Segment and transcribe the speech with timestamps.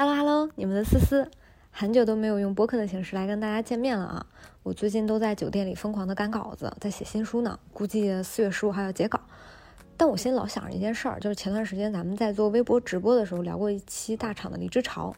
[0.00, 1.28] Hello Hello，你们的思思，
[1.72, 4.26] 很久都没有用播客的形式来跟大家见面了啊！
[4.62, 9.20] 我最近都在酒店里疯狂的赶稿子，在写新书呢，估计四月十五号要截稿。
[9.96, 15.12] 但我心里老想着一件事儿，就是前段时间咱们在做微博直播的时候聊过一期大厂的离职潮，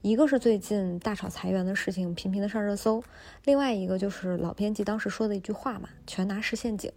[0.00, 3.04] 一个是最近大厂裁员的事情频频的上热搜，
[3.44, 6.90] 另外一个就是老编辑当时说的一句话嘛，全拿是陷阱。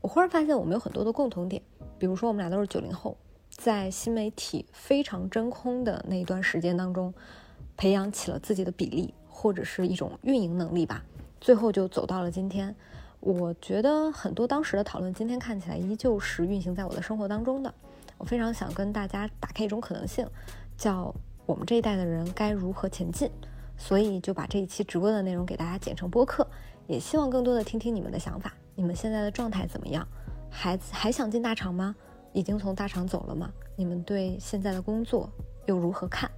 [0.00, 1.60] 我忽然发现我们有很多的共同点，
[1.98, 3.16] 比如说我们俩都是九零后。
[3.56, 7.12] 在新媒体非常真空的那一段时间当中，
[7.76, 11.02] 培养起了自己的比例或者是一种运营能力吧，
[11.40, 12.74] 最后就走到了今天。
[13.20, 17.74] 我觉得很多当时的讨论，今天看起来依旧是运行在我的生活当中的。
[18.18, 20.28] 我非常想跟大家打开一种可能性，
[20.76, 21.12] 叫
[21.44, 23.30] 我们这一代的人该如何前进。
[23.78, 26.46] 所以就把这一期直播的内容给大家剪成播客，
[26.86, 28.54] 也希望更多的听听你们的想法。
[28.74, 30.06] 你们现在的状态怎么样？
[30.50, 31.94] 还还想进大厂吗？
[32.36, 33.50] 已经从大厂走了吗？
[33.76, 35.26] 你们对现在的工作
[35.64, 36.30] 又如何看？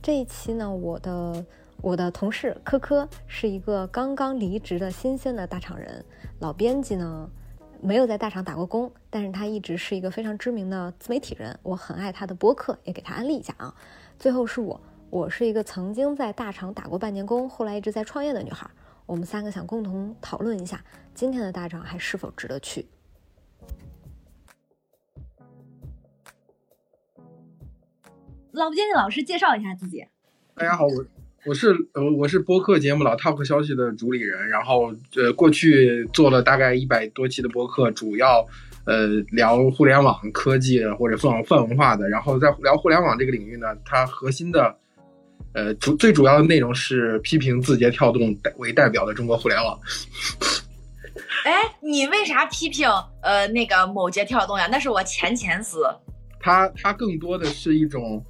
[0.00, 1.44] 这一期呢，我的
[1.80, 6.04] 我的同事科科是一个刚刚离职的新鲜的大厂人，
[6.38, 7.28] 老编辑呢
[7.80, 13.74] 没有在大厂打过工，但是他一直是一个非常知名的自媒体人，我很爱他的播客，也给他安利一下啊。
[14.20, 18.70] 最后是我，我是一个曾经在大厂打过半年工，后来一直在创业的女孩，
[19.06, 20.84] 我们三个想共同讨论一下
[21.16, 22.86] 今天的大厂还是否值得去。
[28.52, 30.04] 老编辑老师介绍一下自己。
[30.54, 31.04] 大家好，我
[31.46, 38.46] 我是呃我是播客节目老 Talk 消息的主理人，然后呃过去做了大概一百多期的播客，主要
[38.84, 44.76] 呃聊互联网科技或者泛泛文化的，然后在聊互联网这个领域呢，它核心的
[45.54, 49.80] 呃主最主要的内容是批评字节跳动为代表的中国互联网。
[51.46, 52.86] 哎，你为啥批评
[53.22, 54.68] 呃那个某节跳动呀？
[54.70, 55.86] 那是我前前司。
[56.38, 58.22] 它它更多的是一种。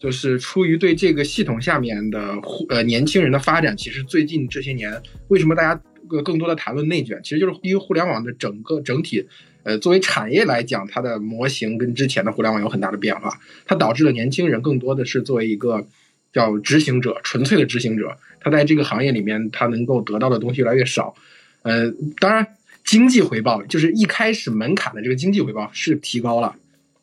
[0.00, 2.34] 就是出于对这个系统下面的
[2.70, 9.26] 呃年轻人的发展，其实最近这些年为什么大家更更多的谈论内卷，其实就是因为互联网的整个整体，
[9.62, 15.86] 呃作为产业来讲，它的模型跟之前的互联网有很大的变化，它导致了年轻人更多的是作为一个
[16.32, 21.14] 叫执行者，纯粹的执行者，他在这个行业里面他能够得到的东西越来越少，
[21.60, 22.46] 呃当然
[22.84, 26.56] 经济回报就是一开始门槛的这个经济回报是提高了。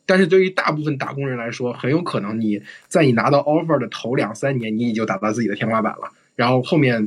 [0.08, 6.10] 但是对于大部分打工人来说，很有可能你在你拿到 offer 的头两三年，你已经达到自己的天花板了。
[6.34, 7.06] 然后后面，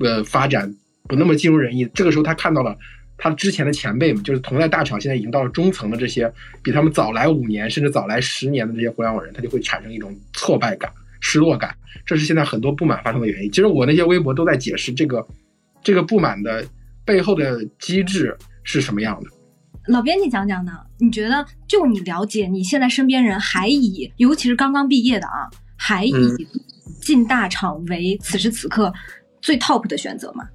[0.00, 0.74] 呃，发展
[1.08, 1.88] 不那么尽如人意。
[1.94, 2.76] 这个时候他看到了
[3.16, 6.30] 他之前的前辈们，就是同在大厂，现在已经到了中层的这些，
[6.62, 10.92] 比他们早来五年甚至早来十年的这些互联网人，他就会产生一种挫败感、
[11.22, 11.74] 失落感。
[12.04, 13.50] 这是现在很多不满发生的原因。
[13.50, 15.26] 其实我那些微博都在解释这个
[15.82, 16.62] 这个不满的
[17.04, 19.30] 背后的机制是什么样的。
[19.88, 20.72] 老编辑讲讲呢？
[20.98, 26.14] 你觉得就你了解，你现在身边人还以，尤其是刚刚毕业的啊，还以
[27.00, 28.92] 进大厂为此时此刻
[29.40, 30.48] 最 top 的选择吗？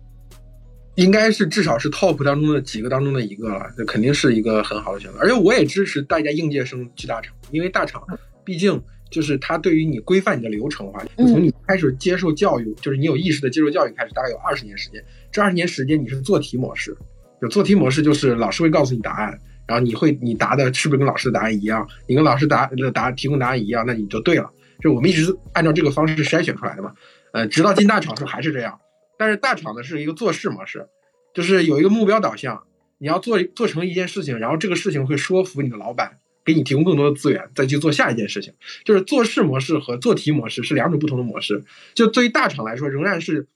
[0.96, 5.20] 应该是至少是 top 当中的几个当中的一个了，这肯定是一个很好的选择。
[5.20, 8.02] 而且我也支持大家应届生去大厂，因为大厂
[8.46, 15.04] 毕竟就是它对于你规范你的流程化，从你开始接受教育，就是你有意识的接受教育开始，大概有二十年时间。
[15.32, 16.98] 这二十年时间你是做题模式。
[17.42, 21.88] 有做题模式，就是老师会告诉你答案，然后你会你答的是不是跟老师的答案一样？
[22.08, 24.50] 你跟老师答的答提供答案一样，那你就对了。
[24.82, 26.94] 就我们一直按照这个方式筛选出来的嘛。
[27.34, 28.80] 呃，直到进大厂时候还是这样。
[29.20, 30.88] 但是大厂呢是一个做事模式，
[31.34, 32.64] 就是有一个目标导向，
[32.98, 38.54] 你要做做成一件事情，然后这个事情会说服你的老板，给你提供更多的资源，再去做下一件事情。
[38.84, 41.64] 就是做事模式和做题模式是两种不同的模式。
[41.94, 43.48] 就对于大厂来说，仍然是。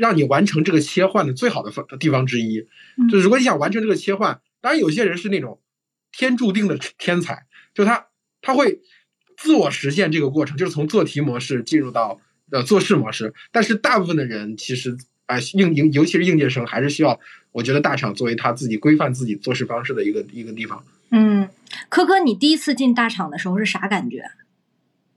[0.00, 2.66] 让你完成这个切换的最好的方地方之一，
[3.10, 5.60] 就如果你想完成这个切换，当然有些人是那种
[6.12, 7.44] 天注定的天才，
[7.74, 8.06] 就他
[8.40, 8.80] 他会
[9.36, 12.20] 自我实现这个过程，就是从做题模式进入到
[12.50, 13.34] 呃做事模式。
[13.52, 17.20] 但是大部分的人其实啊应应尤其是应届生，还是需要
[17.52, 20.82] 我觉得大厂作为他自己规范自己做事方式的一个一个地方。
[21.10, 21.48] 嗯，
[21.88, 24.24] 科科，你第一次进大厂的时候是啥感觉？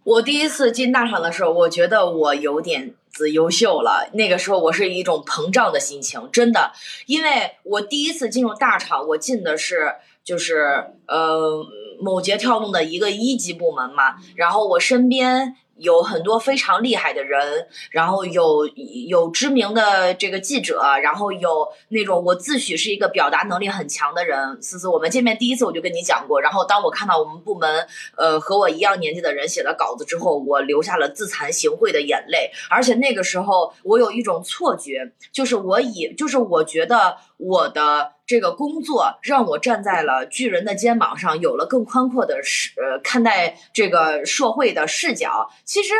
[0.03, 4.09] 我第一次进大厂的时候，我觉得我有点子优秀了。
[4.13, 6.71] 那个时候我是一种膨胀的心情，真的，
[7.05, 11.65] 因为我第一次进入大厂，我进的是就是呃
[11.99, 15.55] 某节跳动的一个一级部门嘛，然后我身边。
[15.79, 18.67] 有很多非常厉害的人，然后有
[19.07, 24.61] 有知名的这个记者，然后有那种我自诩是一个表达能力很强的人。
[24.61, 32.51] 思思，我们见面第一次我就跟你讲过，然后当我看到我们部门呃和我一样年纪的人写的稿子之后，我流下了自惭形秽的眼泪。
[32.69, 38.13] 而且那个时候我有一种错觉，就是我以就是我觉得我的。
[38.29, 45.49] 这个工作让我站在了巨人的肩膀上，有了更宽阔的视呃看待这个社会的视角。
[45.65, 45.95] 其实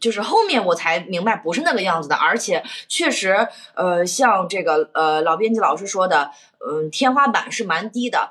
[0.00, 6.30] 就是后面我才明白不是那个样子的，而且确实，呃，像这个呃老编辑老师说的，
[6.64, 8.30] 嗯，天花板是蛮低的。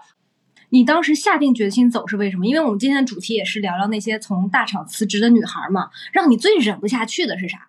[0.70, 2.46] 你当时下定决心走是为什么？
[2.46, 5.90] 因为我们今天的主题也是聊聊那些从大厂辞职的女孩嘛。
[6.14, 7.68] 让你最忍不下去的是啥？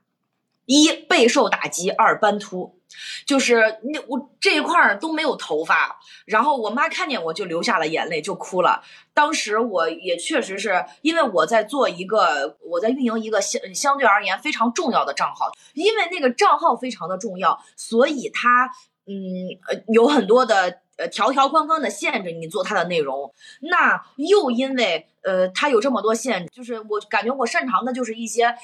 [0.67, 2.79] 一备受打击，二斑秃，
[3.25, 6.01] 就是那我这一块儿都没有头发。
[6.27, 8.83] 然后我妈看见我就流下了眼泪，就哭了。
[9.15, 18.71] 当时我也确实是因为我在做一个，我在运营一个相相对而言非常重要的账号，因为那个账号非常的重要，所以它
[19.07, 20.81] 嗯呃有很多的。
[21.01, 23.33] 呃，条条框框的限制你做它的内容，
[23.63, 28.55] 那又因为呃，它有这么多限制，就是我感觉我擅长的就是一些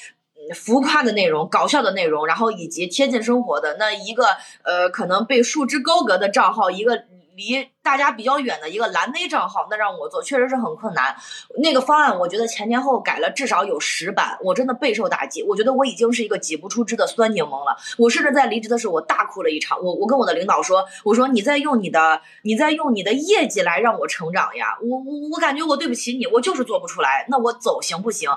[0.55, 4.27] 浮夸的内容、搞笑的内容，然后以及贴近生活的那一个
[4.63, 7.05] 呃，可能被束之高阁的账号，一个
[7.37, 7.69] 离。
[7.83, 11.15] 大家比较远的一个蓝 V 账号，那让我做确实是很困难。
[11.63, 15.41] 那个方案我觉得前前后后改了至少有十版，我真的备受打击。
[15.45, 17.77] 我觉得我已经是一个挤不出汁的酸柠檬了。
[17.97, 19.81] 我甚至在离职的时候，我大哭了一场。
[19.81, 24.77] 我我跟我的领导说，我说你在用你的你在用你的业绩来让我成长呀。
[24.83, 27.25] 我我我感觉我对不起你，我就是做不出来。
[27.29, 28.29] 那我走行不行？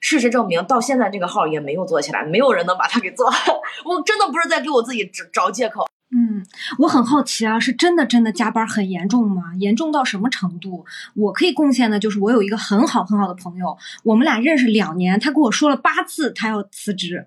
[0.00, 3.26] 事实证明，到现在这个号也没有做起来，没有人能把它给做。
[3.86, 5.87] 我真的不是在给我自己找找借口。
[6.10, 6.42] 嗯，
[6.78, 9.54] 我很好奇啊，是真的真的加班很严重吗？
[9.58, 10.86] 严重到什么程度？
[11.14, 17.26] 我可以贡献的就是我有一个很好很好的朋友，我们俩认识两年，他跟我说了八次他要辞职，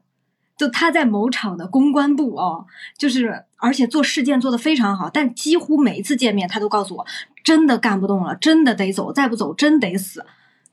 [0.57, 2.66] 就他在某厂的公关部哦，
[2.98, 7.06] 就是而且做事件做得非常好，但几乎每一次见面他都告诉我，
[7.44, 10.25] 真的干不动了，真的得走，再不走真得死。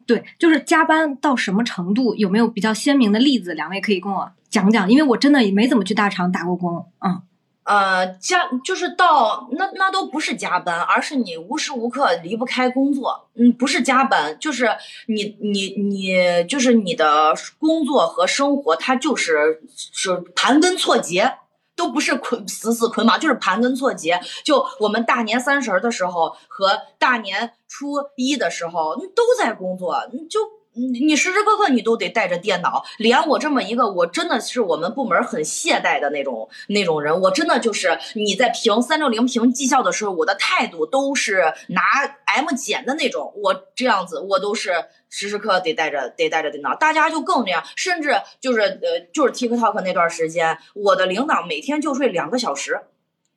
[0.06, 2.14] 对，就是加班到什么程度？
[2.14, 3.52] 有没有比较鲜明的例子？
[3.52, 7.20] 两位可以跟我讲讲，因为我真的也没怎么去大厂打过工，嗯。
[7.68, 13.28] 呃，加就是到那那都不是加班，而是你无时无刻离不开工作。
[13.34, 14.70] 嗯，不是加班，就是
[15.06, 19.60] 你你你就是你的工作和生活，它就是
[19.92, 21.34] 是盘根错节，
[21.76, 24.18] 都不是捆死死捆绑，就是盘根错节。
[24.44, 29.94] 就我们大年三十的时候和大年初一的时候，都在工作，
[30.30, 30.57] 就。
[30.74, 41.82] 你你时时刻刻你都得带着电脑，连我这么一个，我真的是我们部门很懈怠的那种那种人，我真的就是你在评三六零评绩效的时候，我的态度都是拿
[42.26, 44.72] M 减的那种，我这样子我都是
[45.08, 52.80] 时时刻刻得带着得带着电脑，大家就更这样，甚至就是呃就是 TikTok 那段时间，我的领导每天就睡两个小时。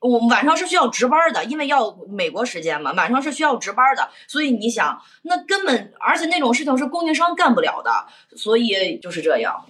[0.02, 7.90] 我晚上是需要值班的，因为要美国时间嘛，晚上是需要值班的，所以你想，那根本，而且那种事情是供应商干不了的，
[8.36, 9.64] 所以就是这样。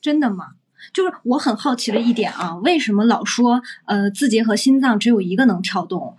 [0.00, 0.50] 真的吗？
[0.92, 6.16] 就是我很好奇的一点啊，为什么老说呃字节和心脏只有一个能跳动？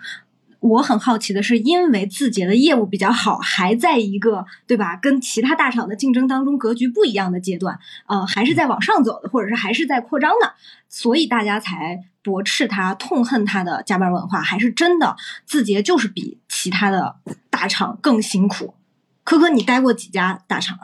[0.60, 10.54] 我很好奇的是，因为字节的业务比较好，还在一个对吧，跟其他大厂的竞争当中格局不一样的阶段，呃，还是在往上走的，或者是还是在扩张的，
[10.90, 15.16] 所以大家才驳斥他、痛恨他的加班文化，还是真的
[15.46, 17.16] 字节就是比其他的
[17.50, 18.76] 大厂更辛苦。
[19.24, 20.78] 科科，你待过几家大厂？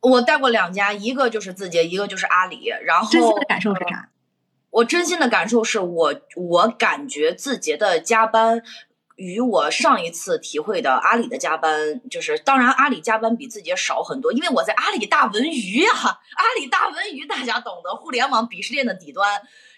[0.00, 2.72] 我待过两家，一个就是字节，一个就是阿里。
[2.86, 4.08] 然后真心的感受是啥？
[4.70, 8.62] 我真心的感受是我，我感觉字节的加班。
[9.16, 19.28] 与我上一次体会的阿里的加班，就是当然阿里加班比字节少很多，因为我在阿里大文娱呀，阿里大文娱大家懂得，互联网鄙视链的底端，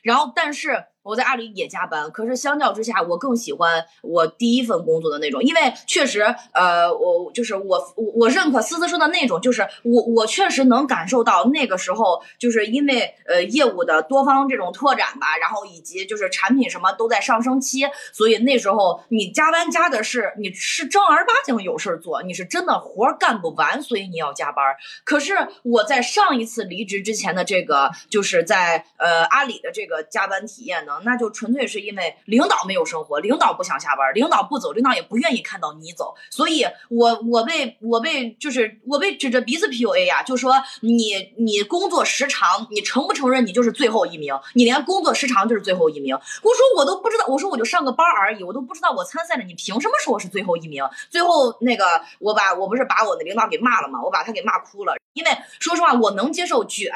[0.03, 0.85] 然后但是。
[1.11, 24.65] 我在阿里也加班，可是相较之下，我更喜欢我第一份工作的那种，因为确实，呃，我就是我，我我认可思思说的那种，就是我我确实能感受到那个时候，就是因为呃业务的多方这种拓展吧，然后以及就是产品什么都在上升期，所以那时候你加班加的是你是正儿八经有事儿做，你是真的活干不完，所以你要加班。
[25.03, 31.00] 可是我在上一次离职之前的这个，就是在呃阿里的这个加班体验呢。
[31.05, 44.35] 那就纯粹是因为领导没有生活，领导不想下班，领导不走，领导也不愿意看到你走，所以我我被我被就是我被指着鼻子 PUA 呀，就说你你工作时长，你承不承认你就是最后一名？
[44.55, 46.15] 你连工作时长就是最后一名？
[46.15, 50.83] 我说我都不知道，我说我就上个班而已，我都不知道我参赛了，你凭什么说我是最后一名？
[51.09, 54.03] 最后那个我把我不是把我的领导给骂了吗？
[54.03, 55.31] 我把他给骂哭了，因为
[55.61, 56.91] 说实话，我能接受卷，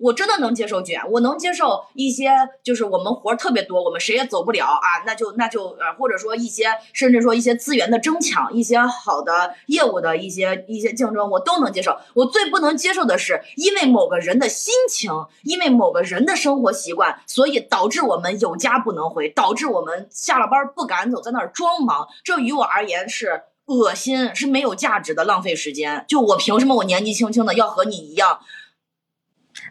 [0.00, 2.30] 我真的能接受卷，我能接受一些
[2.64, 3.35] 就是我们活。
[3.36, 5.04] 特别多，我们谁也走不了啊！
[5.06, 11.96] 那就那就呃，或者说一些，甚至说一些资源的争抢，一些好的业务的一些一些竞争，我都能接受。
[12.14, 15.12] 我最不能接受的是，因为某个人的心情，
[15.42, 22.08] 因为某个人的生活习惯，所以导致我们有家不能回，导致我们下了班不敢走，在那儿装忙。
[22.24, 26.04] 这于我而言是恶心，是没有价值的，浪费时间。
[26.08, 28.40] 就我凭什么我年纪轻轻的要和你一样？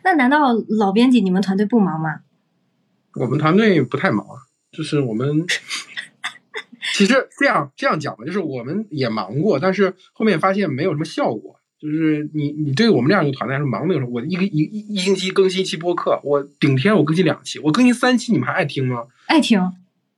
[0.04, 2.22] 那难道老编辑你们团队不忙吗？
[3.16, 4.26] 我们团队不太忙，
[4.72, 5.46] 就是我们
[6.96, 11.60] 其实这样这样讲吧，就是我们也忙过，但是后面发现没有什么效果。
[11.78, 14.12] 就是你你对我们这样一个团队来说，忙没有什么。
[14.12, 19.04] 我一个一一一星期更新一期播客，我顶天我更新两期，我更新三期，你们还爱听吗？
[19.28, 19.60] 爱听，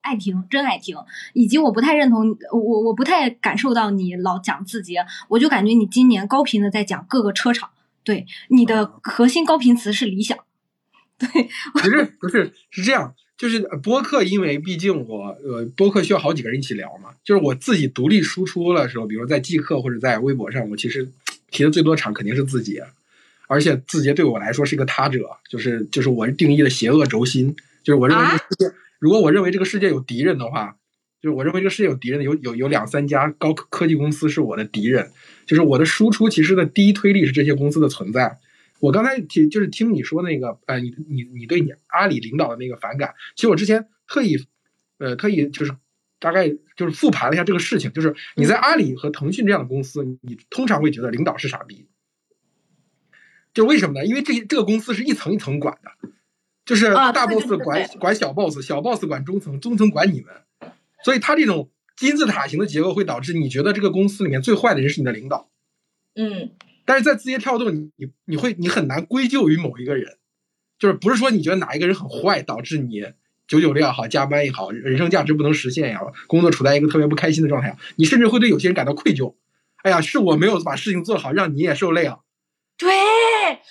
[0.02, 0.96] 爱听，真爱听。
[1.34, 7.70] 以及我不太认同，我我不太感受到你老讲字节，我就感觉你今年高频的在讲各个车厂。
[8.04, 10.38] 对，你的核心高频词是理想。
[11.20, 21.10] 对，不是不是是这样，就是播客，因为毕竟我呃播客需要好几个人一起聊嘛，就是我自己独立输出的时候，比如在即刻或者在微博上，我其实。
[21.50, 22.84] 提的最多场肯定是字节，
[23.48, 27.56] 而且字节对我来说是一个他者，就是就是我定义的邪恶轴心，
[27.86, 30.76] 就是我认为这个世界，如果我认为这个世界有敌人的话，
[31.22, 35.10] 就是我认为这个世界有敌人的有有有两三家高科技公司是我的敌人，
[35.46, 38.38] 就是我的输出其实的第一推力是这些公司的存在。
[38.80, 44.38] 我刚才听就是听你说那个，呃，你你你对你阿里领导的那个反感，其实我之前特意，
[44.98, 45.76] 呃，特意就是。
[46.20, 51.86] 大概就是复盘了一下这个事情，就是你在阿里和腾讯这样的公司，你通常会觉得领导是傻逼，
[53.54, 54.04] 就为什么呢？
[54.04, 56.10] 因为这这个公司是一层一层管的，
[56.66, 60.34] 就是大 boss 管管小 boss，小 boss 管中层，中层管你们，
[61.04, 65.52] 所以他这种金字塔型的结构会导致你觉得这个公司里面最坏的人是你的领导，
[66.16, 66.50] 嗯，
[66.88, 70.18] 但是在字节跳动，你你你会你很难归咎于某一个人，
[70.80, 73.06] 就是不是说你觉得哪一个人很坏导致你。
[73.48, 79.36] 九九六也好，加班也好，人生价值不能实现也好，工作处在一个特别不开心的状态你甚至会对有些人感到愧疚。
[79.84, 82.24] 哎呀，是我没有把事情做好，让你也受累了。
[82.78, 82.90] 对，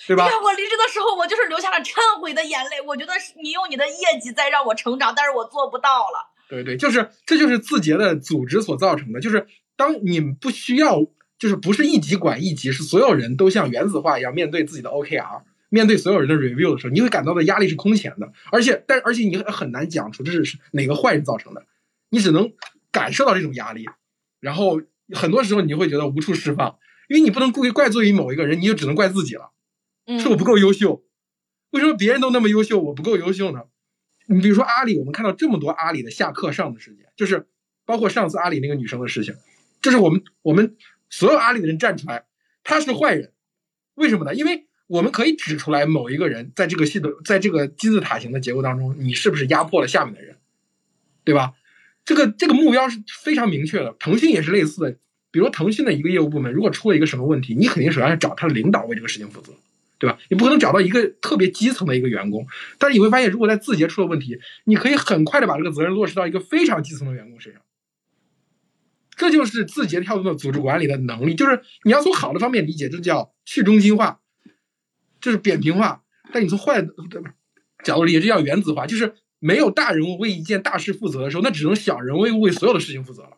[0.07, 0.25] 对吧？
[0.25, 2.81] 我离职的时候，我就是流下了忏悔的眼泪。
[2.87, 6.33] 我觉得你用你的业绩在让我成长，但是我做不到了。
[6.49, 9.45] 对对，就是这就是字节的组织所造成的，就是
[9.75, 11.05] 当你不需要，
[11.37, 15.43] 就是不是一级管一级，是所有人都像原子化一样面对自己的 OKR。
[15.69, 21.65] 面对所有人的 review 的时候，你会感到的压力是空前的，而且，但而且你很难讲出这是哪个坏人造成的，
[22.09, 22.53] 你只能
[22.89, 23.85] 感受到这种压力，
[24.39, 26.77] 然后很多时候你会觉得无处释放，
[27.09, 29.51] 因为你不能故意怪罪于某一个人，你就只能怪自己了，
[30.17, 31.03] 是我不够优秀，
[31.71, 33.63] 为什么别人都那么优秀，我不够优秀呢？
[34.27, 37.45] 你比如说阿里，我们看到这么多阿里的下课上的事件，就是
[37.83, 39.35] 包括上次阿里那个女生的事情，
[39.81, 40.77] 就是我们我们
[41.09, 42.25] 所有阿里的人站出来，
[42.63, 43.31] 他是坏人，
[43.95, 44.35] 为什么呢？
[44.35, 44.65] 因为。
[44.87, 50.37] 我们可以指出来某一个人在这个系统，在这个金字塔型的结构当中，你是不是压迫了下面的人，
[51.25, 51.55] 对吧？
[52.05, 53.93] 这个这个目标是非常明确的。
[53.99, 54.97] 腾讯也是类似的，
[55.29, 59.51] 比如腾讯的一个业务部门，如果出了一个什么问题，你肯定首先要找他的领导为这个事情负责，
[59.99, 60.17] 对吧？
[60.29, 62.47] 你不可能找到一个特别基层的一个员工。
[62.79, 67.61] 但是你会发现，如果在字节出了问题，你可以很快的把这个责任落实到一个非常基层的员工身上。
[69.17, 74.19] 这就是字节跳动的组织管理的能力，就是你要从好的方面理解，这叫去中心化。
[75.19, 76.93] 就是扁平化，但你从坏的
[77.83, 78.85] 角度理解，这叫原子化。
[78.85, 83.31] 就是没有大人物为一件大事负责的时候，那只能小人物为所有的事情负责了。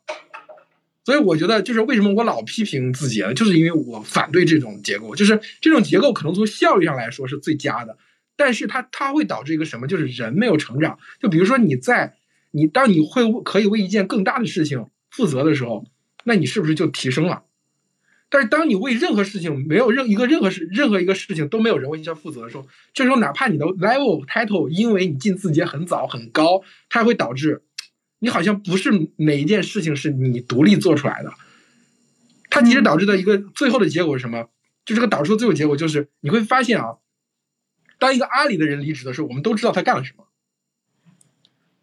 [1.06, 5.16] 所以我觉得，就是为什么我老批评字节，就是因为我反对这种结构。
[5.16, 7.98] 就是这种结构可能从效率上来说是最佳的，
[8.36, 9.88] 但是它它会导致一个什么？
[9.88, 11.00] 就是人没有成长。
[11.22, 12.18] 就比如说你在
[12.52, 15.86] 你当你会可以为一件更大的事情负责的时候，
[16.24, 17.44] 那你是不是就提升了？
[18.32, 27.64] 但是当你为任何事情没有任一个任何事任何一个事情都没有人为你负责的时候，这时候哪怕你的 level title 因为你进字节很早很高，它会导致
[28.20, 31.34] 你好像不是哪一件事情是你独立做出来的。
[32.52, 34.48] 它其实导致的一个最后的结果是什么？
[34.86, 36.98] 就这个导出的最后结果就是你会发现啊，
[37.98, 40.28] 当一个阿里的人离职的时候，我们都知道他干了什么，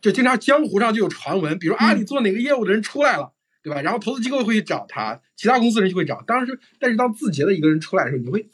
[0.07, 3.33] 就经常江湖上就有传闻，比如阿里做哪个业务的人出来了。
[3.67, 3.83] 对吧？
[3.83, 6.23] 然后投资机构会去找他，其他公司人就会找。
[6.25, 8.49] 当时，但是当字节的一个人出来的时候，你会，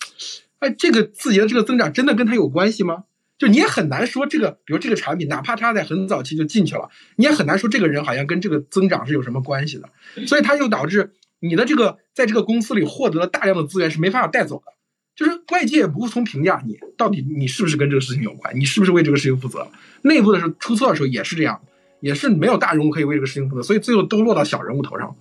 [0.61, 3.05] 哎，这个字节的这个增长真的跟他有关系吗？
[3.37, 10.27] 就你也很难说这个，比如这个产品，哪怕他在很早期就进去了，你也很难说这个人好像跟这个增长是有什么关系的。
[10.27, 14.72] 所以他就导致你的这个在这个公司里获得了大量的资源是没办法带走的，
[15.15, 19.67] 就是外界也不从评价你到底你是不是跟这个事情有关，你是不是为这个事情负责。
[20.03, 21.61] 内部的时候出错的时候也是这样。
[22.01, 25.15] 也是没有大人物可以为这个事情负责，所以最后都落到小人物头上。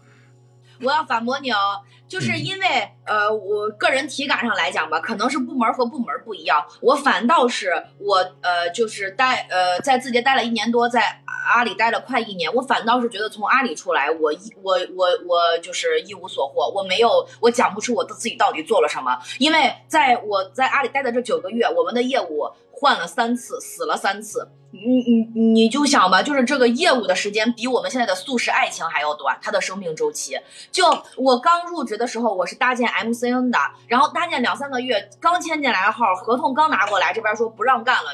[0.81, 6.65] 我要反驳你哦，就是因为呃，我个人体感上来讲吧，可能是部门和部门不一样。
[6.81, 11.21] 我反倒是我呃，就是待呃在字节待了一年多，在
[11.53, 22.49] 阿里待了快一年，我反倒是觉得从阿里出来，我一我我我就是一无所获，我没有我讲不出我的自己到底做了什么，因为在我在阿里待的这九个月，我们的业务。
[22.81, 24.49] 换了三次，死了三次。
[24.71, 30.35] 你你你就想吧，就是这个业务的时间比我们现在的速食爱情还要短，它的生命周期。
[30.71, 30.83] 就
[31.15, 38.09] 我刚入职的时候，我是搭建 MCN 的，然后搭建两三个月，刚签进来的号，合同刚拿过来，这边说不让干了。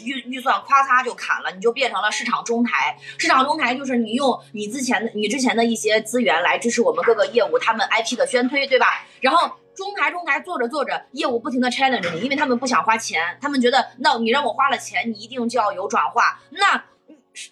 [0.00, 2.96] 预预算咔嚓就砍了，你就变成了市场中台。
[3.18, 9.04] 市场中台就是你用你之前的你之前的一些资源来支持我们各个业务，他们 IP 的宣推，对吧？
[9.20, 16.40] 然后中台中台做着做着，业务不停的 challenge 你，因为他们不想花钱，他们觉得那你让我花了钱，你一定就要有转化。
[16.50, 16.84] 那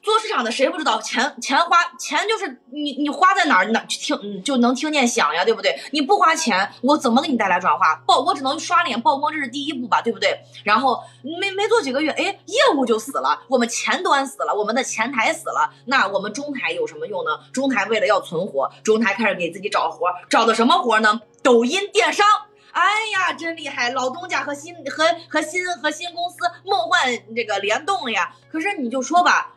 [0.03, 5.81] 做市场的谁不知道钱钱花钱就是你你花在哪儿哪听就能听见响呀，对不对？
[5.93, 7.97] 你不花钱，我怎么给你带来转化？
[8.07, 10.39] 曝我只能刷脸曝光，这是第一步吧，对不对？
[10.65, 11.03] 然后
[11.41, 17.31] 没没做几个月，哎，业务就死了，我们前端死了，我们的前台死了，那我们中台有什么用呢？
[17.51, 21.23] 中台为了要存活，中台开始给自己找活，找的什么活呢？
[21.43, 22.27] 抖音电商，
[22.73, 22.83] 哎
[23.13, 23.91] 呀，真厉害！
[23.91, 28.35] 老东家和新和和新和新公司梦幻这个联动了呀。
[28.51, 29.55] 可是你就说吧。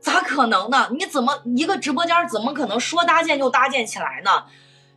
[0.00, 0.90] 咋可能呢？
[0.92, 4.44] 你怎么一个直播间怎么可能说搭建就搭建起来呢？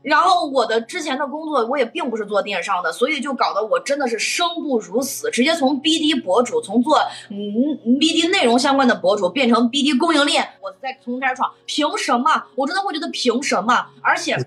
[0.01, 7.37] 然后我的之前的工作我也并不是做电商的，所以就搞得我真的是生不如死，直接从 BD 博主，从做嗯
[7.97, 12.43] BD 内容相关的博主变成 BD 供应链，我再从开始闯，凭什么？
[12.55, 13.87] 我真的会觉得凭什么？
[14.01, 14.37] 而且。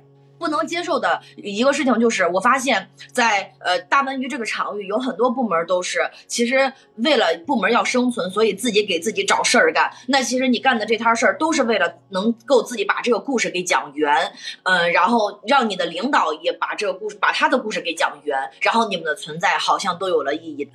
[0.40, 9.90] 不能接受的一个事情就是，我发现，在呃大文娱这个场域，有很多部门都是，其实为了部门要生存，所以自己给自己找事儿干。
[10.08, 14.32] 那其实你干的这摊事儿，都是为了能够自己把这个故事给讲圆，
[14.62, 20.66] 嗯，然后让你的领导也把这个故事，把他的故事给讲圆，然后你们的存在好像都有了意义。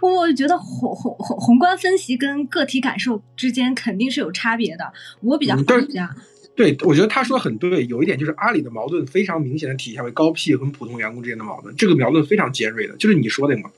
[0.00, 4.90] 我觉得宏宏宏宏观分析跟个体感受之间肯定是有差别的。
[5.20, 6.08] 我比较好一下。
[6.60, 7.86] 对，我觉得他说很对。
[7.86, 13.70] 有一点就是阿里的矛盾非常明显的体现为高 P 和普通员工之间的矛盾，这个矛盾非常尖锐的，就是你说的嘛，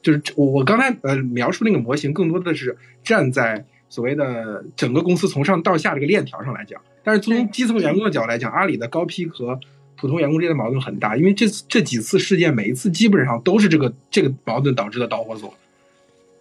[0.00, 9.60] 就是我我刚才呃描述那个模型，更多的是站在所谓的整个公司从上到下这个链条上来讲，但是从基层员工的角度来讲，阿里的高 P 和
[9.96, 15.52] 普通员工之间的矛盾很大，因为这这几次事件每一次基本上都是这个这个矛盾导致的导火索，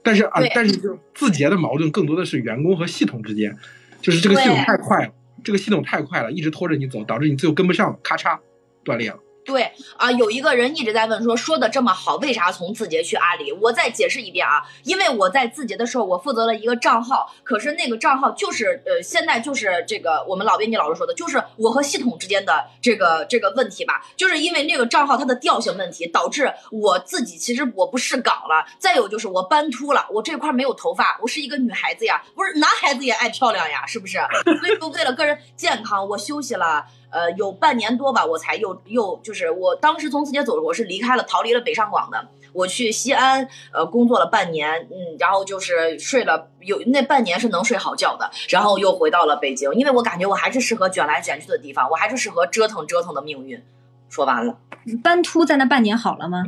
[0.02, 3.58] 但是啊，但是就字节的矛盾更多的是员工和系统之间，
[4.02, 5.14] 就是这个系统太快了。
[5.44, 8.40] 这个系统太快了，一直拖着你走，导致你最后跟不上，咔嚓
[8.84, 9.20] 断裂了。
[9.50, 13.52] 对啊，有一个人一直在问说，说的这么好，为啥从字节去阿里？
[13.52, 34.20] 我再解释一遍啊，因为我在字节的时候，我负责了一个账号，可是那个账号就是呃，现在就是这个我们老编辑老师说的，就是我和系统之间的这个这个问题吧，就是因为那个账号它的调性问题，导致我自己其实我不是岗了，再有就是我斑秃了，我这块没有头发，我是一个女孩子呀，不是男孩子也爱漂亮呀，是不是？
[34.62, 36.86] 所以说为了个人健康，我休息了。
[37.10, 42.28] 呃，有半年多吧，我才又又就是我当时从字节走，我是离开了，逃离了北上广的。
[42.52, 53.64] 我去西安，呃，工作了半年，嗯，然后就是睡了有那半年是能睡好觉的，然后又回到了北京，因为我感觉我还是适合卷来卷去的地方，我还是适合折腾折腾的命运。
[54.10, 54.58] 说完了，
[55.04, 56.44] 斑秃在那半年好了吗？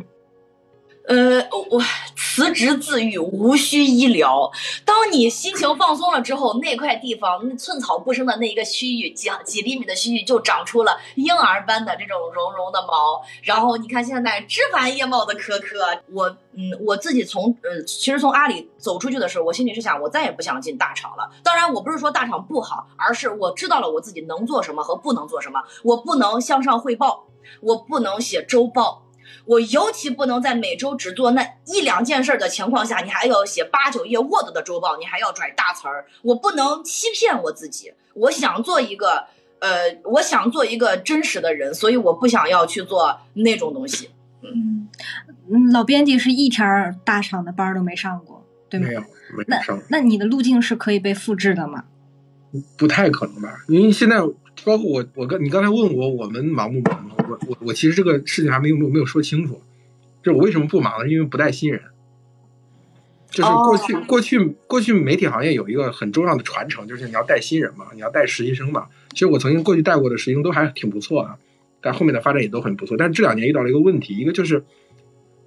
[1.11, 1.81] 呃，我
[2.15, 4.49] 辞职自愈，无需医疗。
[4.85, 13.21] 当你心情放松了之后，那块地方寸草不生的那一个区域，几几厘米的区域就长出了婴儿般的这种绒绒的毛。
[13.43, 15.79] 然后你看现在枝繁叶茂的可可，
[16.13, 21.29] 我嗯，我自己从呃，其实从阿里走出去的时候，我心里是想，我再也不想进大厂了。
[21.43, 25.61] 当然，我不是说大厂不好，而是我知道了我自己能做什么和不能做什么。
[25.83, 27.25] 我不能向上汇报，
[27.59, 29.03] 我不能写周报。
[29.45, 36.05] 我尤其不能在每周只做那一两件事的情况下，你还要写八九页 Word 的周报，你还要拽大词儿。
[36.21, 39.25] 我不能欺骗我自己，我想做一个，
[39.59, 44.09] 呃，我想做一个真实的人，所以我不想要去做那种东西。
[44.43, 44.89] 嗯，
[45.71, 48.87] 老编辑是一天大厂的班都没上过，对吗？
[48.87, 49.01] 没有，
[49.37, 49.79] 没上。
[49.89, 51.85] 那你的路径是可以被复制的吗？
[52.77, 54.21] 不太可能吧，因为现在。
[54.63, 57.09] 包括我，我刚你刚才问我，我们忙不忙？
[57.17, 59.59] 我我我其实这个事情还没有没有没有说清楚，
[60.21, 61.09] 就是我为什么不忙呢？
[61.09, 61.81] 因为不带新人。
[63.31, 68.87] 就是过去过去过去媒体行业有一个很重要的传承，就是你要带新人嘛，你要带实习生嘛。
[69.13, 71.35] 其实我曾经过去带过的实习生都还挺不错的，
[71.81, 72.95] 但后面的发展也都很不错。
[72.97, 74.63] 但是这两年遇到了一个问题，一个就是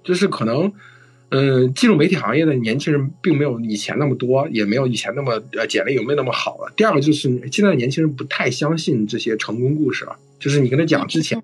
[0.03, 0.73] 就是可能。
[1.29, 6.71] 嗯，进入媒体行业的年轻人并没有以前那么多，也没有以前那么呃简历有没有那么好了。
[6.75, 11.41] 第二个就是现在的年轻人不太相信这些成功故事了，就是你跟他讲之前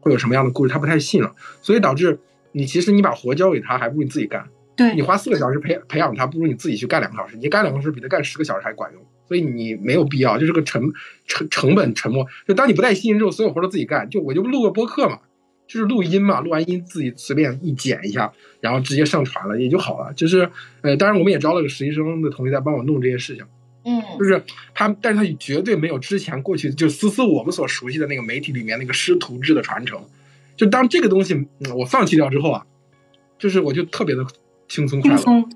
[0.00, 2.18] 会有什么样的故事，他不太信了，所以导致
[2.52, 4.48] 你其实你把活交给他，还不如你自己干。
[4.76, 9.02] 对你花四个小时培培养他，不如你自己去干两个小时，你干两个小时比他干十个小时还管用。
[9.26, 10.92] 所以你没有必要，就是个成
[11.26, 12.24] 成成本沉没。
[12.46, 15.18] 就当你不带信任之后，所有活都自己干，就我就录个播客嘛。
[15.66, 20.12] 就是录音嘛，录完音自己随便一剪一下，然后直接上传了也就好了。
[20.14, 20.48] 就是
[20.80, 23.44] 呃，当然我们也招了个实习生的同学在帮我弄这些事情。
[23.88, 24.42] 嗯就是
[24.74, 30.00] 他，但是他绝对没有之前过去就思思我们所熟悉的那个媒体里面那个师徒制的传承。
[30.56, 32.66] 就当这个东西、嗯我放弃掉之后啊，
[33.38, 34.26] 就是我就特别的
[34.68, 35.16] 轻松快乐。
[35.16, 35.50] 轻松，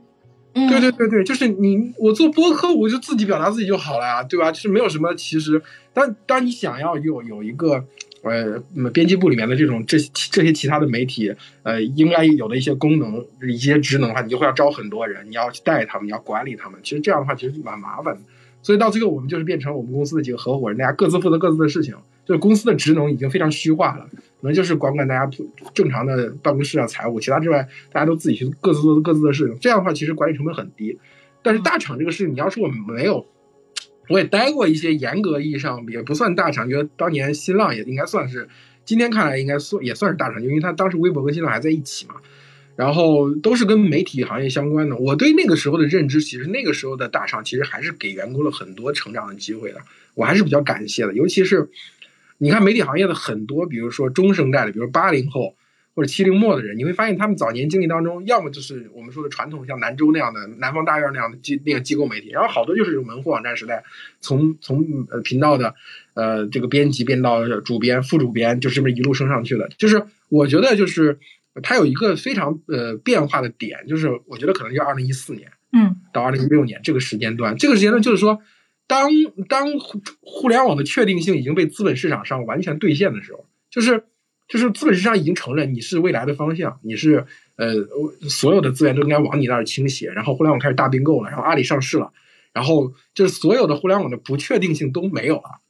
[0.54, 4.52] 嗯，对对对对，就是你我做播客，我就自己表达自己就好了呀，对吧？
[4.52, 5.60] 就是没有什么，其实
[5.92, 7.84] 但当你想要有有一个
[8.22, 8.58] 呃
[8.90, 16.78] 编辑部里面的这种这这些其他的媒体呃应该有的一些功能一些职能的话，你就会要招很多人，你要去带他们，你要管理他们。
[16.82, 18.20] 其实这样的话其实蛮麻烦的。
[18.62, 21.94] 所以到最后，我们就是变成我们公司的几个合伙人，大家各自负责各自的事情，
[22.26, 25.30] 就是公司的职能已经非常虚化了，可能就是管管大家
[25.72, 29.56] 正常的办公室啊、财务，其他之外，大家都自己去各自做各自的事情。
[29.58, 30.98] 这样的话，其实管理成本很低。
[31.42, 33.24] 但是大厂这个事情，你要说我们没有，
[34.10, 38.46] 我也待过一些严格意义上也不算大厂，觉得当年新浪也应该算是，
[38.84, 42.16] 今天看来应该算也算是大厂，因为它当时微博跟新浪还在一起嘛。
[42.76, 44.96] 然后都是跟媒体行业相关的。
[44.96, 49.80] 我对那个时候的认知，其实那个时候的大厂其实还是给员工了很多成长的机会的，
[50.14, 51.12] 我还是比较感谢的。
[51.12, 51.68] 尤其是
[52.38, 55.54] 你看媒体行业的很多，比如说中生代的，比如八零后
[55.94, 63.84] 或者七零末的人，你会发现他们早年经历当中，要么就是我们说的传统像南州那样的、南方大院那样的机那个机构媒体，然后好多就是门户网站时代，
[64.20, 65.74] 从从呃频道的
[66.14, 69.68] 呃这个编辑变到主编、副主编，就这么一路升上去的。
[69.78, 71.18] 就是我觉得就是。
[71.64, 78.40] 它有一个非常呃变化的点，就是我觉得可能就二零一四年，嗯，到二零一六年这个时间段，这个时间段就是说，
[78.86, 79.10] 当
[79.48, 84.04] 当互互联网的确定性已经被资本市场上完全兑现的时候，就是
[84.50, 87.72] 就是资本市场已经承认你是未来的方向，你是呃
[88.28, 92.12] 所有的资源都应该往你那儿倾斜，然后互联网开始大并购了，然后阿里上市了，
[92.52, 95.60] 然后就是所有的互联网的不确定性都没有了，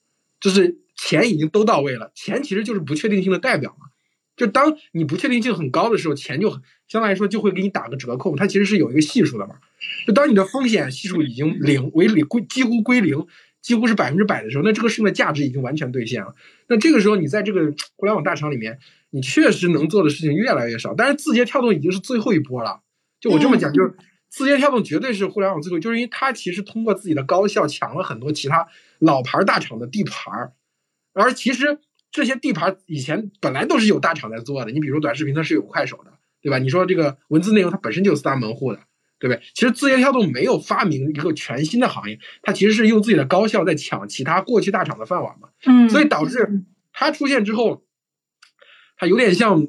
[0.40, 3.88] 就是钱已经都到位了，钱其实就是不确定性的代表嘛。
[4.37, 6.49] 就当你不确定性很高的时候，钱就
[6.88, 9.57] 相对来说就会给你打个折扣，它其实是有一个系数的嘛。
[10.07, 13.27] 就当你的风险系数已经零为零归几乎归零，
[13.62, 16.35] 几乎是百分之百的时候，那这个事情的价值已经完全兑现了。
[16.68, 18.79] 那这个时候你在这个互联网大厂里面，
[19.11, 20.94] 你确实能做的事情越来越少。
[20.94, 22.81] 但是字节跳动已经是最后一波了。
[23.20, 23.94] 就我这么讲，就是
[24.29, 28.66] 字节跳动绝对是互联网最后，就是因为它其实通过自己的高效抢了很多其他
[28.99, 30.53] 老牌大厂的地盘儿
[31.12, 31.79] 而其实。
[32.12, 36.11] 这些地盘以前本来都是有大厂在做的，你比如短视频它是有快手的，
[36.42, 36.59] 对吧？
[36.59, 38.81] 你说这个文字内容它本身就有四大门户的，
[39.21, 39.41] 对不对？
[39.55, 45.51] 其实字节跳动没有发明一个全新的行业，它其实是用自己的高效在抢其他过去大厂的饭碗嘛。
[45.67, 47.85] 嗯，所以导致它出现之后，
[48.97, 49.69] 它有点像。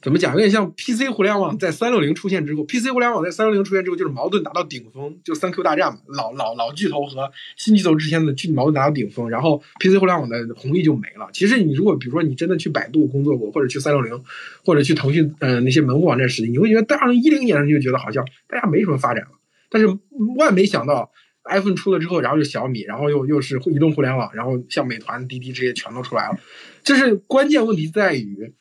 [0.00, 0.32] 怎么讲？
[0.32, 11.28] 有点像 PC 互联网在三六零出现之后，PC 互联网在三六零出现之后，就是矛盾达到顶峰，就三 Q 大战嘛，老老老巨头和新巨头之间的巨矛盾达到顶峰，然后 PC 互联网的红利就没了。
[11.32, 14.22] 其实你如果比如说你真的去百度工作过，或者去三六零，
[14.64, 19.30] 或者去腾讯呃那些门户网站实习，你会觉得在二零一零年你就觉得好像大家没什么发展了。
[19.70, 19.88] 但是
[20.36, 21.10] 万没想到
[21.44, 26.38] iPhone 出了之后，然后就小米，然后又又是移动互联网，然后像美团、滴滴这些全都出来了。
[26.84, 28.54] 这是关键问题在于。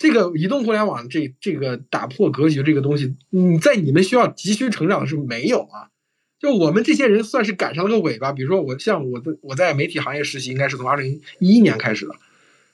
[0.00, 5.92] 这个移动互联网这这个打破格局这个东西，你在你们需要急需成长的时候没有啊？
[6.38, 8.32] 就我们这些人算是赶上了个尾巴。
[8.32, 12.14] 比如说我像我的我在媒体行业实习，应该是从二零一一年开始的，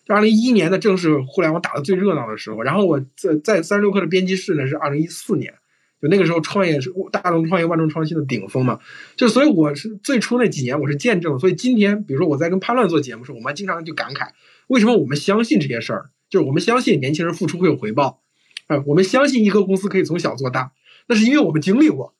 [0.06, 2.62] 就二零一一年的正是互联网打的最热闹的时候。
[2.62, 5.52] 然后我在在三十六氪的编辑室呢是二零一四年，
[6.00, 8.78] 就那个时候创业是大众创业万众创新的顶峰嘛。
[9.16, 11.40] 就所以我是最初那几年我是见证。
[11.40, 14.28] 所以今天比如说我在跟潘乱做节目的时候，我们经常就感慨，
[14.68, 16.10] 为什么我们相信这些事儿？
[16.28, 18.22] 就是我们相信年轻人付出会有回报，
[18.66, 20.72] 啊，我们相信一个公司可以从小做大，
[21.08, 22.14] 那是因为我们经历过。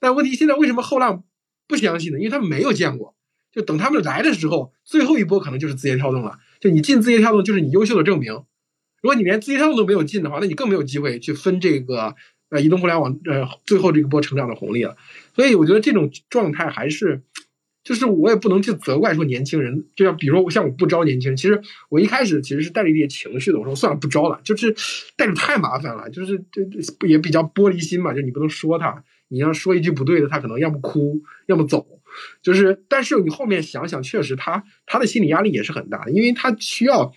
[0.00, 1.24] 但问题现在为什么后浪
[1.68, 2.18] 不相信呢？
[2.18, 3.14] 因为他们没有见过。
[3.52, 6.38] 就等他们来的时候，最后一波可能就是字节跳动了。
[6.60, 8.32] 就你进字节跳动，就是你优秀的证明。
[9.02, 12.14] 如果你连字节跳动都没有进的话，那你更没有机会去分这个
[12.48, 14.96] 呃移动互联网呃最后这个波成长的红利了。
[15.34, 17.22] 所以我觉得这种状态还是。
[17.84, 24.74] 就是我也不能去责怪说年轻人，就像比如说我像我不招年轻人，其实我一开始其实是带着一点情绪的，我说算了不招了，就是
[25.16, 32.00] 带着太麻烦了，就是这这也比较玻璃心嘛，就你不能说他，你要说一句不对的，他可能要么哭，要么走，
[32.42, 37.12] 就是但是你后面想想，确实他他的心理压力也是很大的，因为他需要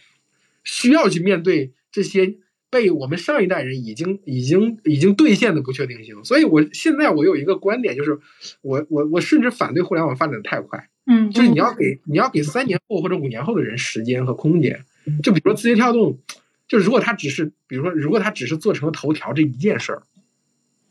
[0.63, 2.37] 需要去面对这些。
[2.75, 8.19] 被我们上一代人已经已经已经兑现的不确定性，所以我现在我有一个观点，就是
[8.61, 14.83] 我我我甚至反对互联网发展的太快，嗯，就是你要给你要给三年后或者五年后的人时间和空间，
[15.23, 16.19] 就比如说字节跳动，
[16.67, 20.03] 就如果他只是比如说如果他只是做成了头条这一件事儿，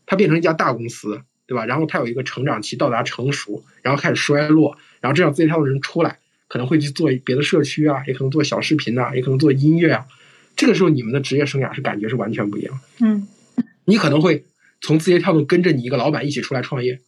[0.06, 1.66] 它变成一家大公司，对吧？
[1.66, 6.18] 然后它有一个成长期到达成熟，然后开始衰落，然后这样字节跳动人出来
[6.48, 10.06] 可能会去做别的社区啊，也可能做小视频啊，也可能做音乐啊。
[10.56, 13.06] 这个时候你们的职业生涯是感觉是完全不一样的。
[13.06, 13.26] 嗯
[13.86, 14.46] 你可能会
[14.80, 17.02] 从字节跳动跟着你一个老板一起出来创业，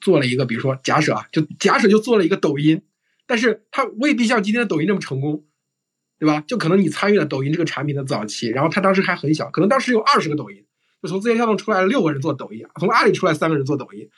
[0.00, 2.80] 做了一个，比如说假设啊，就假设就做了一个抖音，
[3.26, 5.44] 但是他未必像今天的抖音这么成功，
[6.18, 6.42] 对吧？
[6.46, 10.64] 就可能你参与了抖音这个产品的早期，然后他当时还很小，可能当时有二十个抖音，
[11.02, 14.08] 就从字节跳动出来了六个人做抖音，从阿里出来三个人做抖音，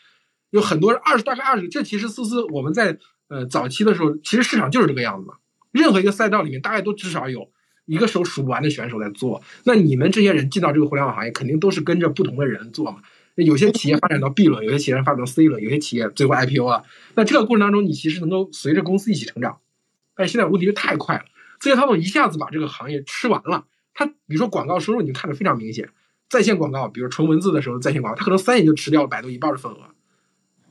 [0.51, 5.35] 有很多人二十大概二十个，这其实思思我们在呃早期的时候，其实市场就是这个样子嘛，
[5.73, 7.51] 任何一个赛道里面大概都至少有。
[7.89, 12.99] 一个手数不完的选手在做，那你们这些人进到这个互联网行业，肯定都是跟着不同的人做嘛。
[13.35, 16.85] 有些企业发展到 B 轮，有些企业发展到 C 轮，有些企业最后 IPO 了。
[17.15, 19.59] 那这个过程当中，你其实能够随着公司一起成长。
[20.15, 21.25] 但现在问题是太快了，
[21.61, 23.65] 字节跳动一下子把这个行业吃完了。
[23.95, 25.89] 它比如说广告收入，你看得非常明显，
[26.29, 29.79] 在线广告，比如纯文字的时候在线广告，它可能三年就吃掉了百度一半的份额。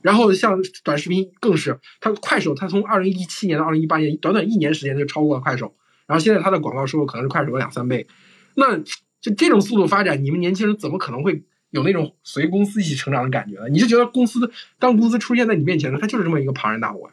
[0.02, 5.74] 然后像短视频更是，它快手，它从二零一七年到二零一八年，短短一年时间就超过了快手。
[6.08, 8.08] 然后现在它的广告收入可能是快手的两三倍，
[8.54, 8.76] 那
[9.20, 13.68] 就这种速度发展，你们年轻人怎么可能会有那种随公司一起成长的感觉呢？
[13.68, 17.12] 你是觉得公司当公司出现在你面前的，它就是这么一个庞然大物啊？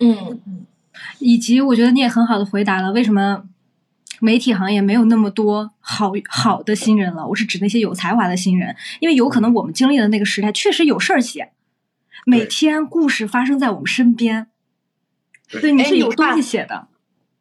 [0.00, 0.40] 嗯，
[1.18, 3.44] 以及我觉得你也很好的回答了为什么
[4.20, 7.26] 媒体行业没有那么多好好的新人了。
[7.26, 11.52] 我是指那些有才华的新人，因为有可能我们经历的那个时代确实有事儿写，
[12.26, 14.48] 每天故事发生在我们身边。
[15.48, 16.88] 对，你是有东西写的。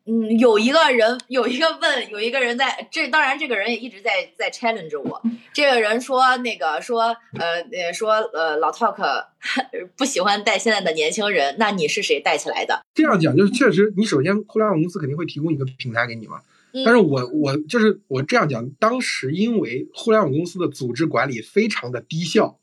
[0.08, 5.22] 嗯，有一个人有一个问，有一个人在这，当然这个人也一直在在 challenge 我。
[5.54, 9.26] 这个人说那个说呃呃说呃老 talk
[9.98, 12.82] 不喜欢带现在的年轻人，那你是谁带起来的？
[12.94, 16.42] 这样讲就是确实，你首先互联网公司肯定会提供一个平台给你嘛。
[16.86, 22.60] 但是我我就是我这样讲，当时因为互联网公司的组织管理非常的低效，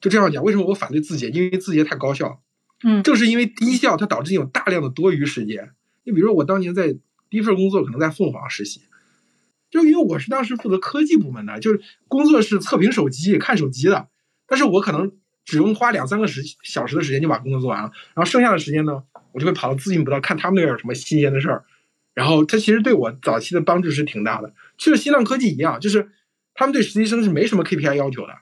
[0.00, 1.30] 就这样讲，为什么我反对字节？
[1.30, 2.40] 因为字节太高效。
[2.82, 5.70] 嗯，正是因为低效，它导致你有大量的多余时间。
[6.04, 6.92] 你比如说，我当年在
[7.28, 8.82] 第一份工作可能在凤凰实习，
[9.70, 14.08] 就因为我是当时负责科技部门的，就是工作是测评手机、看手机的，
[14.46, 15.10] 但是我可能
[15.44, 21.64] 只用花两三个时小时的时间就把工作做完了，然后剩下的时间呢，我就会跑到资讯部道看他们那边有什么新鲜的事儿，
[22.12, 24.54] 然后他其实对我早期的帮助是挺大的。
[24.78, 26.10] 去了新浪科技一样，就是
[26.54, 28.34] 他们对实习生是没什么 KPI 要求的，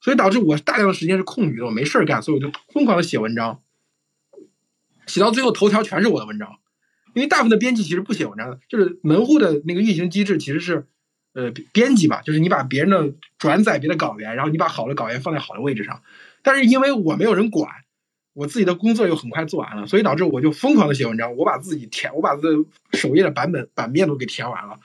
[0.00, 3.60] 所以导致我大量的时间是空余的，我没事儿干，所以我就疯狂的写文章，
[5.06, 6.58] 写到最后头条全是我的文章。
[7.14, 10.86] 因为大部分的编辑其实不写文章的，就是门户的那个运行机制其实是，
[11.32, 16.02] 呃，编辑吧，就是你把别人的转载别的稿源，然后你把好的稿源放在好的位置上。
[16.42, 17.70] 但是因为我没有人管，
[18.34, 22.48] 我自己的工作又很快做完了，所以导致我就疯狂的写文章，我把自己填，我把这
[22.98, 24.80] 首页的版本版面都给填完了。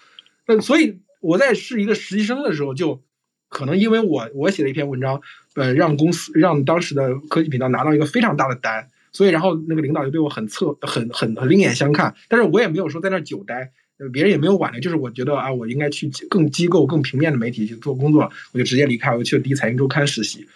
[0.45, 3.01] 那所以我在是一个实习生的时候，就
[3.49, 5.21] 可能因为我我写了一篇文章，
[5.55, 8.89] 呃，让公司让当时的科技频道拿到一个非常大的单。
[9.19, 12.15] 所以，然后那个领导就对我很侧，很很很另眼相看。
[12.29, 13.69] 但是我也没有说在那久待，
[14.13, 14.79] 别人也没有挽留。
[14.79, 20.47] 就是我觉得啊，我应该去更机构、更平面的媒体去做工作，我就直接离开，我去了第一财经周刊实习。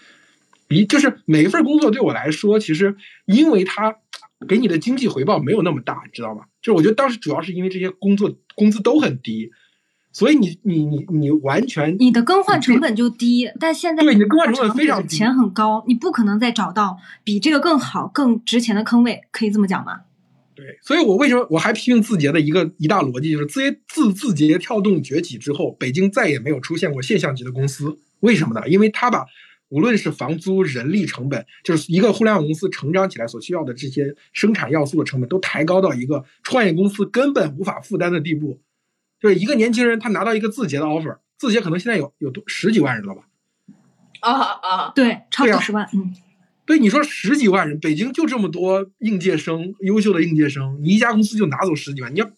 [0.70, 2.96] 一就是每一份工作对我来说，其实
[3.26, 3.98] 因为它
[4.48, 6.46] 给你的经济回报没有那么大，知道吗？
[6.62, 9.52] 就是我觉得当时主要是因为这些工作工资都很低。
[10.14, 20.02] 所以你你你你完全你的更换成本就低，但现在对你的更换成本非常低，钱很高，你不可能再找到比这个更好、更值钱的坑位，可以这么讲吗？
[20.56, 28.70] 对，所以我为什么我还批评字节的一个一大逻辑就是字节自字节跳动崛起之后，北京再也没有出现过现象级的公司，为什么呢？
[28.70, 29.26] 因为他把
[29.70, 38.62] 无论是房租、人力成本，就是一个互联网公司成长起来所需要的这些生产要素的成本，都抬高到一个创业公司根本无法负担的地步。
[39.24, 43.22] 就是一个年轻人，他拿到一个字节的 offer，字节可能现在有有多十几万人了吧？
[44.20, 46.14] 啊啊，对，超过十万，嗯，
[46.66, 52.14] 对，你说十几万人，北京就这么多应届生，优秀的应届生，你一家公司就拿走十几万。
[52.14, 52.30] 你要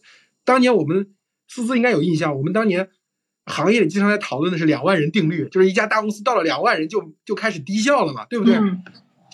[0.43, 1.09] 当年我们
[1.47, 2.87] 思思应该有印象，我们当年
[3.47, 8.53] 行业里经常在讨论的是两万人定律，就是一家大公司到了两万人就就开始低效了嘛，对不对？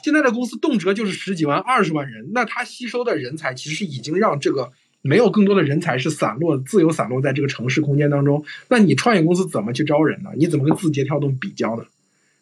[0.06, 4.72] 现在的公司动辄就是十几万、二十万人，那他吸收的人才其实已经让这个。
[5.02, 10.30] 没有更多的人才是散落、自由散落在这个城市空间当中，那你创业公司怎么去招人呢？
[10.38, 11.86] 你怎么跟字节跳动比较呢？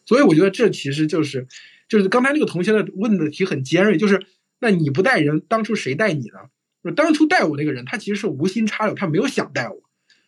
[0.05, 1.47] 所以我觉得这其实就是，
[1.87, 4.25] 就是刚才那个同学的问的题很尖锐，就是
[4.59, 6.91] 那你不带人，当初谁带你呢？
[6.95, 9.81] 当初带我那个人，他其实是无心插柳，他没有想带我，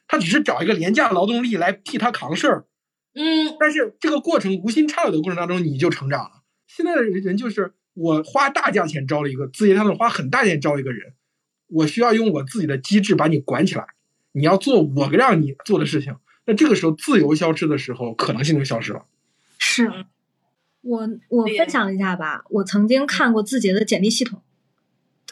[0.08, 2.66] 他只是找一个廉价劳动力来替他扛事儿。
[3.14, 6.44] 嗯，但是这个过程无心插柳的过程当中，你就成长了。
[6.68, 11.14] 现在的人就是我花大价钱招了一个字节跳动，花很大钱招一个人。
[11.72, 13.86] 我需要用我自己的机制把你管起来，
[14.34, 19.06] 你要做我让你做的事情，那这个时候自由消失的时候，可能性就消失了。
[19.58, 20.06] 是，
[20.82, 24.42] 我我分享一下吧，我曾经看过字节的简历系统，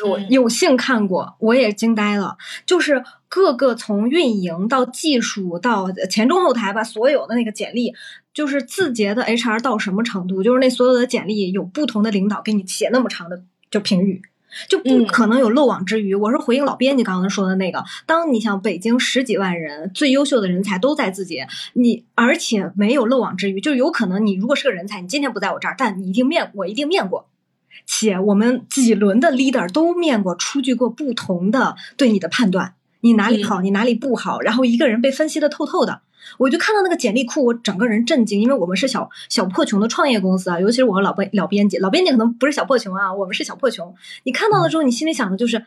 [0.06, 2.38] 我嗯有幸看过，我也惊呆了。
[2.66, 7.94] 就是各个从运营到技术到前中后台吧，所有的那个简历，
[8.34, 10.44] 就是字节的 HR 到什么程度？
[10.44, 14.22] 就是那所有的简历有不同的领导给你写那么长的就评语，
[14.68, 16.16] 就不嗯可能有漏网之鱼。
[16.16, 27.28] 我是回应老编辑刚刚说的那个，当你想北京十几万人最优秀的人才都在自己，你而且没有漏网之鱼，就有可能你如果是个人才，你今天不在我这儿，但你一定面我一定面过。
[27.86, 36.02] 且我们几轮的 leader 都面过，出具过不同的对你的判断，你哪里好，你哪里不好，然后一个人被分析的透透的。
[36.38, 43.96] 我就看到那个简历库，我整个人震惊，因为我们是小小破穷的创业公司啊，尤其是我和老编老编辑，老编辑可能不是小破穷啊，我们是小破穷。
[44.24, 45.66] 你看到了之后，你心里想的就是，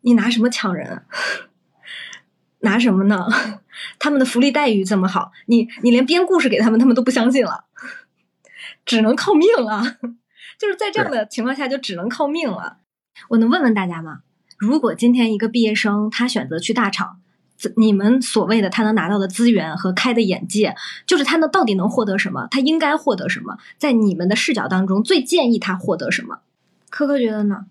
[0.00, 1.02] 你拿什么抢人啊？
[2.60, 3.26] 拿什么呢？
[3.98, 7.64] 他们的福利待遇这么好，你你连编故事给他们，他们都不相信了，
[8.84, 9.82] 只能靠命了。
[10.58, 12.78] 就是在这样的情况下，就只能靠命了。
[13.28, 14.20] 我能问问大家吗？
[14.60, 17.18] 如果今天一个毕业生他选择去大厂，
[17.56, 22.46] 自你们所谓的他能拿到的资源和开的眼界，就是他能到底能获得什么？
[22.50, 23.56] 他应该获得什么？
[23.78, 26.40] 在你们的视角当中，最建议他获得什么？
[26.90, 27.64] 科科觉得呢？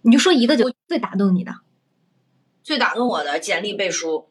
[0.00, 1.56] 你就说一个就最打动你的。
[2.62, 4.28] 最打动我的简历背书，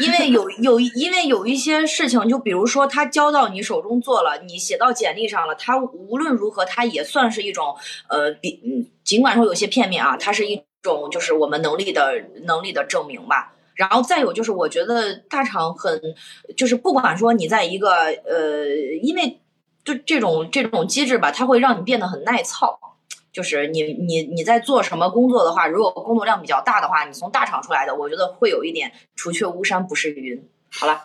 [0.00, 7.74] 因为有 有因为有一些事情，就比如说他交到你手中做了，你写到简历上了，他无论如何，他也算是一种
[8.08, 13.52] 呃比嗯，尽管说有些片面啊，它是一种就是我们能力的能力的证明吧。
[13.74, 16.00] 然后再有就是，我觉得大厂很
[16.56, 17.90] 就是不管说你在一个
[18.24, 19.38] 呃，因为
[19.84, 22.80] 就这种这种机制吧，它会让你变得很耐操。
[23.30, 30.42] 就是你你你在做什么工作的话，如果工作量比较大的话，你从大厂出来的，我觉得会有一点除却巫山不是云。
[30.72, 31.04] 好了，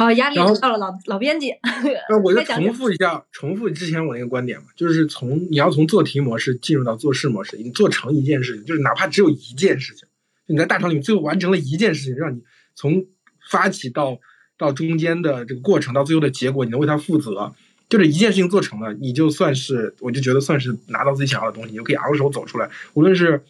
[0.00, 1.52] 好，压力到了老老编辑。
[2.08, 10.08] 那我就重复一下，重复之前我那个观点嘛，就是从你要从做题模式进入到做事模式，你做成一件事情，就是哪怕只有一件事情，
[10.46, 12.40] 你在大厂里面最后完成了一件事情，让你
[12.74, 13.04] 从
[13.50, 14.18] 发起到
[14.56, 17.52] 到中间的这个过程到最后的结果，你能为它负责，
[17.90, 23.42] 就这一件事情做成了，你就算是我就觉得算是拿到自己想要的东西，你就可以昂首走出来，无论是。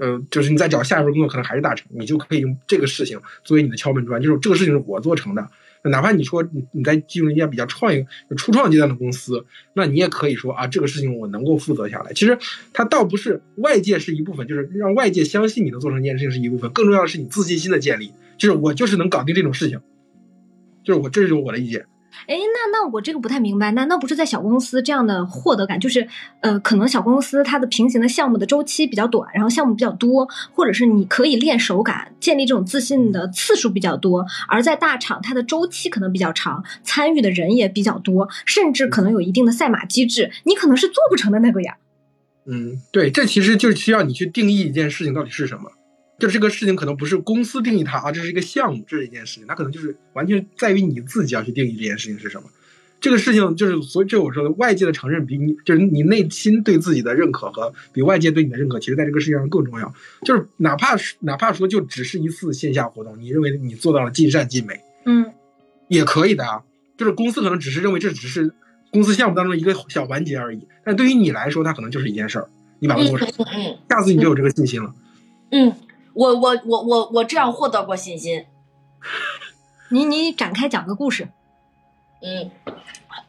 [0.00, 5.50] 呃，就是你在找下一份工作，可能还是大厂，你就可以用这个事情作为你的敲门砖，就是这个事情是我做成的，
[5.88, 8.04] 哪怕你说你你在进入一家比较创意、
[8.36, 12.12] 初创阶段的公司，那你也可以说啊，这个事情我能够负责下来。
[12.12, 12.38] 其实
[12.72, 19.80] 它倒不是外界是一部分，就是让外界相信你能做成一件事情是一部分，更重要的是你自信心的建立，就是我就是能搞定这种事情，
[20.84, 21.86] 就是我这就是我的意见。
[22.26, 26.06] 哎，那那我这个不太明白，难道不是在小公司这样的获得感，就是
[26.40, 41.76] 呃，可能小公司它的平行的项目的周期比较短，然后项目比较多，或者是你可以练手感，建立这种自信的次数比较多，而在大厂它的周期可能比较长，参与的人也比较多，甚至可能有一定的赛马机制，你可能是做不成的那个呀。
[42.46, 45.70] 嗯，对，这其实就是需要你去定义一件事情到底是什么。
[46.18, 52.48] 就这个事情可能不是公司定义它啊，这是一个项目，这是一件事情，它可能就是完全在于你自己要去定义这件事情是什么。
[53.00, 59.94] 这个事情就是，所以这我说的外界的承认比你就是你内心对自己的认可和比外界对你的认可，其实在这个世界上更重要。
[60.22, 65.32] 就是哪怕是哪怕说就只是一次线下活动，你认为你做到了尽善尽美，嗯，
[65.86, 66.64] 也可以的啊。
[66.96, 68.52] 就是公司可能只是认为这只是
[68.90, 72.48] 公司项目当中一个小环节而已，但对于你来说，它可能就是一件事儿，
[72.80, 74.92] 你把它做成，嗯下次你就有这个信心了。
[75.52, 75.72] 嗯，
[76.18, 78.46] 我我我我我这样获得过信心。
[79.90, 81.28] 你你展开讲个故事。
[82.20, 82.50] 嗯，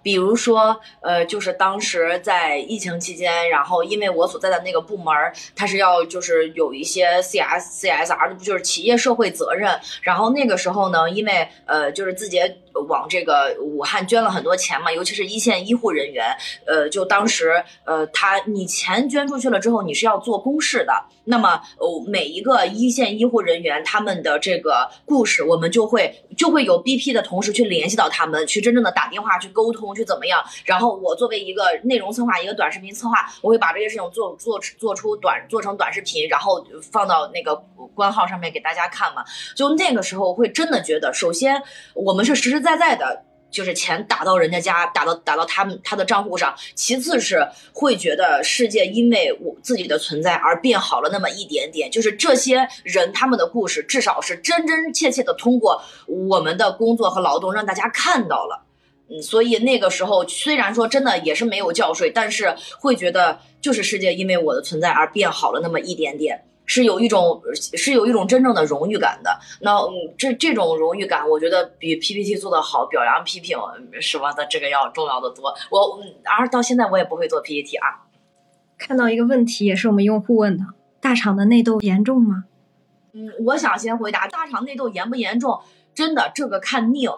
[0.02, 5.14] 比如说，呃，就是当时在疫情期间，然后因为我所在的那个部门，
[5.56, 9.80] 它是要就是有一些 CS CSR 的，不就是企业社会责任。
[10.02, 16.26] 然后那个时候呢，因为呃，就是字节往这个武汉捐了很多钱嘛，尤其是一线医护人员，
[16.66, 20.94] 呃，就当时呃，他你钱捐出去了之后，你是要做公示的。
[21.26, 30.44] 那么，呃，每一个一线医护人员他们的这个故事，我们就会就会有 BP 的同事去联系到他们，去真正的打电话去沟通，去怎么样。
[30.66, 37.56] 然后我作为一个内容策划，一个短视频策划，我会把这些事情做做做出短做成短视频，然后放到那个
[37.94, 39.24] 官号上面给大家看嘛。
[39.56, 41.62] 就那个时候会真的觉得，首先
[41.94, 43.26] 我们是实实在在的。
[43.52, 46.54] 就是钱打到人家家，打到打到他们他的账户上。
[46.76, 51.90] 其次是会觉得世界因为我自己的存在而变好了那么一点点。
[51.90, 58.68] 就是这些人他们的故事，至少是真真切切的通过我们的工作和劳动让大家看到了。
[59.10, 66.44] 嗯，所以那个时候虽然说真的也是没有觉睡，但是会觉得就是世界因为我的存在而变好了那么一点点。
[66.72, 73.58] 是有一种是有一种真正的荣誉感的，那嗯，这这种荣誉感，我觉得比 PPT 做的好、表扬批评
[74.00, 75.52] 什么的这个要重要的多。
[75.72, 78.06] 我嗯，而到现在我也不会做 PPT 啊。
[78.78, 80.64] 看到一个问题，也是我们用户问的：
[81.02, 82.44] 大厂的内斗严重吗？
[83.14, 85.60] 嗯，我想先回答大厂内斗严不严重？
[85.96, 87.10] 真的，这个看命。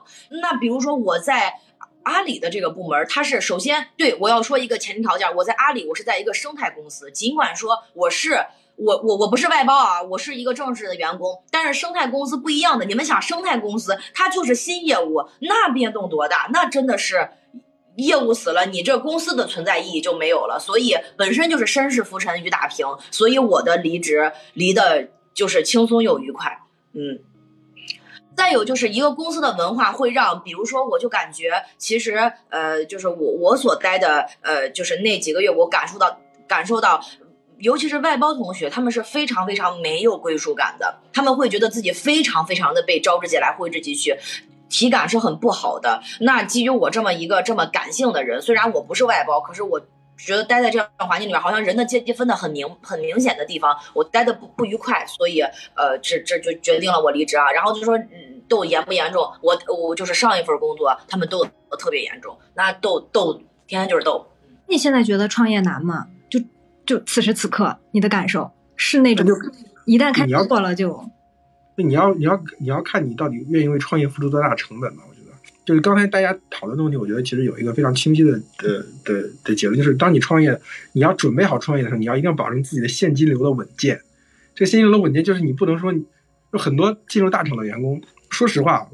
[0.41, 1.55] 那比如说我在
[2.03, 8.45] 阿里的这个部门，它是首先对我要说一个前提条件，我在阿里，我是在一个生态公司，尽管说我是
[8.75, 12.85] 我我我不是外包啊，我是一个正式的员工，但是生态公司不一样的。
[12.85, 16.49] 你们想，生态公司它就是新业务，那变动多大？
[16.51, 17.29] 那真的是
[17.97, 20.59] 业务死了，你这公司的存在意义就没有了。
[20.59, 26.59] 所以本身就是身世浮沉雨打萍，所以我的离职离的就是轻松又愉快。
[26.93, 27.19] 嗯。
[28.35, 37.03] 再有就是一个公司的文化会让，比如说我就感觉其实呃，就是我我所待的呃，就是那几个月，我感受到感受到，
[37.59, 44.17] 尤其是外包同学，他们是非常非常没有归属感的，他们会觉得自己非常非常的被招之即来挥之即去，
[44.69, 46.01] 体感是很不好的。
[46.21, 49.81] 那基于我这么一个这么感性的人，虽然我不是外包，可是我。
[50.25, 55.41] 觉得待在这样的环境里面，好像人的阶级分的很明很明显的地方，我待的不不愉快，所以
[55.75, 57.51] 呃，这这就决定了我离职啊。
[57.51, 57.99] 然后就说
[58.47, 61.45] 斗严不严重，我我就是上一份工作他们斗
[61.79, 63.33] 特别严重，那斗斗
[63.65, 64.27] 天天就是斗。
[64.67, 66.07] 你现在觉得创业难吗？
[66.29, 66.39] 就
[66.85, 69.25] 就此时此刻你的感受是那种，
[69.85, 71.03] 一旦开始做了就，
[71.75, 75.03] 那你要你要你要看你到底愿意为创业付出多大成本吧。
[75.63, 80.59] 就是刚才大家讨论的问题，我觉得其实有一个非常清晰的的的的结论，就是当你创业，
[80.93, 84.01] 你要准备好创业的时候，你要一定要保证自己的现金流的稳健。
[84.55, 85.93] 这个现金流的稳健，就是你不能说，
[86.51, 88.87] 有很多进入大厂的员工，说实话，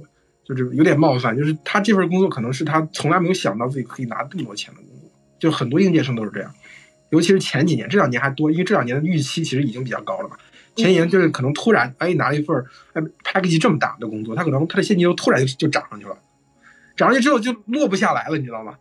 [0.45, 5.09] 就是有点冒犯，就是他这份工作可能是他从来没有想到自己可以拿这么多钱的工作，
[5.39, 6.53] 就很多应届生都是这样，
[7.11, 10.35] 尤其是前几年，这两年还多，因为这两年的预期其实已经比较高了嘛。
[10.75, 12.63] 前几年就是可能突然哎拿了一份
[12.93, 16.15] 哎 package 这么大的工作，他可能他的现金流突然就就涨上去了。
[16.97, 18.75] 涨上去之后就落不下来了，你知道吗？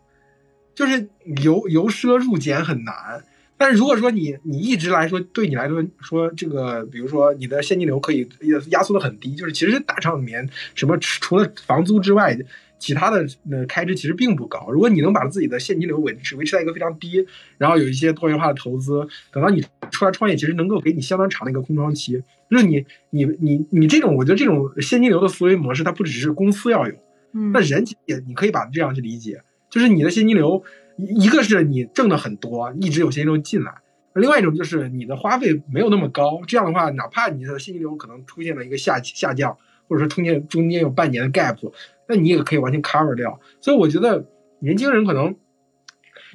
[0.75, 1.07] 就是
[1.43, 3.23] 由由奢入俭很难。
[3.59, 8.27] 但是如果说你你一直来说，对你来说说这个，比如说你的现金流可以
[8.69, 12.37] 压缩的很低，就是其实大厂里面什么除了房租之外，
[12.77, 14.69] 其他的呃开支其实并不高。
[14.69, 17.25] 如果你能把自己的现金流维持维持在一个非常低，
[17.57, 22.21] 然后有一些多元化的投资，等到你出来创业，其实能够给你相当长的一个空窗期。
[22.51, 26.93] 就是你你你你这种，我觉得这种现金流的思维模式，它不只是公司要有。
[27.31, 30.63] 那人也你可以把这样去理解，就是你的现金流，
[30.97, 33.71] 一个是你挣的很多，一直有现金流进来；
[34.15, 36.41] 另外一种就是你的花费没有那么高。
[36.47, 39.57] 这样的话，哪怕你的现金流可能出现了一个下下降，
[39.87, 41.71] 或者说中间中间有半年的 gap，
[42.07, 43.39] 那你也可以完全 cover 掉。
[43.61, 44.25] 所以我觉得
[44.59, 45.35] 年轻人可能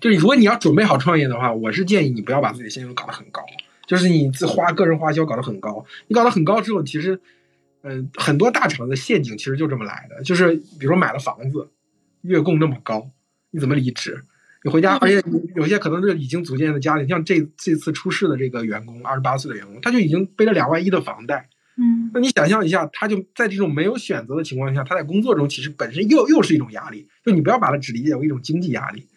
[0.00, 3.42] 就是如果你要准备好创业的话，我是建议你不要把自己的现金流搞得很高，
[3.86, 5.84] 就是你自花个人花销搞得很高。
[6.06, 7.20] 你搞得很高之后，其实。
[7.82, 11.68] 嗯，很多大厂的陷阱其实就这么来的，就是比如说买了房子，
[12.20, 13.10] 月供那么高，
[13.50, 14.22] 你怎么离职？
[14.62, 15.20] 你回家，而且
[15.56, 21.48] 有些可能是已经组建的家庭，像这这次出事的这个员工，二十八岁的员工，他就已经背了两万一的房贷。
[21.76, 27.08] 嗯，那你想象一下，他就在这种没有选择的情况下，他在工作中其实本身又又是一种压力。
[27.24, 29.08] 就你不要把它只理解为一种经济压力，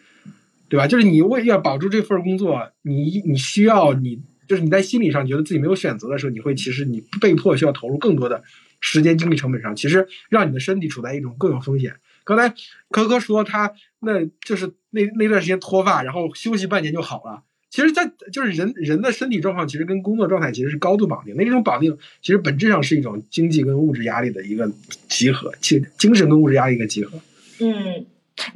[0.69, 0.87] 对吧？
[0.87, 4.23] 就是你为要保住这份工作，你你需要你。
[4.47, 8.43] 就是你在心理上觉得自己没有选择的时候，你会其实你被迫需要投入更多的
[8.81, 11.95] 时间精力成本上，其实让你的身体处在一种更有风险。
[12.23, 12.53] 刚才
[12.89, 17.43] 科科说他那就是那那段时间脱发，然后休息半年就好了。
[17.69, 21.35] 其实，在就是人人的身体状况其实跟工作状态其实是高度绑定。
[21.35, 24.71] 那这种绑定其实本质上是一种经济跟物质压力的一个
[25.09, 27.19] 集合，其精神跟物质压力一个集合。
[27.59, 28.05] 嗯。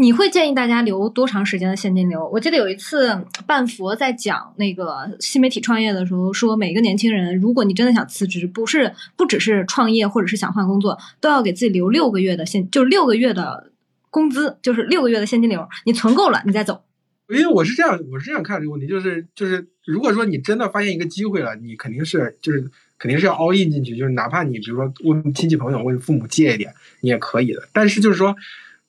[0.02, 2.26] 你会建议大家留多长时间的现金流？
[2.30, 13.74] 我记得有一次半佛在讲那个新媒体创业的时候，说每个年轻人，如果你真的想辞职，不是不只是创业，或者是想换工作，都要给自己留六个月的现，就是六个月的
[14.10, 15.68] 工资，就是六个月的现金流。
[15.86, 16.82] 你存够了，你再走。
[17.28, 27.68] 因为我是这样，我是这样看这个问题，就是就是，如果说你真的发现一个机会了，你肯定是就是肯定是要 all in 进去，就是哪怕你比如说问亲戚朋友、问父母借一点，你也可以的。
[27.74, 28.34] 但是就是说。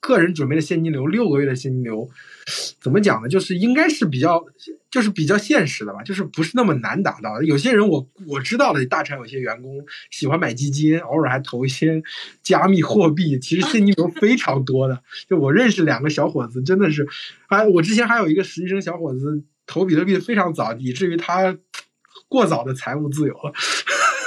[0.01, 2.09] 个人准备的现金流六个月的现金流，
[2.81, 3.29] 怎么讲呢？
[3.29, 4.43] 就是应该是比较，
[4.91, 7.43] 就是比较现实的吧，就是不是那么难达到。
[7.43, 12.03] 有些人我我知道的大厂有些员工喜欢买基金，偶尔还投一些
[12.43, 15.03] 加密货币，其实现金流非常多的。
[15.29, 17.07] 就我认识两个小伙子，真的是，
[17.49, 21.55] 哎，我之前还有一个实习生小伙子投比特币非常早，以至于他
[22.27, 23.53] 过早的财务自由了。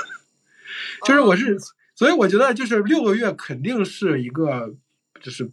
[1.03, 1.57] 就是我是，
[1.95, 4.75] 所以我觉得就是六个月肯定是一个，
[5.19, 5.49] 就是。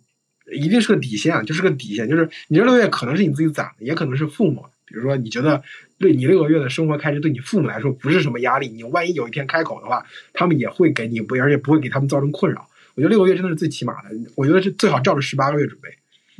[0.52, 4.64] 一定是个底线啊，就是个底线，就是你这六个月可能是你自己攒的，也可能是父母。
[4.86, 5.62] 比如说，你觉得
[5.98, 12.68] 对你六个月的生活开支对你父母来说不是什么压力，你万一有一天开口的话，他们也会给你，不而且不会给他们造成困扰。
[12.96, 15.90] 我觉得六个月真的是最起码的，我觉得是最好照着十八个月准备。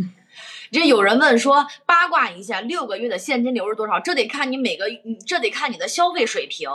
[0.73, 4.01] 这有人问说，八卦一下，六个月的现金流是多少？
[4.01, 4.87] 这得看你每个，
[5.25, 6.69] 这得看你的消费水平。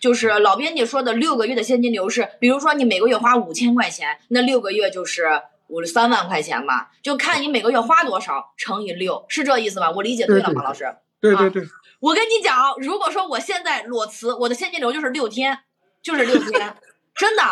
[0.00, 5.28] 就是老编辑说的六个月的现金流是，比如说你每个月花五千块钱，那六个月就是
[5.70, 9.90] 五三万块钱吧，就看你每个月花多少乘以六，是这意思吧？
[9.90, 10.84] 我理解对了吗，老师？
[11.20, 11.62] 对对对。
[12.00, 15.58] 我跟你讲，如果说我现在裸辞，我的现金流就是六天，
[16.02, 16.76] 就是六天，
[17.14, 17.42] 真的，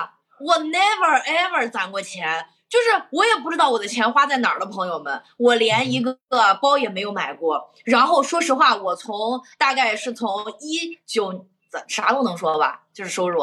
[0.41, 2.47] 我 never ever 攒过钱。
[2.69, 6.19] 就是我也不知道我的钱花在哪儿了，朋友们，我连一个
[6.61, 7.73] 包也没有买过。
[7.87, 11.47] 然后说实话，我从大概是从一九
[11.87, 13.41] 啥都能说吧，就是收入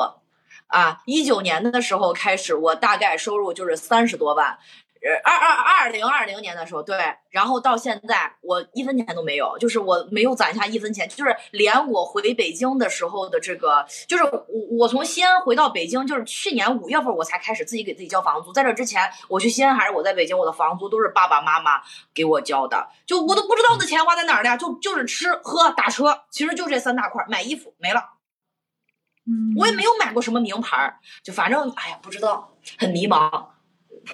[0.76, 4.58] 啊，一九年的时候开始，我大概收入就是三十多万。
[5.06, 6.98] 呃二二二零二零年的时候，对，
[7.30, 14.46] 然后到现在我一分钱都没有，就是我没有攒下一分钱，就是连我回北京的时候的这个，就是我
[14.80, 21.82] 我从西安回到北京，就是去年五月份我才开始自己给自己交房租，在这之前我去西安还是我在北京，我的房租都是爸爸妈妈
[22.14, 28.04] 给我交的，就我都不知道我的钱花在哪儿了，就就是吃喝打车，其实就这三大块，买衣服没了，
[29.28, 33.48] 嗯，我也没有买过什么名牌，就反正哎呀不知道，很迷茫。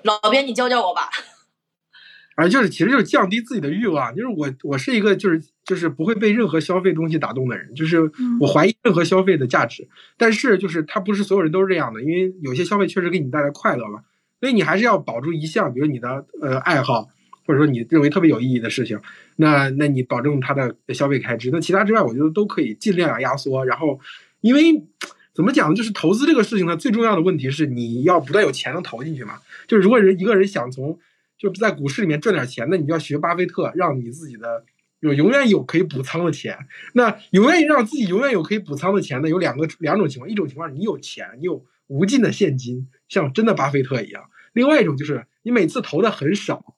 [0.04, 1.10] 老编，你教教我吧。
[2.36, 4.16] 啊就是，其实就是降低自己的欲望。
[4.16, 7.76] 就是我，我是一个就是就是不会被任何消费东西打动的人。
[7.76, 8.10] 就是
[8.40, 9.88] 我怀疑任何消费的价值。
[10.18, 14.00] 但是就是他不是所有人都是这样的，因为有些消费确实给你带来快乐嘛。
[14.40, 17.10] 所以你还是要保住一项，比如你的呃爱好，
[17.46, 19.00] 或者说你认为特别有意义的事情。
[19.36, 21.52] 那那你保证他的消费开支。
[21.52, 23.66] 那其他之外，我觉得都可以尽量压缩。
[23.66, 24.00] 然后，
[24.42, 24.86] 因为
[25.34, 25.76] 怎么讲呢？
[25.76, 29.40] 就是投资这个事情呢，最重要的问题是你要不断有钱能投进去嘛。
[29.68, 31.00] 就是如果人一个人想从
[31.38, 34.66] 就是在股市里面赚点钱，那你就要学巴菲特，让你自己的
[35.00, 36.58] 有永远有可以补仓的钱。
[36.94, 44.24] 那永远让自己永远有可以补仓的钱呢，有两个两种情况：一种情况你有钱，你有无尽的现金，像真的巴菲特一样；
[44.54, 46.76] 另外一种就是你每次投的很少，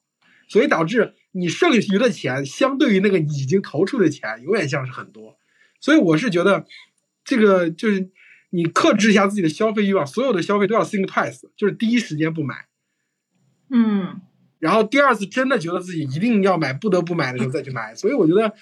[0.48, 5.36] 所以导致你剩余的钱相对于那个已经投出的钱，永远像是很多。
[5.80, 6.64] 所以我是觉得
[7.24, 8.10] 这个就是
[8.50, 12.66] 你克制一下自己的消费欲望，所有的消费都要 think twice，就是第一时间不买。
[13.70, 14.20] 嗯，
[14.60, 17.94] 然后第二次真的觉得自己一定要买，不得不买的时候再去买。
[17.94, 18.54] 所以我觉得，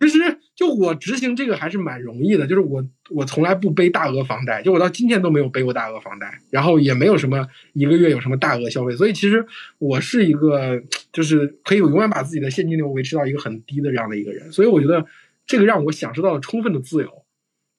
[0.00, 2.46] 其实就我执行这个还是蛮容易的。
[2.46, 8.96] 就是我我从来不背大额房贷，就我到今天都没有背过大额房贷，然后也没有什么一个月有什么大额消费。
[8.96, 9.44] 所以其实
[9.78, 14.50] 我是一个就是可以永远把自己的现金流维持到一个很低的这样的一个人。
[14.50, 15.04] 所以我觉得
[15.46, 17.23] 这个让我享受到了充分的自由。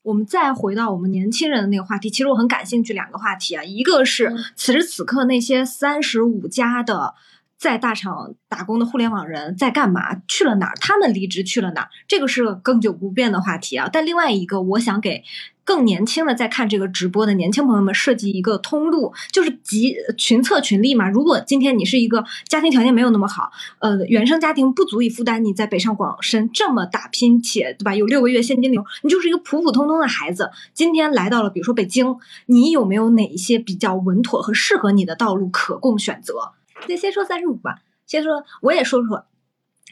[0.06, 7.16] 我们再回到我们年轻人的那个话题，其实我很感兴趣两个话题啊，一个是此时此刻那些三十五加的
[7.58, 10.74] 在大厂打工的互联网人在干嘛，去了哪儿？
[10.80, 11.90] 他们离职去了哪儿？
[12.08, 13.90] 这个是更久不变的话题啊。
[13.92, 15.24] 但另外一个，我想给。
[15.68, 21.10] 更年轻的在看这个直播的年轻朋友们设计一个通路，就是集群策群力嘛。
[21.10, 27.96] 如果今天你是一个家庭条件没有那么好，呃，原生家庭不足以负担你在北上广深这么打拼且对吧？
[27.96, 30.52] 有六个月现金流，你就是一个普普通通的孩子。
[30.76, 36.52] 今天来到了比如说北京，你有没有哪一些比较稳妥和适合你的道路可供选择？
[36.88, 39.26] 那先说三十五吧，先说我也说说。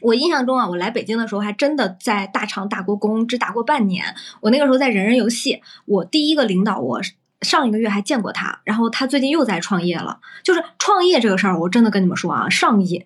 [0.02, 4.14] 我印象中啊，我来北京的时候还真的在大厂打过工，只打过半年。
[4.40, 7.00] 我那个时候在人人游戏，我第一个领导我。
[7.42, 10.18] 上一个月还见过他，然后他最近又在创业了。
[10.42, 13.04] 就是创业这个事儿，我真的跟你们说啊，上瘾。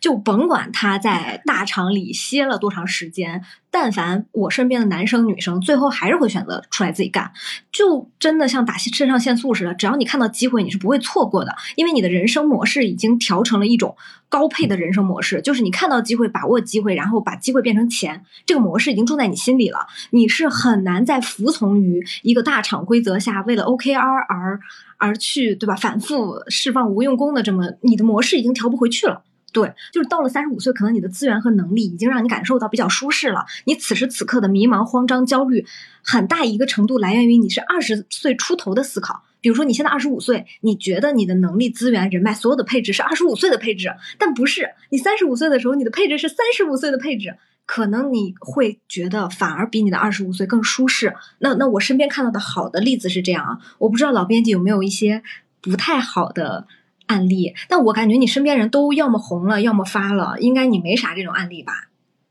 [0.00, 3.44] 就甭管他在大厂里歇了多长时间，
[3.74, 7.32] 但凡我身边的男生女生，最后还是会选择出来自己干。
[7.72, 13.96] 就真的像打肾上腺素似的，只要你看到机会，你是不会错过的，因为你的人生模式已经调成了一种
[14.28, 19.88] 高配的人生模式，就是你看到机会，把握机会，然后把机会变成钱，这个模式已经种在你心里了。
[20.10, 24.60] 你是很难再服从于一个大厂规则下，为了 OKR 而
[24.98, 25.74] 而去，对吧？
[25.74, 29.22] 反复释放无用功的这么，你的模式已经调不回去了。
[29.54, 33.46] 对，就是到了三十五岁，可能你的资源和能力已经让你感受到比较舒适了。
[33.64, 35.64] 你此时此刻的迷茫、慌张、焦虑，
[36.02, 39.22] 很大一个程度来源于你是二十岁出头的思考。
[39.40, 44.70] 比如说你现在二十五岁，你觉得你的能力、资源、人脉所有的配置是二十五岁的配置，但不是。
[44.90, 47.36] 你三十五岁的时候，你的配置是三十五岁的配置。
[47.66, 51.14] 可能你会觉得反而比你的二十五岁更舒适。
[51.38, 55.22] 那那我身边看到的好的例子是这样啊，我不知道老编辑有没有一些
[55.62, 56.66] 不太好的
[57.06, 61.72] 案例，但我感觉你身边人都要么红了，要么发了，应该你没啥这种案例吧？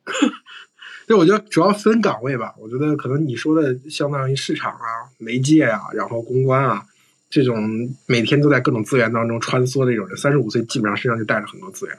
[1.06, 2.54] 对，我觉得主要分岗位吧。
[2.58, 6.86] 我觉得可能你说的相当于市场啊、媒介啊，然后公关啊
[7.30, 11.98] 这种每天都在各种资源当中穿梭的这种人，三十五岁基本上身上就带着很多资源。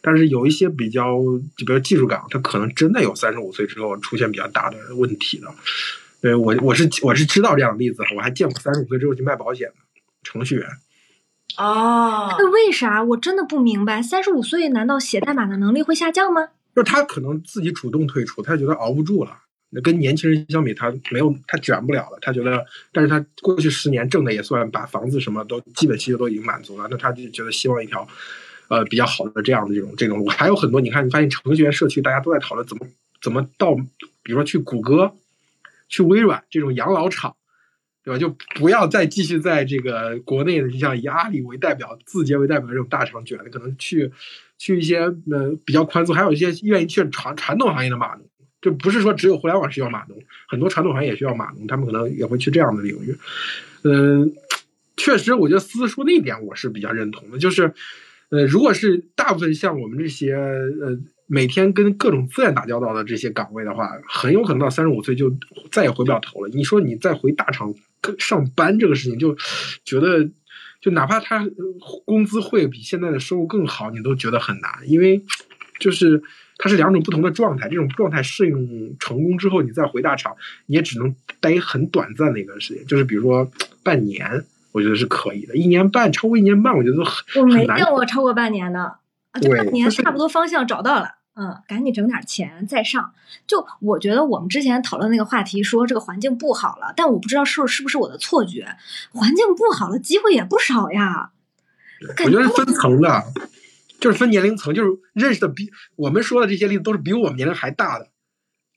[0.00, 1.18] 但是有一些比较，
[1.56, 5.48] 就比如技术岗，他可能真的有三十五岁之后出现比较大的问题的。
[6.20, 9.74] 对我，我是我是知道这样的例子，我还见过三十五岁之后去卖保险的
[10.22, 10.66] 程序员。
[11.58, 13.02] 哦，那为啥？
[13.02, 14.02] 我真的不明白。
[14.02, 16.48] 三十五岁难道写代码的能力会下降吗？
[16.74, 19.38] 就是他可能自己主动退出，他觉得熬不住了。
[19.70, 22.18] 那跟年轻人相比，他没有他卷不了了。
[22.20, 28.06] 他觉得，但是他过去十年挣的也算把房子什么都基本需求都已经满足了，那他就觉得希望一条，
[28.68, 30.26] 呃，比较好的这样的这种这种路。
[30.28, 32.86] 还有很多，你看，你发现程序员社区大家都在讨论怎么
[33.20, 33.74] 怎么到，
[34.22, 35.12] 比如说去谷歌、
[35.88, 37.34] 去微软这种养老厂，
[38.06, 38.18] 对吧？
[38.18, 44.12] 就不要再继续在这个国内的，就像以阿里为代表、字节为代表这种大厂卷了，可能去
[44.58, 48.24] 去一些呃比较宽松，还有一些愿意去传传统行业的码农。
[48.62, 50.16] 就不是说只有互联网需要码农，
[50.48, 53.16] 很多传统行业也需要码农，他们可能也会去这样的领域。
[53.82, 54.32] 嗯，
[54.96, 57.74] 确实，我觉得思思说那一点我是比较认同的，就是，
[58.30, 60.96] 呃，如果是大部分像我们这些呃
[61.26, 65.32] 每天跟各种资源打交道的这些岗位的话，很有可能到三十五岁就
[65.70, 66.48] 再也回不了头了。
[66.52, 67.74] 你说你再回大厂
[68.18, 69.36] 上班这个事情，就
[69.84, 70.28] 觉得
[70.80, 71.48] 就哪怕他
[72.04, 75.22] 工资会比现在的收入更好，你都觉得很难，因为
[75.78, 76.22] 就是。
[76.58, 83.50] 它是两种不同的状态，这种状态适应成功之后，你再回大厂，你也只能待很短暂的一段时间，就是比如说
[83.82, 85.54] 半年，我觉得是可以的。
[85.54, 88.96] 一年半，超过一年半，我觉得很我没见过超过半年的，
[89.36, 91.16] 啊，这对半年差不多方向找到了。
[91.38, 93.12] 嗯，赶紧整点钱再上。
[93.46, 98.76] 就我觉得我们之前讨论那个话题，说这个环境不好了，但我不知道是是不是我的错觉，
[99.12, 101.32] 环境不好了，机会也不少呀。
[102.16, 103.24] 感我觉得分层的，
[104.00, 108.08] 就是分年龄层，就是认识的比我们说的这些例子都是比我们年龄还大的，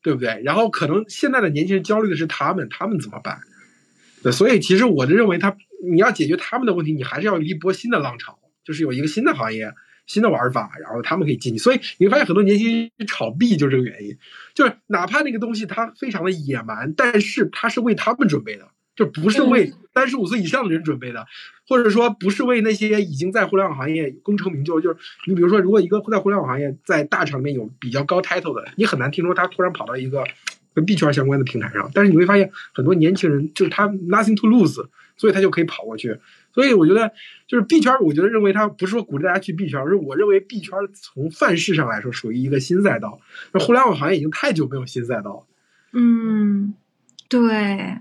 [0.04, 0.42] 对不对？
[0.44, 3.40] 然后可能现在的年轻人焦虑的是他们，他们怎么办？
[4.22, 5.56] 对，所以其实我就认为他，
[5.90, 9.74] 你要解决他们的问题，你还是要有一波新的浪潮，就是有一个新的行业、
[10.10, 11.60] 新的玩法，然后他们可以进去。
[11.60, 14.18] 所以你会发现很多年轻人炒币就是这个原因，
[14.56, 21.28] 就是哪怕那个东西它非常的野蛮，但是它是为他们准备的，就不是为三十五岁以上的人准备的。
[21.68, 24.98] 或者说不是为那些已经在互联网行业功成名就，就是
[25.28, 30.26] 你比如说，如果一个在互联网行业在大厂里面有比较高 title 的，你很难听说他突然跑到一个
[30.74, 31.92] 跟币圈相关的平台上。
[31.94, 34.84] 但是你会发现很多年轻人就是他 nothing to lose，
[35.16, 36.18] 所以他就可以跑过去。
[36.54, 37.12] 所以我觉得
[37.48, 43.20] 就是币圈，我觉得认为它不是说鼓励大家去币圈，而是我认为币圈从范式上来说属于一个新赛道。
[43.54, 45.44] 那互联网行业已经太久没有新赛道了。
[45.94, 46.74] 嗯，
[47.28, 48.00] 对。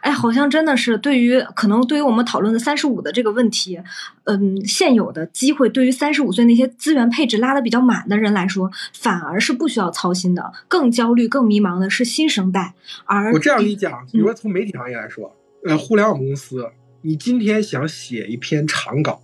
[0.00, 3.78] 哎，好像真的是对于可能对于我们讨论的三十五的这个问题，
[4.24, 10.54] 嗯，现有的机会对于三十五岁那些资源配置拉的比较满的人来说，反而是不需要操心的。
[10.68, 12.72] 更焦虑、更迷茫的是新生代。
[13.04, 15.36] 而我这样跟你讲，比如说从媒体行业来说，
[15.66, 16.66] 呃，互联网公司，
[17.02, 19.22] 你今天想写一篇长稿，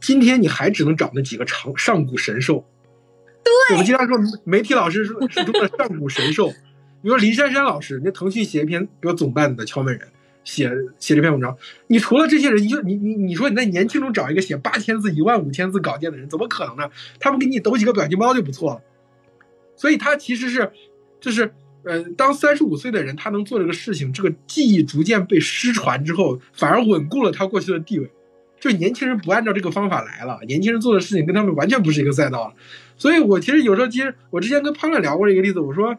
[0.00, 2.64] 今天你还只能找那几个长上古神兽。
[3.42, 6.48] 对，我们经常说媒体老师是是中的上古神兽。
[7.02, 10.08] 比如说林珊珊老师，那腾讯写一篇，比如总办的敲门人
[10.44, 11.56] 写写这篇文章，
[11.86, 16.90] 你除了这些人，你就你你你说你在年轻中找一个写八千字、一万五千字稿件的人，怎么可能呢？
[17.18, 18.82] 他们给你抖几个表情包就不错了。
[19.74, 20.70] 所以他其实是，
[21.20, 21.54] 就是
[21.84, 28.10] 呃，当三十五岁的人他能做这个事情，这个技艺逐渐被失传之后，反而稳固了他过去的地位。
[28.58, 32.54] 就年轻人不按照这个方法来了，年轻人做的事情跟他们完全不是一个赛道了。
[32.96, 35.96] 所以我其实有时候，其实我之前跟潘乐聊过一个例子，我说。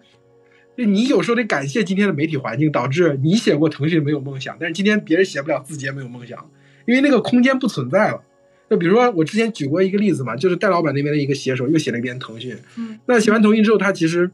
[0.78, 6.50] 就你有时候得感谢今天的媒体环境，导致你写过腾讯没有梦想，但是今天别人写不了字节没有梦想，
[6.88, 8.24] 因为那个空间不存在了。
[8.70, 14.32] 就比如说我之前举过一个例子嘛，就是戴老板那边的一个写手又写了一篇腾讯，嗯，那写完腾讯之后，他其实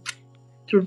[0.67, 0.85] 就是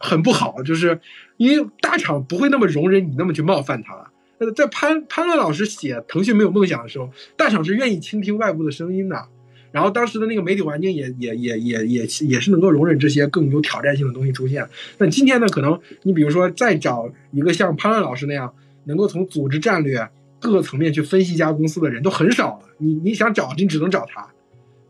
[0.00, 1.00] 很不好，就是
[1.36, 4.10] 因为大厂不会那么容忍你那么去冒犯他。
[4.38, 9.24] 呃，在潘潘乐老师写腾讯没有梦想的时候，大厂是愿意倾听外部的声音的。
[9.70, 14.68] 然后当时的那个媒体环境也也也也也也是能够容忍这些更有挑战性的东西出现。
[14.98, 18.52] 那今天呢，可能你比如说再找一个像潘乐老师那样，
[18.84, 22.68] 能够从组织战略各个层面去分析一家公司的人都很少了。
[22.78, 24.28] 你你想找，你只能找他。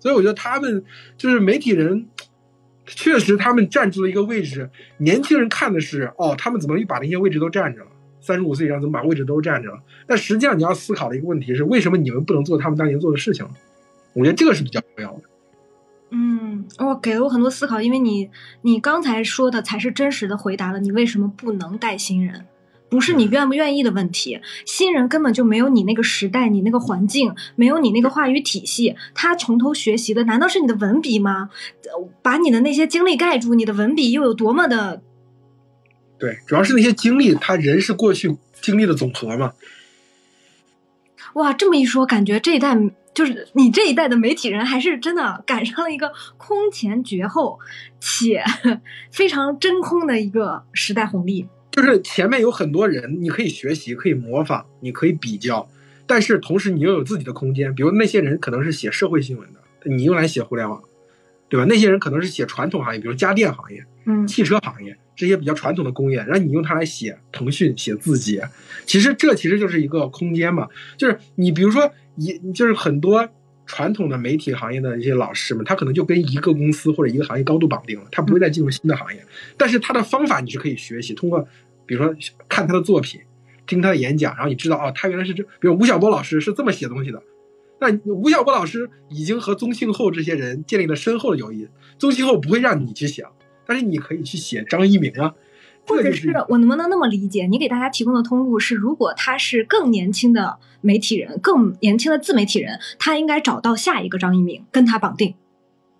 [0.00, 0.82] 所以我觉得他们
[1.16, 2.08] 就是媒体人，
[2.86, 4.68] 确实他们占据了一个位置。
[4.98, 7.90] 年轻人看的是哦，他们怎么把那些位置都占着了？
[8.20, 9.80] 三十五岁以上怎么把位置都占着了？
[10.06, 13.46] 但实际上你要思考的一个问题是，为什么你们不能做他们当年做的事情？
[14.12, 15.22] 我觉得这个是比较重要的。
[16.10, 18.30] 嗯，哦，给了我很多思考，因为你
[18.60, 22.44] 你刚才说的才是真实的回答了你为什么不能带新人，
[22.92, 24.38] 不是你愿不愿意的问题。
[24.66, 31.48] 新人根本就没有你那个时代、你那个环境，没有你那个话语体系，他从头学习的难道是你的文笔吗？
[32.20, 35.00] 把你的那些经历盖住，你的文笔又有多么的？
[36.18, 39.54] 对，主要是那些经历，他人是过去经历的总和嘛。
[41.32, 42.76] 哇，这么一说，感觉这一代。
[43.14, 47.58] 就是你这一代的媒体人，还是真的赶上了一个空前绝后
[48.00, 48.42] 且
[49.12, 51.46] 非常真空的一个时代红利。
[51.72, 55.68] 就是前面有很多人，你可以学习，可以模仿，你可以比较，
[56.06, 59.60] 但是同时你又有自己的空间，比如那些人可能是写社会新闻的，
[59.90, 60.80] 你用来写互联网，
[61.48, 61.66] 对吧？
[61.66, 68.46] 那些人可能是写传统行业，比如家电行业、嗯汽车行业这些比较传统的工业，然后你用它来写腾讯、写字节，
[68.84, 70.68] 其实这其实就是一个空间嘛。
[70.96, 73.28] 就是你比如说一就是很多
[73.74, 79.24] 传统的媒体行业的一些老师们，他可能就跟一个公司或者一个行业高度绑定了，他不会再进入新的行业。
[79.56, 81.48] 但是他的方法你是可以学习，通过
[81.86, 82.14] 比如说
[82.50, 83.22] 看他的作品，
[83.66, 87.22] 听他的演讲，然后你知道哦，他原来是这，比如吴晓波老师是这么写东西的。
[87.80, 91.66] 那吴晓波老师已经和宗庆后这些人建立了深厚的友谊，
[91.96, 93.24] 宗庆后不会让你去写，
[93.66, 95.34] 但是你可以去写张一鸣啊，这
[95.86, 97.46] 或者是我能不能那么理解？
[97.46, 105.34] 你给大家提供的通路是，如果他是更年轻的媒体人，更年轻的自媒体人，他应该找到下一个张一鸣，跟他绑定。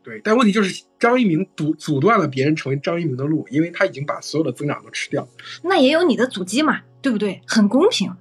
[0.03, 0.21] 对。
[0.23, 5.29] 但问题就是张一鸣阻阻断了别人成为张一鸣的路，因为他已经把所有的增长都吃掉。
[5.63, 7.41] 那也有你的阻击嘛，对不对？
[7.47, 8.13] 很公平。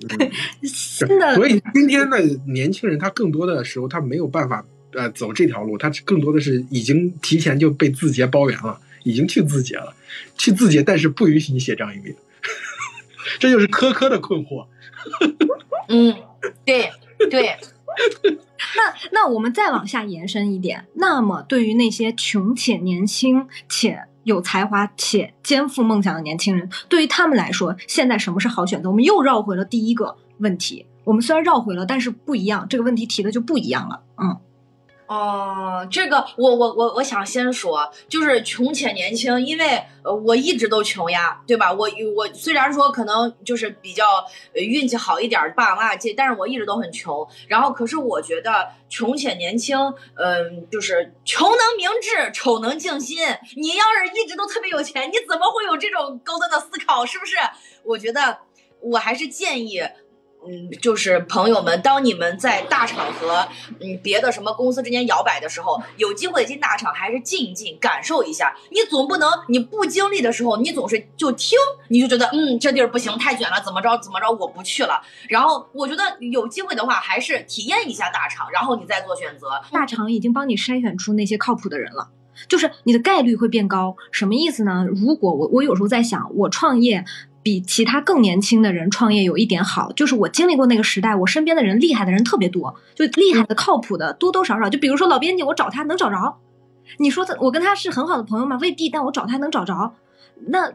[0.08, 0.30] 对
[0.62, 9.94] 新的所以今天的年轻人，他更多的时候他没有办法呃走这条路，他更多的是已经提前就被字节包圆了，已经去字节了，
[10.36, 12.14] 去字节，但是不允许你写张一鸣，
[13.40, 14.66] 这就是科科的困惑。
[15.88, 16.14] 嗯，
[16.66, 16.90] 对
[17.30, 17.56] 对，
[18.76, 28.90] 那那我们再往下延伸一点，那么对于那些穷且年轻且有才华且肩负梦想的年轻人，对于他们来说，现在什么是好选择？
[28.90, 30.84] 我们又绕回了第一个问题。
[31.04, 34.02] 我们虽然绕回了，但是不一样，这个问题提的就不一样了。
[34.18, 34.36] 嗯，
[35.08, 41.72] 哦，这个我我我我想先说，就是穷且年轻，因为呃我一直都穷呀，对吧？
[41.72, 44.04] 我我虽然说可能就是比较
[44.52, 47.26] 运气好一点，爸爸妈妈借，但是我一直都很穷。
[47.46, 49.78] 然后可是我觉得穷且年轻，
[50.16, 53.18] 嗯、就是穷能明智，丑能静心。
[53.56, 57.06] 你要是一直都特别有钱，你怎么会有这种高端的思考？
[57.06, 57.36] 是不是？
[57.82, 58.40] 我觉得
[58.82, 59.80] 我还是建议。
[60.46, 63.46] 嗯，就是朋友们，当你们在大厂和
[63.80, 68.56] 嗯别的什么公司之间摇摆的时候，有机会进大厂，还是进一进，感受一下。
[68.70, 71.58] 你总不能你不经历的时候，你总是就听，
[71.88, 75.02] 你就觉得嗯这地儿不行，太卷了，怎么着怎么着，我不去了。
[75.28, 79.60] 然后我觉得有机会的话，还是体验一下大厂，然后你再做选择。
[79.70, 82.08] 大厂已经帮你筛选出那些靠谱的人了。
[82.46, 84.86] 就是你的概率会变高，什么意思呢？
[84.88, 87.04] 如果我我有时候在想，我创业
[87.48, 94.68] 比其他更年轻的人创业有一点好，就是我经历过那个时代，我身边的人厉害的人特别多，就厉害的、靠谱的多多少少。
[94.68, 96.36] 就比如说老编辑，我找他能找着。
[96.98, 98.58] 你说他，我跟他是很好的朋友吗？
[98.60, 99.94] 未必，但我找他能找着。
[100.48, 100.74] 那呃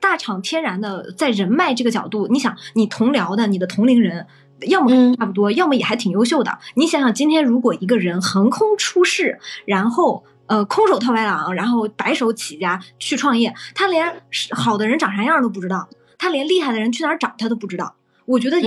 [0.00, 4.26] 大厂天然的在人脉这个角度，你想，你同僚的，你的同龄人。
[4.66, 6.58] 要么嗯差不多，要么也还挺优秀的。
[6.74, 15.88] 你想想，今天如果一个人横空出世，然后呃空手套白狼，然后白手起家去创业，他连是好的人长啥样都不知道，
[16.18, 17.94] 他连厉害的人去哪儿找他都不知道。
[18.26, 18.58] 我觉得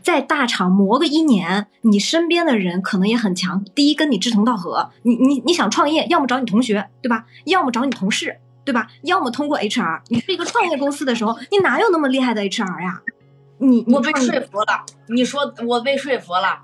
[0.00, 3.62] 在大厂磨个一年，你身边的人可能也很强。
[3.74, 7.26] 第一，跟你志同道合，你你你想创业，要么找你同学，对吧？
[7.44, 8.88] 要么找你同事，对吧？
[9.02, 10.00] 要么通过 HR。
[10.08, 13.02] 你是一个创业公司的时候，你哪有那么厉害的 HR 呀？
[13.58, 16.62] 你你我被说服了，你说我被说服了。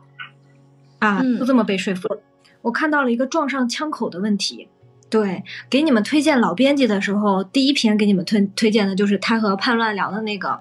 [1.00, 2.20] 啊，嗯就这么被说服了。
[2.62, 4.68] 我看到了一个撞上枪口的问题。
[5.12, 10.58] 对，给你们推荐老编辑的时候，第一篇给你们推推荐的就是他和叛乱聊的那个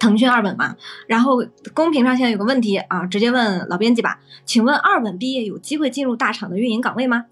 [0.00, 0.74] 腾讯二本嘛。
[1.06, 7.26] 然后公屏上现在有个问题啊，直接问老编辑吧，请问二本毕业有机会进入大厂的运营岗位吗？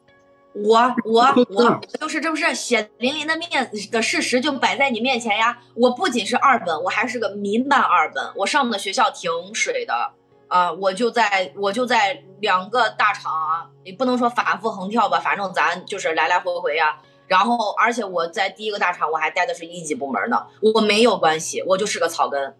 [0.54, 5.58] 我我我就是这不是血淋淋的面的事实就摆在你面前呀！
[5.74, 10.12] 我不仅是二本，我还是个民办二本，我上的学校挺水的
[10.48, 22.54] 啊、我就在我就在两个大厂啊，也不能说反复横跳吧，反正咱就是来来回回呀、然后，而且我在第一个大厂我还待的是一级部门呢，我没有关系，我就是个草根。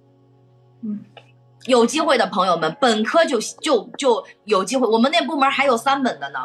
[0.82, 1.00] 嗯，
[1.66, 6.38] 有机会的朋友们，本科就就就有机会，我们那部门还有三本的呢。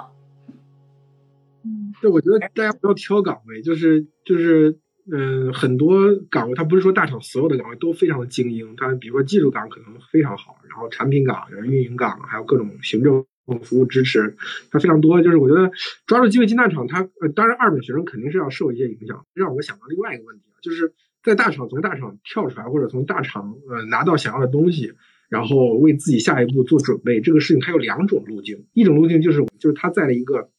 [1.63, 4.79] 嗯对，我觉得大家不要挑岗位，就是就是，
[5.11, 5.95] 嗯、很多
[6.29, 13.26] 岗位，它不是说大厂所有的岗位都非常的精英，它比如说技术岗可能非常好，然后产品岗、然后运营岗，还有各种行政
[13.61, 14.36] 服务支持，
[14.72, 15.22] 它非常多。
[15.22, 15.69] 就是我觉得
[16.07, 24.93] 抓住机会进大厂，它呃，当然二本学生肯定是要受一些影响，让我想到另外一个问题，啊就是在大厂从大厂跳出来，或者从大厂呃拿到想要的东西。
[25.32, 30.49] 然后为自己下一步做准备，这个事情它有两种路径，一种路径就是就是他在了一个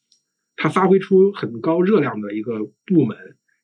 [0.56, 3.14] 他发挥出很高热量的一个部门，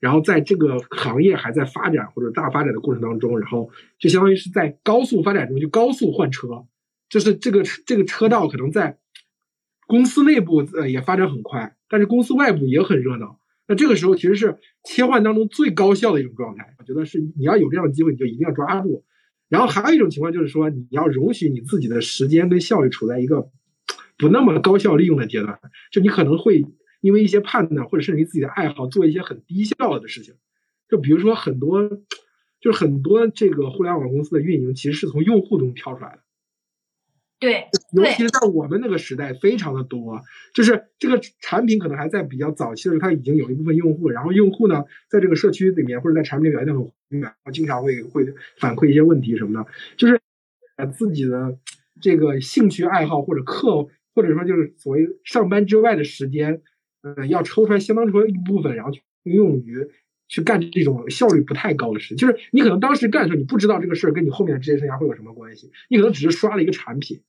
[0.00, 6.66] 然后在这个行业还在发展或者大发展的过程当中，然后就相当于是在高速发展中就高速换车，
[7.08, 8.98] 就是这个这个车道可能在
[9.86, 13.40] 公司内部呃也发展很快，但是公司外部也很热闹。
[13.66, 19.04] 那这个时候其实是切换当中最高效的一种状态，我觉得是你要有这样的机会，你就一定要抓住。
[19.48, 23.50] 然后还有一种情况就是说，你要容许你自己的时间跟效率处在一个
[24.16, 25.58] 不那么高效利用的阶段，
[25.90, 26.64] 就你可能会
[27.00, 30.34] 因为一些判断或者甚至于自己的爱好做一些很低效的事情，
[30.88, 31.88] 就比如说很多，
[32.60, 36.22] 就是很多这个互联网公司的运营其实是从用户中挑出来的。
[37.40, 40.20] 对，尤其是在我们那个时代，非常的多。
[40.52, 48.26] 就是这个产品可能还在比较早期的时候，它已经有一部分用户，然后用户呢，在这个社区里面或者在产品里表现很经常会会
[48.58, 50.20] 反馈一些问题什么的，就是
[50.74, 51.56] 把自己的
[52.02, 53.86] 这个兴趣爱好或者课，
[54.16, 56.60] 或者说就是所谓上班之外的时间，
[57.02, 59.86] 呃，要抽出来相当多一部分，然后去用于
[60.28, 62.14] 去干这种效率不太高的事。
[62.14, 67.20] 就是你可能当时干的时候，你不知道这个事儿跟你后面的职业生涯会有什么关系，你可能只是刷了一个产品。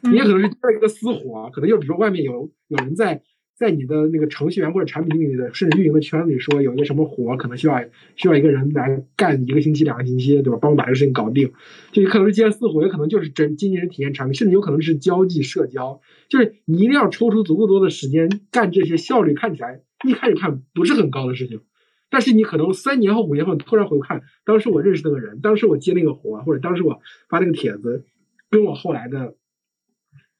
[0.00, 3.22] 你也可能是接了一个私活，可能就比如说外面有有人在
[3.62, 7.80] 在你的那个程序员或者产品经理的甚至运营的圈里说有一个什么活，可能需要
[8.16, 10.58] 需要一个人来干一个星期两个星期，对吧？
[10.60, 11.52] 帮我把这个事情搞定，
[11.92, 21.60] 就有可能是接私活，也可能就是真经纪人体验产品，甚至有可能是交际社交，就是你一定要抽出足够多的时间干这些效率看起来一开始看不是很高的事情，
[22.10, 28.04] 但是你可能三年后五年后突然回看，当时我认识那个人，当时我接那个活，或者当时我发那个帖子，
[28.50, 29.36] 跟我后来的。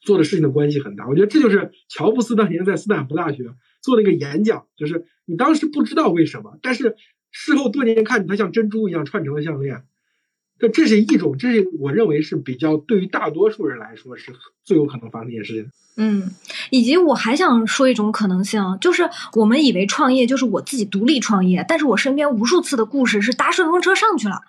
[0.03, 6.97] 做的事情的关系很大，我觉得这就是乔布斯当年在斯坦福大学做的一个演讲，就是你当时不知道为什么，但是
[7.31, 9.85] 事后多年看，它像珍珠一样串成了项链。
[10.59, 14.33] 这这是一种，这是我认为是比较对于大多数人来说是
[14.63, 15.71] 最有可能发生一件事情。
[15.97, 16.31] 嗯，
[16.71, 24.41] 以及我还想说一种可能性，就是我们以为创业就是我自己独立创业，但是我身边无数次的故事是搭顺风车上去了。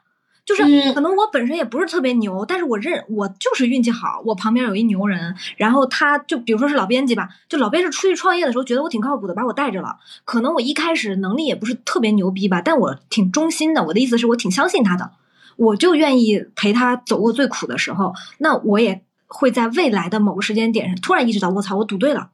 [0.46, 0.64] 就是
[0.94, 9.96] 可能我本身也不是特别牛，但是我认我就是运气好，我旁边有一牛人，然后他就比如说是老编辑吧，就老编辑出去创业的时候觉得我挺靠谱的，把我带着了。
[10.26, 13.86] 可能我一开始能力也不是特别牛逼吧，但我挺忠心的。
[13.86, 15.12] 我的意思是我挺相信他的，
[15.56, 18.14] 我就愿意陪他走过最苦的时候。
[18.40, 22.32] 那我也会在未来的某个时间点上突然意识到，我操，我赌对了。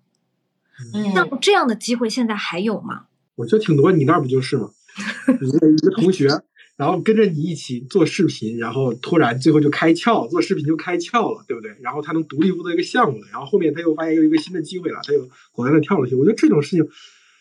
[1.14, 3.04] 那这样的机会现在还有吗？
[3.36, 4.70] 我觉得挺多，你那儿不就是吗？
[5.40, 6.42] 你的一个同学。
[6.80, 11.76] 然后跟着你一起做视频，然后突然最后就开窍，做视频就开窍了，对不对？
[11.82, 15.20] 然后他能独立负责一个项目了，然后后面他又发现有一个新的机会了，他又
[15.52, 16.16] 果断的跳了去。
[16.16, 16.88] 我觉得这种事情，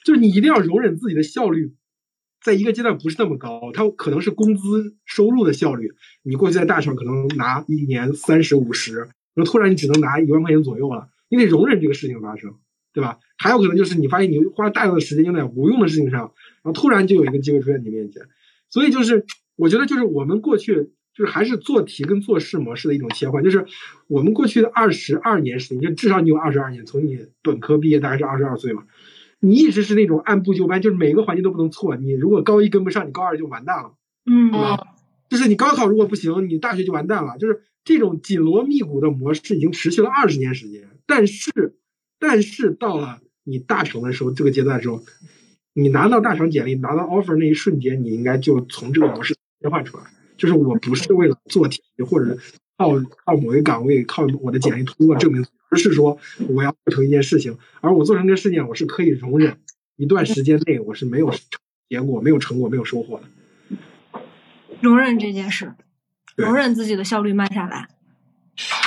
[0.05, 1.73] 就是你一定要容忍自己的效率，
[2.43, 5.93] 在一个阶段不是那么高，他可能是工资收入的效率。
[6.25, 12.57] 你过去在大厂可能拿一年三十五十，然后突然你只能拿一万块钱左右了，你得容忍这个事情发生，
[12.93, 13.21] 对吧？
[13.37, 16.33] 还有可能就是你发现你花大量的时间用在无用的事情上，
[16.65, 18.21] 然后突然就有一个机会出现你面前。
[18.71, 19.25] 所以就是，
[19.57, 23.67] 我觉得就是我们过去就是还是做题跟做事模式的一种切换，就是
[24.07, 28.85] 我们过去的二十二年时间，就至少你有二十二年，从你本科毕业大概是二十二岁嘛，
[29.41, 31.97] 你一直是那种按部就班，就是每个环节都不能错。
[31.97, 33.95] 你如果高一跟不上，你高二就完蛋了，
[34.27, 34.79] 嗯，对吧？
[35.29, 37.37] 就是你高考如果不行，你大学就完蛋了。
[37.39, 41.77] 就是这种紧锣密鼓的模式已经持续了二十年时间，但是，
[42.21, 45.03] 但是到了你大成的时候，这个阶段的时候。
[45.81, 50.03] 你拿到大厂简历，拿到 offer 那一瞬间，你应该就从这个模式切换出来。
[50.37, 52.37] 就是我不是为了做题，或者
[52.77, 52.91] 靠
[53.25, 56.19] 靠某一个岗位，靠我的简历通过证明，而是说
[56.49, 57.57] 我要做成一件事情。
[57.81, 59.57] 而我做成这个事情，我是可以容忍
[59.95, 61.33] 一段时间内我是没有
[61.89, 64.21] 结果、没有成果、没有收获的。
[64.81, 65.75] 容忍这件事，
[66.35, 67.87] 容忍自己的效率慢下来。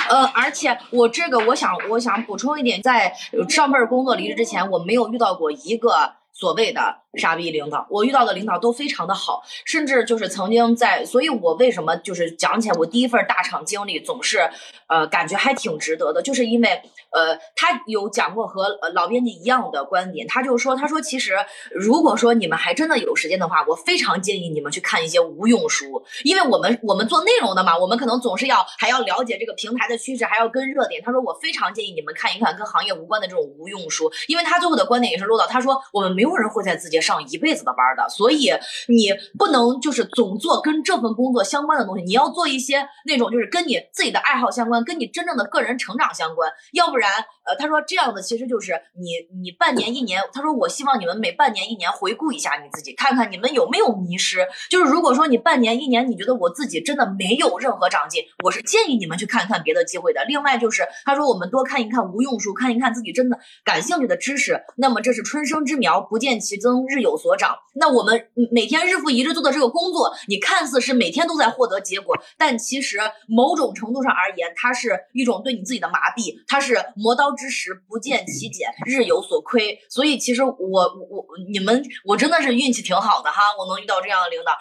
[0.10, 3.14] 呃，而且我这个，我想我想补充一点，在
[3.48, 6.20] 上份工作离职之前，我没有遇到过一个。
[6.42, 14.50] 所谓的傻逼领导，我遇到的领导都非常的好，甚至就是曾经在，所以我为什么就是讲起来，我第一份大厂经历总是，
[14.88, 16.82] 呃，感觉还挺值得的，就是因为，
[17.12, 21.36] 呃，他有讲过和老编辑一样的观点，他就说，他说其实
[21.72, 31.02] 如果说你们还真的有时间的话，我非常建议你们去看一些无用书，因为我们我们做内容的嘛，我们可能总是要还要了解这个平台的趋势，还要跟热点。
[31.04, 36.32] 他说我非常建议你们看一看跟行业无关的这种无用书，因为他最后的观点也是落到他说我们没有。
[36.32, 38.52] 人会在自己上一辈子的班的，所以
[38.88, 47.12] 你不能就是总做跟这份工作相关的东西，你要做一些那种就是跟你自己的爱好相关，跟你真正的个人成长相关，要不然。
[47.44, 54.48] 呃，他说这样的其实就是你，你半年一年，他说我希望你们每半年一年回顾一下你自己，看看你们有没有迷失。
[54.70, 60.24] 就是如果说你半年一年你觉得我自己真的没有任何长进，我是建议你们去看看别的机会的。
[60.26, 64.64] 另外就是他说我们多看一看无用书，看一看自己真的感兴趣的知识。
[64.78, 67.56] 那么这是春生之苗，不见其增，日有所长。
[67.74, 77.32] 那我们每天日复一日做的这个工作，你看似是每天都在获得结果，但其实某种程度上而言，它是一种对你自己的麻痹，它是磨刀。
[77.32, 79.80] 之石不见其减，日有所亏。
[79.90, 84.52] 所以其实我我你们我真的是运气挺好的哈，我能遇到这样的领导。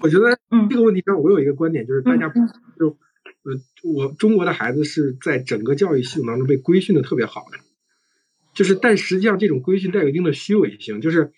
[0.00, 2.48] 我觉得嗯这个问题上，我有一个观点，就是大家嗯
[2.78, 3.52] 就呃，
[3.94, 7.58] 我中国的孩子是在整个教育系统当中被规训的特别好的，
[8.54, 11.32] 就是但实际上这种规训带有一定的虚伪性，就是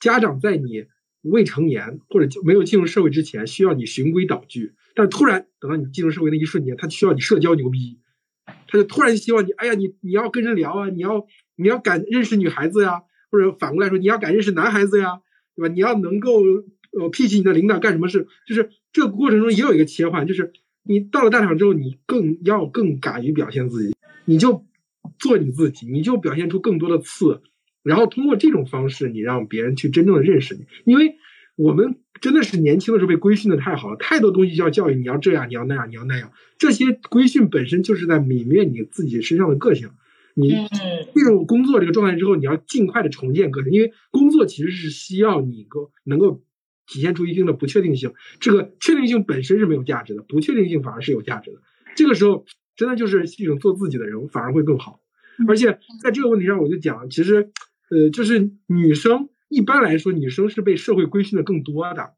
[0.00, 0.86] 家长在你
[1.22, 7.98] 未成年或者就没有进入社会之前，需要你循规蹈矩，但突然等到你进入社会那一瞬间，他需要你社交牛逼，
[8.66, 11.26] 他就突然希望你，哎呀，你你要跟人聊啊，你要
[11.56, 15.20] 你要敢认识女孩子呀，或者反过来说，你要敢认识男孩子呀，
[15.54, 15.74] 对吧？
[15.74, 16.42] 你要能够
[16.98, 23.94] 呃聘请你的领导干什么事，就是这个过程中也有一个切换，就是你到了大厂之后，你更要更敢于表现自己，
[24.24, 24.64] 你就
[25.18, 27.42] 做你自己，你就表现出更多的刺，
[27.82, 31.16] 然后通过这种方式，你让别人去真正的认识你，因为
[31.56, 39.90] 我们真的是年轻的时候被规训的太好了，太多东西要教育你要这样，你要那样，你要那样，这些规训本身就是在泯灭你自己身上的个性。
[40.34, 40.68] 你嗯
[41.12, 46.42] 进入工作这个状态之后，你要尽快的重建个性，因为工作其实是需要你够能够
[46.86, 48.12] 体现出一定的不确定性。
[48.38, 51.58] 这个确定性本身是没有价值的，不确定性反而是有价值的。
[51.96, 55.00] 这个时候，真的就是一种做自己的人反而会更好。
[55.48, 57.50] 而且在这个问题上，我就讲，其实，
[57.90, 62.14] 呃，就是女生一般来说，女生是被社会规训的更多的，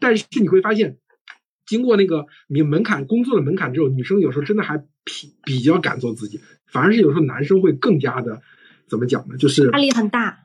[0.00, 0.98] 但是你会发现，
[1.66, 8.40] 经过那个门门槛工作的门槛之后，女生有时候真的还比比较敢做自己，反而是有时候男生会更加的
[8.88, 9.36] 怎么讲呢？
[9.36, 10.40] 就是压力很大。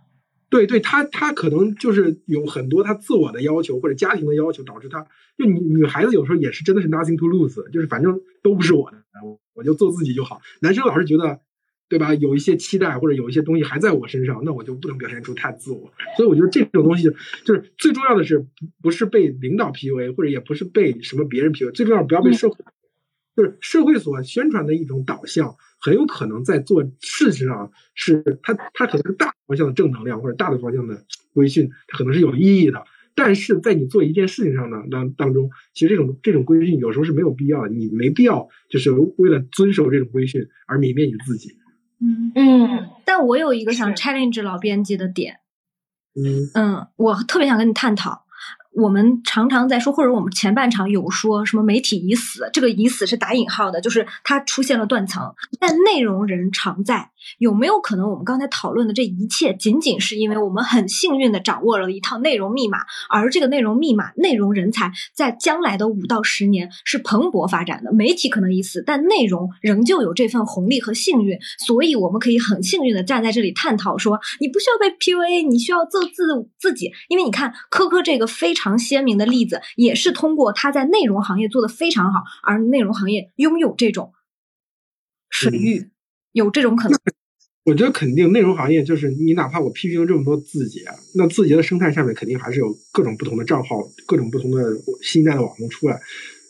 [0.50, 5.06] 对对，他他可能就是有很多他自我的要求或者家庭的要求，导致他
[5.38, 10.41] 就女女孩子有时候也是真的是 nothing to lose，就是反正都不是我的，我我就做自己就好。
[10.60, 11.39] 男生老是觉得，
[11.89, 12.13] 对吧？
[12.13, 15.91] 有一些期待或者有一些东西还在我身上，那我就不能表现出太自我。
[16.15, 17.03] 所以我觉得这种东西
[17.43, 18.45] 就是最重要的是，不
[18.83, 22.63] 不是被领导 PUA，或者也不是被什么别人 PUA，最重要不要被社会，
[23.35, 25.55] 就是社会所宣传的一种导向。
[25.81, 32.83] 很有可能在做事情上是它，它可能是大方向的正能量或者大的方向的规训，它可能是有意义的。
[33.15, 41.55] 但是在你做一件事情上呢，当当中，其实这种这种规训有时候是没有必要的，你没必要就是为了遵守这种规训而泯灭你自己。
[42.02, 45.39] 嗯，嗯但我有一个想 challenge 老编辑的点，
[46.16, 46.50] 嗯。
[46.54, 48.26] 嗯，我特别想跟你探讨。
[48.74, 57.09] 我们常常在说，或者我们前半场有说什么媒体已死，这个已死是打引号的，就是它出现了断层，但内容人常在。
[57.38, 67.91] 有没有可能，我们刚才讨论的这一切，仅仅是因为我们很幸运的掌握了一套内容密码，而这个内容密码、内容人才在将来的五到十年是蓬勃发展的。
[67.91, 76.24] 媒体可能已死，但内容仍旧有这份红利和幸运，所以我们可以很幸运的站在这里探讨说，你不需要被 PUA，你需要做自
[76.57, 76.89] 自己。
[77.09, 84.14] 因为你看，科科这个非常鲜明的例子，也是通过他在内容行业做得非常好，而内容行业拥有这种
[85.30, 85.89] 水域，
[86.32, 86.99] 有这种可能。
[87.66, 94.64] 我觉得肯定内容行业就是你哪怕我批评了这么多字节，那字节的生态下面肯定还是有各种不同的账号，各种不同的
[95.03, 95.99] 新一代的网红出来。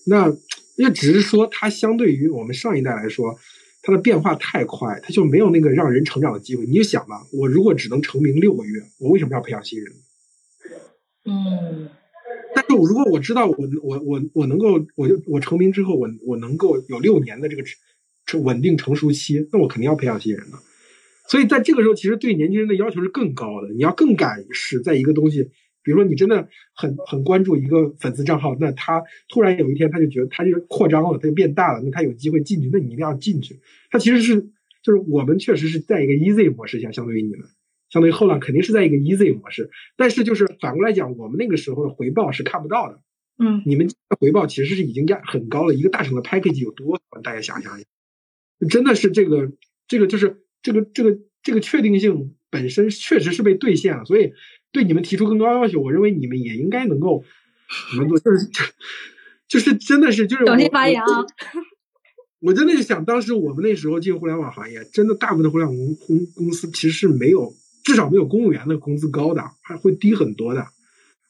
[0.06, 0.34] 那
[0.78, 3.38] 那只是说它相对于我们上一代来说，
[3.82, 6.66] 它的变化太快，它就没有那个让人成长的机会。
[6.66, 9.94] 你就想吧，我如果只能成名六个月，我为什么要培养新人？
[11.26, 11.90] 嗯
[12.68, 17.64] 但是我如果我知道我我我我能够，我就我成名之后，我我能够有六年的这个
[18.26, 20.58] 成稳定成熟期，那我肯定要培养新人的。
[21.28, 23.70] 所以在这个时候，其实对年轻人的要求是更高的。
[23.70, 25.44] 你要更敢使在一个东西，
[25.84, 33.60] 比如说你真的很很关注一个粉丝账号，那他突然有一天他就觉得他就扩张了，他就变大了，那他有机会进去，那你一定要进去。
[33.92, 34.42] 他其实是
[34.84, 37.42] 就是我们确实是在一个 easy 模式下，相对于你们。
[37.90, 43.02] 相当于后浪肯定是在一个 easy 模式，但是就是反过来讲，我们那个时候的回报是看不到的。
[43.42, 47.22] 嗯，你们的回报其实是已经压很高了，一个大厂的 package 有多高？
[47.22, 47.88] 大家想象一下，
[48.70, 49.52] 真的是这个
[49.88, 54.34] 这个就是这个这个这个确定性本身确实是被兑现了，所以
[54.72, 57.24] 对你们提出更高要求，我认为你们也应该能够
[57.98, 58.50] 能够，就是
[59.48, 61.08] 就是真的是就是小心发言啊！
[62.42, 67.54] 我真的是想，当时我们那时候进互联网行业，真的大部分的互联网公公公司其实是没有，
[67.90, 70.64] 至少没有公务员的工资高的，还会低很多的，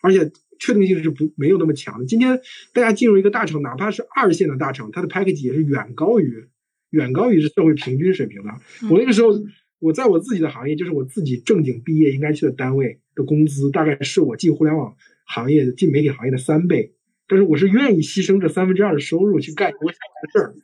[0.01, 0.30] 而且
[0.60, 2.05] 确定性是不没有那么强的。
[2.05, 2.38] 今天
[2.74, 6.49] 大家进入一个大厂，哪怕是二线的大厂，它的 package 也是远高于
[6.89, 8.49] 远高于是社会平均水平的。
[8.91, 9.30] 我那个时候，
[9.80, 14.93] 我在我自己的行业，就是我自己正经毕业应该去的单位的工资，大概是我进互联网
[15.26, 16.93] 行业、进媒体行业的三倍。
[17.26, 20.55] 但是我是愿意牺牲这三分之二的收入去干我想干的事儿。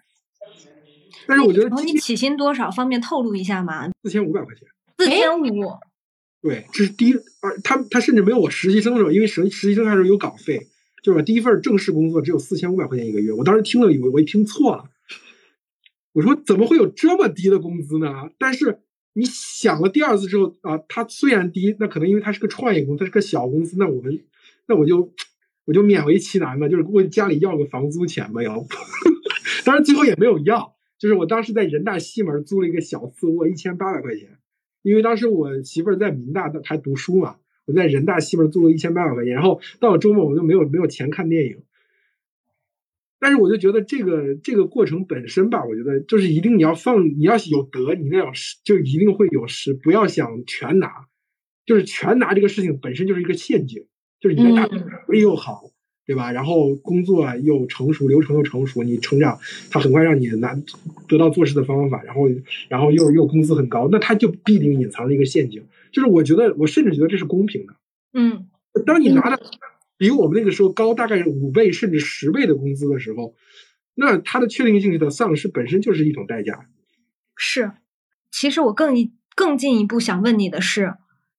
[1.27, 2.69] 但是我觉得你起薪多少？
[2.69, 3.89] 方便透露一下吗？
[4.03, 4.67] 四千五百块钱，
[4.97, 5.45] 四千五。
[6.41, 10.67] 对，这是第一，而他他甚至没有我实习生的时候，因为实实习生还是有稿费，
[11.01, 14.85] 就是我第一份正式工作只有四千五百块钱一个月，我当时听了以为我一听错了，
[16.13, 18.29] 我说怎么会有这么低的工资呢？
[18.37, 18.79] 但是
[19.13, 24.23] 你想了第二次之后啊，它虽然低，那可能因为它是个创业公司，它是个小公司，那我们
[24.67, 25.11] 那我就
[25.65, 28.67] 我就勉为其难吧，就是问家里要个房租钱吧，要不，
[29.65, 34.37] 当然最后也没有要，就是我当时在人大西门租了一个小次卧，一千八百块钱，
[34.85, 41.63] 因为当时我媳妇儿在民大还读书嘛，我在人大西门租了一千八百块钱，然后到了周末我就没有没有钱看电影。
[43.17, 51.07] 但是我就觉得这个这个过程本身吧，我觉得就是一定你要放，你要有得，你那要失，就一定会有失，不要想全拿，
[51.65, 53.87] 就是全拿这个事情本身就是一个陷阱，
[54.19, 55.71] 就是你在大学又好，
[56.05, 56.31] 对吧？
[56.31, 59.39] 然后工作又成熟，流程又成熟，你成长，
[59.69, 60.55] 他很快让你拿
[61.07, 62.21] 得到做事的方法，然后
[62.69, 67.73] 然后又又工资很高，那他就必定隐藏了一个陷阱，就是我觉得我甚至觉得这是公平的，
[68.13, 68.47] 嗯，
[68.85, 69.39] 当你拿的。
[69.97, 73.33] 比我们那个时候高大概五倍甚至十倍的工资的时候，
[73.93, 76.67] 那它的确定性的丧失本身就是一种代价。
[77.37, 77.71] 是，
[78.29, 80.95] 其实我更一更进一步想问你的是，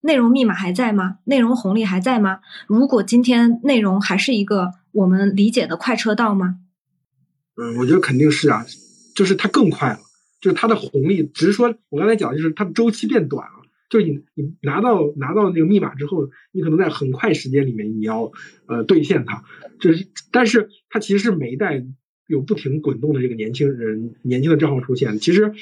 [0.07, 1.19] 内容密码还在吗？
[1.25, 2.41] 内容红利还在吗？
[2.67, 6.61] 如果今天内容还是一个我们理解的快车道吗？
[7.57, 8.65] 嗯，我觉得肯定是啊，
[9.15, 9.99] 就是它更快了，
[10.41, 13.53] 就是它的红利，只是说我刚才讲，就是它的周期变短了。
[13.89, 18.33] 就是你你拿到拿到那个密码之后，你可能在很快时间里面你要
[18.67, 19.45] 呃兑现它，
[19.79, 21.85] 就是但是它其实是每一代
[22.27, 25.21] 有不停滚动的这个年轻人年轻的账号出现。
[25.21, 25.53] 其实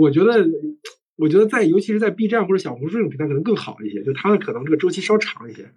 [0.00, 0.48] 我觉得
[1.22, 5.70] 我觉得在尤其是在 B 站或者小红书这种平台可能更好一些，就它的可能这个周期稍长一些。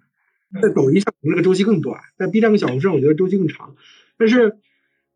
[0.60, 3.76] 在抖音上这个周期更短，在 B 站跟小红书上我觉得周期更长。
[4.18, 4.56] 但是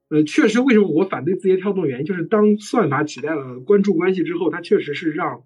[0.08, 5.42] 呃确实为什么我反对字节跳动的原因，就是当算法取代了关注关系之后，它确实是让。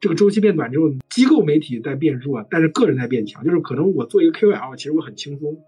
[0.00, 3.44] 这个周期变短之后，机构媒体在变弱，但是个人在变强。
[3.44, 5.58] 就是可能我做一个 KOL，其实我很轻松，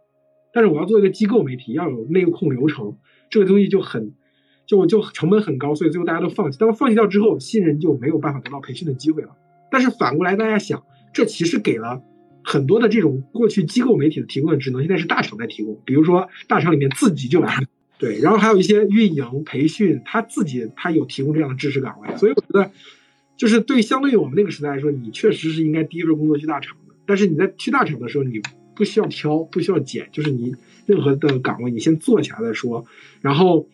[0.54, 2.96] 但是我要做一个机构媒体，要有内控流程，
[3.28, 4.14] 这个东西就很，
[4.70, 6.56] 就就成本很高，所以最后大家都放弃。
[6.58, 9.30] 当放弃掉之后，新人就没有办法得到培训的机会了。
[9.68, 12.00] 但是反过来，大家想，这其实给了
[12.44, 15.76] 很多的这种过去机构媒体的提供的职能，现在是大厂在提供。
[15.84, 17.46] 比如说大厂里面自己就有，
[17.98, 22.70] 对，然后还有一些运营培训，他自己他有提供这样的知识岗位，所以我觉得。
[23.36, 26.94] 就是对，相对于我们那个时代来说，你确实是应该第一份工作去大厂的。
[27.06, 28.38] 但是你在去大厂的时候，你
[28.76, 30.54] 不需要挑，不需要捡，就是你
[30.84, 32.84] 任何的岗位，你先做起来再说。
[33.22, 33.66] 然后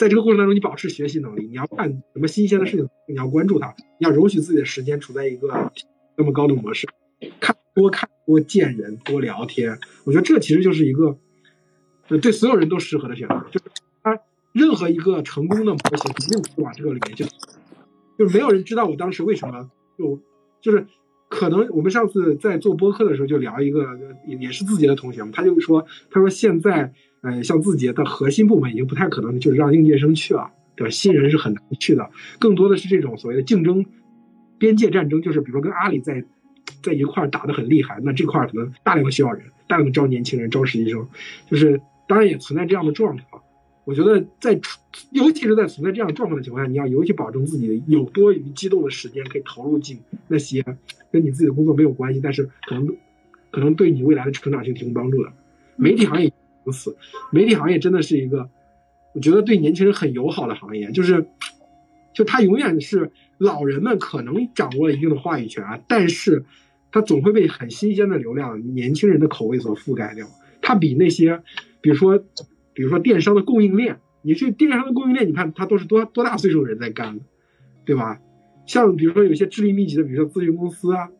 [0.00, 5.70] 在这个过程当中，你保持学习能力，你要看什么新鲜的事情，你要关注它，你要容许自己的时间处在一个
[6.16, 6.88] 那么高的模式，
[7.38, 9.78] 看多看多见人多聊天。
[10.04, 11.18] 我觉得这其实就是一个
[12.22, 13.66] 对所有人都适合的选择，就是
[14.02, 14.18] 它
[14.54, 17.24] 任何一个成功的模型一定会往这个里面去。
[18.18, 20.18] 就是没有人知道我当时为什么就
[20.62, 20.86] 就是，
[21.28, 23.86] 可能我们上次在做播客的时候就聊一个
[24.26, 30.90] 也是自己的同学嘛，他就说他说现在呃像字节的核心部门已经不太可能就是让应届生去了，对吧？
[30.90, 33.84] 新人是很难去的，更多的是这种所谓的竞争
[34.58, 36.24] 边界战争，就是比如说跟阿里在
[36.82, 41.06] 在一块打得很厉害，那这块可能大量的需要人，大量的招年轻人招实习生，
[41.50, 43.42] 就是当然也存在这样的状况。
[43.84, 44.60] 我觉得在，
[45.10, 49.98] 尤其是在存在这样状况的情况下，你要尤其保证自己有多余机动的时间可以投入进
[50.28, 50.62] 那些
[51.10, 52.86] 跟你自己的工作没有关系，但是可能
[53.50, 55.32] 可能对你未来的成长性提供帮助的。
[55.76, 56.32] 媒体行业
[56.64, 56.96] 如此，
[57.32, 58.48] 媒体行业真的是一个
[59.14, 61.26] 我觉得对年轻人很友好的行业，就是
[62.12, 66.44] 就它永远是老人们可能掌握了一定的话语权啊，但是
[66.92, 70.26] 它总会被很新鲜的流量、年轻人的口味所覆盖掉。
[70.60, 71.42] 它比那些
[71.80, 72.24] 比如说。
[72.72, 77.18] 比如说电商的供应链，你去电商的供应链，你看它都是多多大岁数的人在干，
[77.84, 78.20] 对吧？
[78.64, 81.10] 像比如说有些智力密集的，比如说咨询公司啊，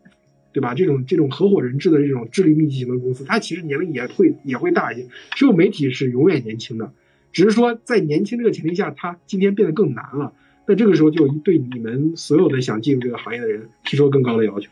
[0.53, 0.75] 对吧？
[0.75, 5.07] 这种这种合伙人制的这种智力密集型的公司，它其实年龄也会也会大一些。
[5.37, 6.93] 只有媒体是永远年轻的，
[7.33, 10.33] 只是说在年轻这个前提下，它今天变得更难了。
[10.67, 14.71] 那这个时候就对你们所有的想进入这个行业的人提出更高的要求。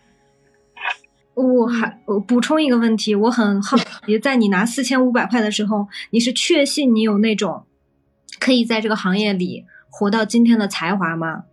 [1.34, 7.64] 我还我补充一个问题，我很好奇，在你拿四千五百块的时候，你是确信你有那种
[8.40, 11.44] 可以在这个行业里活到今天的才华吗？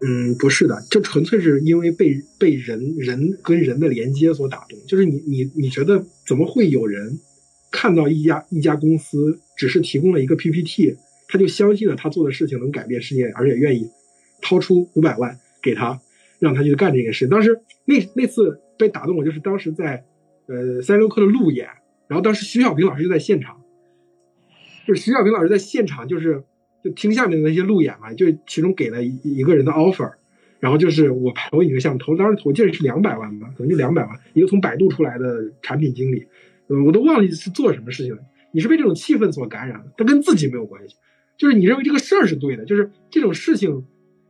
[0.00, 4.78] 嗯，不是的，这纯粹是因为被被人人跟人的连接所打动。
[4.86, 7.18] 就是你你你觉得怎么会有人
[7.70, 10.96] 看到一家一家公司只是提供了一个 PPT，
[11.28, 13.88] 他就相信了他做的事情能改变世界，而且愿意
[14.42, 16.00] 掏出五百万给他，
[16.38, 17.26] 让他去干这件事。
[17.26, 18.60] 当时那那次。
[18.78, 20.04] 被打动我就是当时在，
[20.48, 21.66] 呃，三六课的路演，
[22.08, 23.62] 然后当时徐小平老师就在现场，
[24.86, 26.44] 就是徐小平老师在现场，就是
[26.90, 30.12] 听下面的那些路演嘛，就其中给了一一个人的 offer，
[30.60, 36.26] 然后就是我投一个项目，投当时投记得是两百万吧，可能就两百万，一个从百度出来的产品经理，
[36.86, 38.22] 我都忘了是做什么事情了。
[38.52, 40.96] 你是被这种气氛所感染的，它跟自己没有关系，
[41.36, 43.84] 就是你认为这个事儿是对的，就是这种事情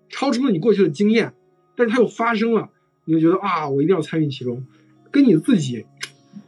[0.08, 1.32] 超出了你过去的经验，
[1.76, 2.70] 但是它又发生了。
[3.08, 4.66] 你就觉得啊，我一定要参与其中，
[5.12, 5.86] 跟你自己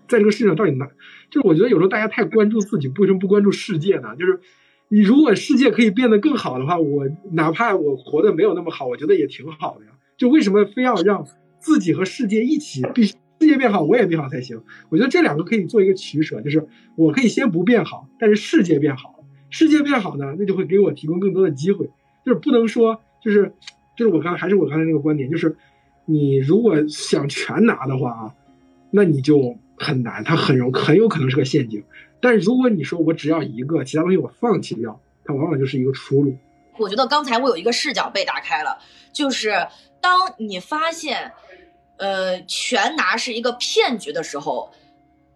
[0.08, 0.88] 在这个世界上到底哪
[1.30, 4.16] 就是我觉得有时候大家太关注自己，为什么不关注世界呢？
[4.16, 4.40] 就是
[4.88, 9.92] 你如果世界可以变得更好的话，我哪怕我活得没有那么好，我觉得也挺好的呀。
[10.16, 11.26] 就为什么非要让
[11.60, 14.60] 自己和世界一起必须世界变好，我也变好才行？
[14.88, 16.66] 我觉得这两个可以做一个取舍，就是
[16.96, 21.88] 我可以先不变好，但是世界变好，世界变好呢，那就会给我提供更多的机会。
[22.24, 23.52] 就是不能说，就是
[23.96, 25.56] 就是我刚还是我刚才那个观点，就是
[26.04, 28.34] 你如果想全拿的话啊，
[28.90, 31.84] 那你就很难，它很容很有可能是个陷阱。
[32.20, 36.36] 但如果你说我只要一个，其他东西我放弃掉，它往往就是一个出路。
[36.78, 38.78] 我觉得刚才我有一个视角被打开了，
[39.12, 39.66] 就是
[40.00, 41.32] 当你发现，
[41.96, 44.72] 呃，全拿是一个骗局的时候，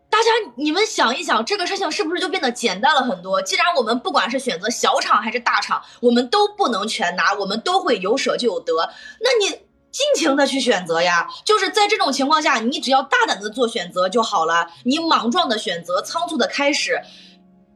[0.08, 0.26] 大家
[0.56, 3.42] 你们想一想，这个事情是不是就变得简单了很多？
[3.42, 8.72] 既然我们不管是选择小厂还是大厂，我们都不能全拿，我们都会有舍就有得，
[9.20, 9.58] 那你
[9.92, 11.28] 尽情的去选择呀。
[11.44, 14.66] 就是在这种情况下，你只要大胆的做选择就好了。
[14.84, 17.00] 你莽撞的选择，仓促的开始。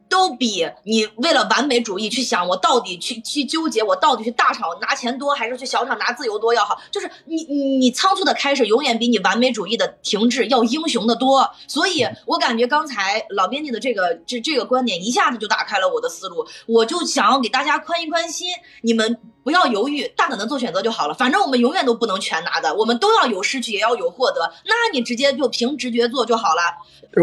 [0.08, 11.50] 都比你为了完美主义去想我到底去去纠结我到底去大厂拿钱多还是去小厂拿自由多要好，就是你你你仓促的开始永远比你完美主义的停滞要英雄的多。
[11.66, 18.48] 所以我感觉刚才老编辑的这个这这个观点一下子就打开了我的思路，我就想要给大家宽一宽心，
[18.82, 21.14] 你们不要犹豫，大胆的做选择就好了。
[21.14, 26.62] 反正我们永远都不能全拿的，我们都要有失去也要有获得，那你直接就凭直觉做就好了。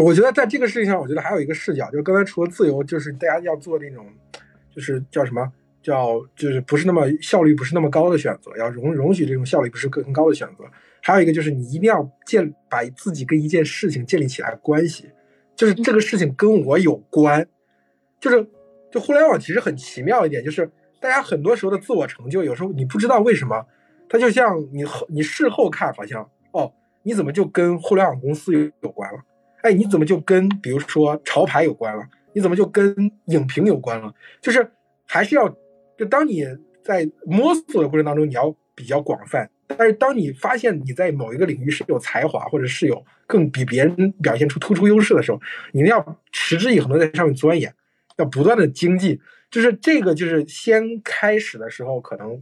[0.02, 4.04] 我觉得在这个事情上，我觉得还有一个视角，就是刚才除了自由，就是大家要做那种，
[4.74, 5.52] 就是叫什么
[5.82, 10.64] 叫，就是不是那么效率不是那么高的选择，要容容许这种效率不是更高的选择。
[11.00, 15.10] 还有一个就是你一定要建把自己跟一件事情建立起来关系，
[15.54, 17.46] 就是这个事情跟我有关，
[18.18, 18.48] 就是
[18.90, 20.68] 就互联网其实很奇妙一点，就是
[20.98, 23.64] 大家很多时候的自我成就，有时候你不知道为什么，
[24.08, 26.72] 它就像你后你事后看好像哦，
[27.02, 29.20] 你怎么就跟互联网公司有有关了？
[29.64, 32.06] 哎，你怎么就跟比如说潮牌有关了？
[32.34, 32.94] 你怎么就跟
[33.28, 34.14] 影评有关了？
[34.42, 34.70] 就是
[35.06, 35.48] 还是要，
[35.96, 36.44] 就当你
[36.82, 39.48] 在摸索的过程当中，你要比较广泛。
[39.66, 45.40] 但是当你发现你在某一个领域是有才华，或者是有更比别人表现出突出优势的时候，
[45.72, 47.74] 你一定要持之以恒的在上面钻研，
[48.18, 49.18] 要不断的精进。
[49.50, 52.38] 就是这个，就是先开始的时候可能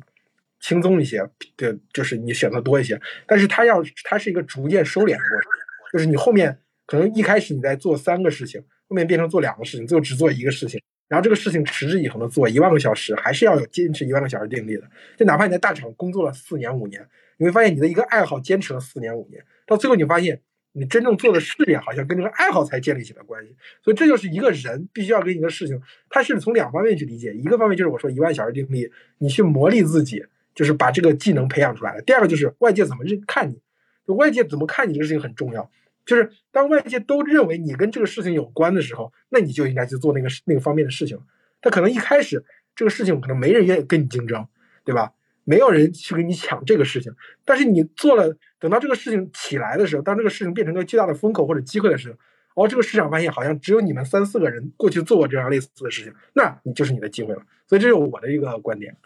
[0.59, 1.25] 轻松一些，
[1.55, 3.01] 对，就是你选择多一些。
[3.29, 5.51] 但是它要，它是一个逐渐收敛的过程，
[5.93, 6.59] 就是你后面。
[6.87, 14.83] 可能一开始你在做三个事情，后面变成做两个事情，最后只做一个事情，然后这个事情持之以恒的做一万个小时，还是要有坚持一万个小时定力的。
[15.17, 17.07] 就哪怕你在大厂工作了四年五年，
[17.39, 20.41] 你会发现你的一个爱好坚持了四年五年，到最后你发现
[20.73, 23.55] 你真正做的事业好像跟这个爱好才建立起了关系。
[23.83, 25.81] 所以这就是一个人必须要跟一个事情，
[26.11, 27.33] 他是从两方面去理解。
[27.35, 32.03] 一个方面就是我说一万小时定力，你去磨砺自己，就是把这个技能培养出来了。
[32.03, 33.61] 第二个就是外界怎么认看你，
[34.07, 35.71] 就外界怎么看你这个事情很重要。
[36.05, 41.19] 就是当外界都认为你跟这个事情有关的时候，那你就应该去做那个那个方面的事情。
[41.61, 44.47] 他可能一开始这个事情可能没人愿意跟你竞争，
[44.85, 45.13] 对吧？
[45.45, 47.13] 没有人去跟你抢这个事情。
[47.45, 57.43] 但是你做了，等到这个事情起来的时候，当这个事情变成个巨大的风口或者机会的时候，哦，这个市场发现好像只有你们三四个人过去做过这样类似的事情，那你就是你的机会了。
[57.67, 58.97] 所以这是我的一个观点。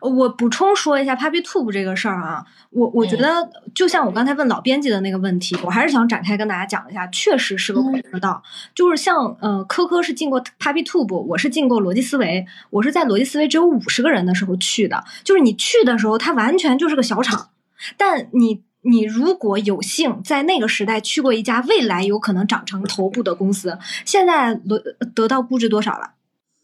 [0.00, 8.42] 我补充说一下 PuppyTube 这个事儿啊，我我觉得就像我刚才问老编辑的那个问题，我还是想展开跟大家讲一下，确实是个管道。
[8.74, 15.04] 就是像呃，科科是进过 PuppyTube，我是进过逻辑思维，我是在逻辑思维只有五十个人的时候去的。
[15.24, 17.50] 就是你去的时候，它完全就是个小厂，
[17.96, 24.78] 但你你如果有幸在那个时代去过一家未来有可能长成头部的公司，现在得
[25.14, 26.12] 得到估值多少了？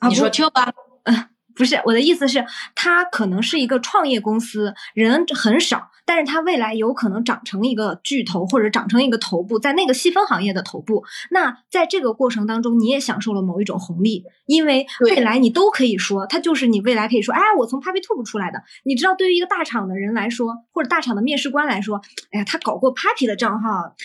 [0.09, 0.72] 你说 Q 吧，
[1.05, 1.26] 嗯。
[1.59, 11.02] 不是我的意思是，它可能是一个创业公司，人很少，但是它未来有可能长成一个巨头，或者长成一个头部，在那个细分行业的头部。
[11.32, 18.62] 那在这个过程当中，你也享受了某一种红利，因为未来你都可以说，它就是你未来可以说，哎，我从 PapiTube 出来的。
[18.85, 23.97] 你知道，对于一个大厂的人来说，或者大厂的面试官来说，哎呀，他搞过 Papi 的账号。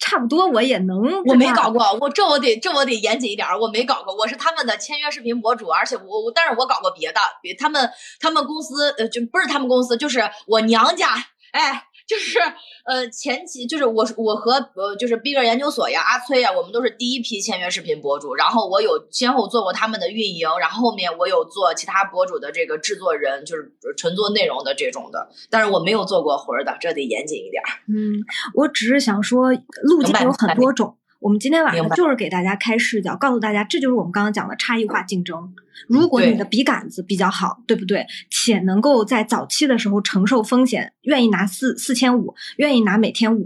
[0.00, 11.10] 差不多我也能，我没搞过，我这我得这我得严谨一点儿，我没搞过，我是他们的签约视频博主，而且我我但是我搞过别的，别他们他们公司呃就不是他们公司，就是我娘家，
[11.52, 11.84] 哎。
[12.10, 12.40] 就是
[12.86, 27.62] 呃前期就是我我和呃就是 Bigger 研究所呀阿崔呀我们都是第一批签约视频博主，然后我有先后做过他们的运营，然后后面我有做其他博主的这个制作人，就是纯做内容的这种的，但是我没有做过活儿的，这得严谨一点。
[27.86, 28.18] 嗯，
[28.54, 29.52] 我只是想说
[29.84, 30.96] 路径有很多种。
[31.20, 35.54] 我们今天晚上就是给大家开视角，告诉大家，这就是我们刚刚讲的差异化竞争。
[35.86, 38.06] 如果你的笔杆子比较好，对不对？
[38.30, 43.44] 且能够在早期的时候承受风险，愿意拿四四千五，愿意拿每天五，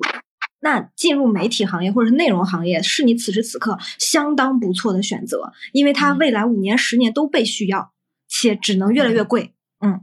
[0.61, 7.93] 那进入媒体行业或者是内容行业是你此时此刻相当不错的选择，因为它未来五年、十年都被需要，
[8.29, 9.53] 且只能越来越贵。
[9.81, 10.01] 嗯，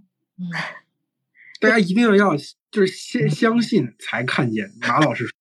[1.62, 2.36] 大家一定要要
[2.70, 4.72] 就是先相信才看见。
[4.82, 5.32] 马老师说，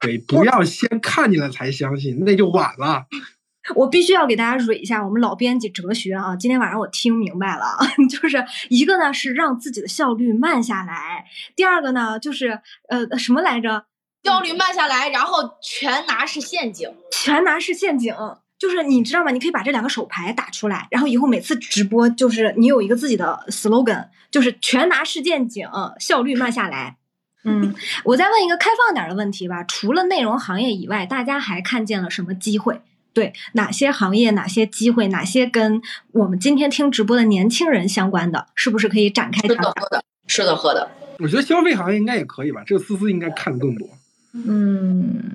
[0.00, 3.06] 对，不要先看见了才相信，那就晚了。
[3.74, 6.36] 我必须要给大家蕊一下我们老编辑哲学啊！
[6.36, 7.64] 今天晚上我听明白了，
[8.08, 11.24] 就是一个呢是让自己的效率慢下来，
[11.56, 13.86] 第二个呢就是呃什么来着？
[14.22, 18.14] 效率慢下来，然后全拿是陷阱，全拿是陷阱，
[18.56, 19.32] 就是你知道吗？
[19.32, 25.68] 你可以把这两个手牌打出来，然后以后每次直播就是你有一个自己的 slogan，就是全拿是陷阱，
[25.98, 26.98] 效率慢下来。
[27.46, 27.74] 嗯，
[28.04, 32.80] 我再问一个开放点的问题吧，除了内容行业以外，大家还看见了什么机会？
[33.12, 35.80] 对，哪些行业、哪些机会、哪些跟
[36.12, 39.72] 我们今天听直播的年轻人相关的，是不是可以展开谈谈？
[39.76, 40.90] 是的，是的，喝的。
[41.20, 43.88] 我觉得消费行业应该也可以吧，这个思思应该看的更多。
[44.34, 45.32] 嗯，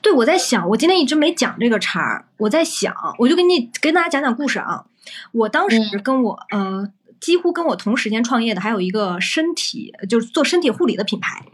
[0.00, 4.86] 对，我在想，我今天一直没讲这个茬儿，我在想，我就给你跟大家讲讲故事啊。
[5.30, 6.88] 我当时跟我呃，
[7.22, 11.46] 几乎跟我同时间创业的还有一个身体，就是做身体护理的品牌，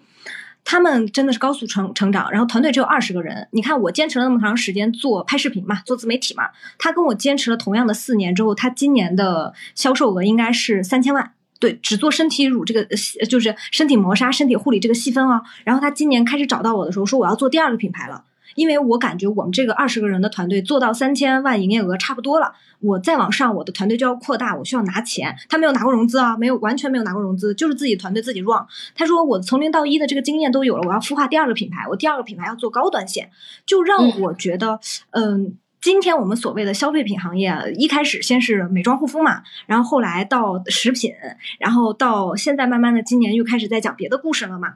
[0.65, 3.47] 他们真的是高速成成长，然后团队只有二十个人。
[3.53, 6.45] 你看，我坚持了那么长时间做拍视频嘛，做自媒体嘛，
[6.79, 11.33] 他跟我坚持了同样的四年之后，他今年的销售额应该是三千万。
[11.61, 12.85] 对，只做身体乳这个，
[13.29, 15.43] 就是身体磨砂、身体护理这个细分啊。
[15.65, 18.25] 然后他今年开始找到我的时候，说我要做第二个品牌了，
[18.59, 25.33] 因为我感觉我们这个二十个人的团队做到三千万营业额差不多了，我再往上，我的团队就要扩大，我需要拿钱。
[25.49, 28.67] 他没有拿过融资啊，没有完全没有拿过融资，就是自己团队自己 run。
[28.97, 33.31] 他说我从零到一的这个经验都有了，我要孵化第二个品牌，我第二个品牌要做高端线，
[33.65, 34.81] 就让我觉得，
[35.11, 35.57] 嗯。
[35.81, 41.15] 今天我们所谓的消费品行业，一开始先是美妆护肤嘛，然后后来到食品，
[41.61, 44.75] 然后到现在慢慢的，今年又开始在讲别的故事了嘛。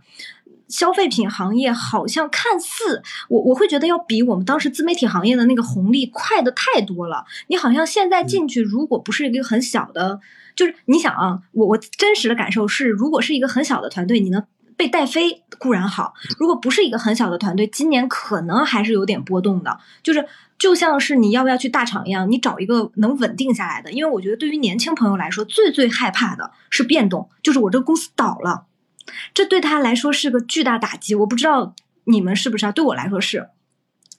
[0.73, 7.25] 消费品行业好像看似我我会觉得要比我们当时自媒体行业的那个红利快的太多了。
[7.47, 10.19] 你好像现在进去，如果不是一个很小的，
[10.57, 14.43] 就是你想啊，我我真实的感受是，如果是一个很小的团队，你能
[14.77, 20.27] 被带飞固然好；如果不是一个很小的团队，今年可能还是有点波动的，就是。
[20.59, 23.91] 就像是你要不要去大厂一样，你找一个能稳定下来的。
[23.91, 28.67] 因为我觉得对于年轻朋友来说，最最害怕的是变动，就是我这个公司倒了，
[29.35, 31.15] 这对他来说是个巨大打击。
[31.15, 31.75] 我不知道
[32.05, 32.73] 你们是不是啊？
[32.73, 33.49] 对我来说是。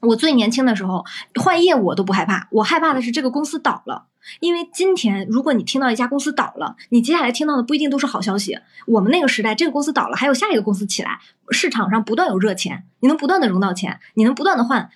[0.02, 1.06] 我最年轻的时候
[1.36, 4.08] 换业务我都不害怕，我害怕的是这个公司倒了。
[4.40, 8.60] 因为今天如果你听到一家公司倒了，你接下来听到的不一定都是好消息。
[8.86, 11.20] 我们那个时代，这个公司倒了，还有下一个公司起来，
[11.52, 14.90] 市场上不断有热钱，你能不断的融到钱，你能不断的换。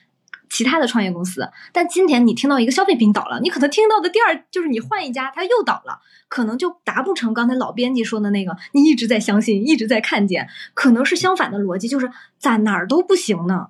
[0.50, 6.00] 其他的创业公司，但今天你听到一个消费品倒了，你可能听到的第二就是你换一家，它又倒了，
[6.30, 13.68] 可能就达不成刚才老编辑说的那个，你一直在相信，一直在看见，可能是相反的逻辑，就是在哪儿都不行呢。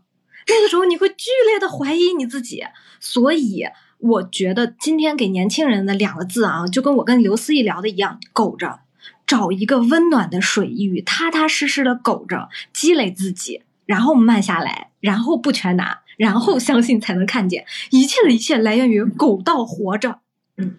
[0.48, 2.64] 那个时候你会剧烈的怀疑你自己，
[3.00, 3.66] 所以
[4.00, 8.80] 我觉得今天给年轻人的两个字啊，就跟我跟刘思义聊的一样，苟着，
[9.26, 16.00] 找一个温暖的水域，踏踏实实的苟着，积累自己，然后慢下来，然后不全拿。
[16.18, 20.20] 然后相信才能看见，一切的一切来源于狗道活着。
[20.58, 20.76] 嗯，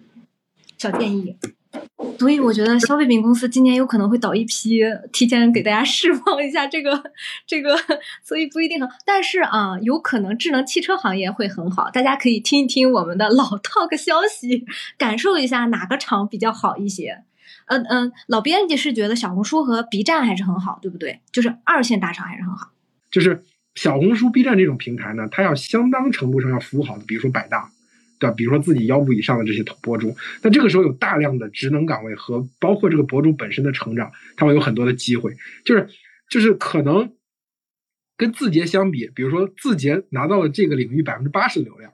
[0.77, 1.35] 小建议。
[2.17, 4.81] 所以我觉得消费品公司今年有可能会倒一批，
[5.13, 7.03] 提前给大家释放一下这个
[7.45, 7.77] 这个，
[8.25, 8.79] 所以不一定。
[9.05, 14.65] 但是啊，有可能智能汽车行业会很好，大家可以听一听我们的老 talk 消息，
[14.97, 17.23] 感受一下哪个厂比较好一些。
[17.67, 21.21] 嗯嗯，老编辑是觉得小红书和 B 站还是很好，对不对？
[21.31, 22.71] 就是二线大厂还是很好。
[23.11, 23.43] 就是。
[23.79, 27.71] 小红书、B 站这种平台呢，它要相当程度上要服务好的，比如说百大，
[28.19, 28.35] 对吧？
[28.35, 35.37] 比如说自己腰部以上的这些博主，那这个时候有大量的职能岗位和包括这个博主本身的成长，他会有很多的机会。
[35.63, 35.87] 就是
[36.29, 37.13] 就是可能
[38.17, 41.93] 跟字节相比，比如说字节拿到了这个领域百分之八十的流量，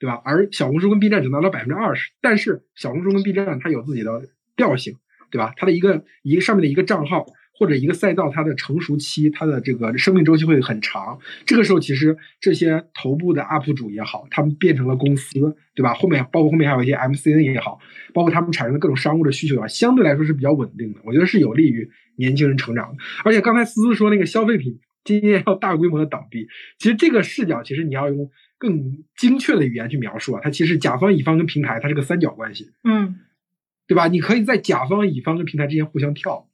[0.00, 0.20] 对吧？
[0.24, 4.96] 而小红书跟 B 站只拿到百分之二十，但是小红书跟 B 站它有自己的调性，
[5.30, 5.54] 对吧？
[5.56, 7.24] 它的一个一个上面的一个账号。
[7.60, 11.18] 或者一个赛道，它的成熟期，它的这个生命周期会很长。
[11.44, 15.92] 这个时候，其实这些头部的 UP 主也好，他们变成了公司，对吧？
[15.92, 17.78] 后面包括后面还有一些 MCN 也好，
[18.14, 21.00] 包括他们产生的各种商务的需求啊，相对来说是比较稳定的。
[21.04, 23.02] 我觉得是有利于年轻人成长的。
[23.24, 33.16] 而且刚才思思说那个消费品今年要大规模的倒闭，其实这个视角其实你要用更精确的语言去描述啊，它其实甲方乙方跟平台它是个三角关系，嗯，
[33.86, 34.08] 对吧？
[34.08, 36.46] 你可以在甲方乙方跟平台之间互相跳。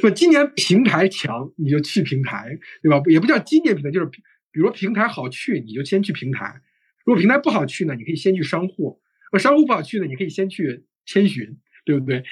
[0.00, 0.10] 说？
[0.10, 3.00] 今年平台强，你就去平台，对吧？
[3.06, 4.20] 也不叫今年平台，就是比
[4.52, 6.60] 如说平台好去，你就先去平台；
[7.04, 9.00] 如果平台不好去呢，你可以先去商户；
[9.32, 12.22] 而商户不好去呢，你可以先去千寻，对不对？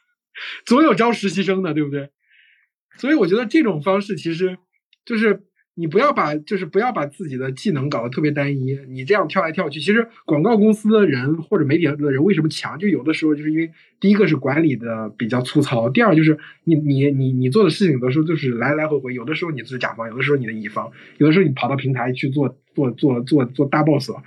[0.66, 2.10] 总有招实习生的，对不对？
[2.98, 4.58] 所以我觉得这种方式其实
[5.04, 5.42] 就是
[5.74, 12.78] 你不要把就是不要把自己的技能搞得特别单一，你这样跳来跳去，其实广告公司的人或者媒体的人为什么强？
[12.78, 24.22] 就有的时候就是因为第一个是管理的比较粗糙，第二就是你你你你做的事情有的时候就是来来回回，有的时候你是甲方，有的时候你的乙方，有的时候你跑到平台去做做做做做大 boss 了。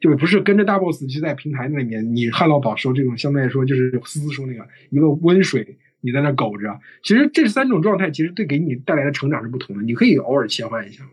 [0.00, 6.80] 就不是跟着大 boss 去在平台那里面，你旱涝保收这种相对来说就是思思说那个一个温水，你在那苟着。
[7.02, 11.04] 其实这三种状态其实对给你带来的成长是不同的，你可以偶尔切换一下。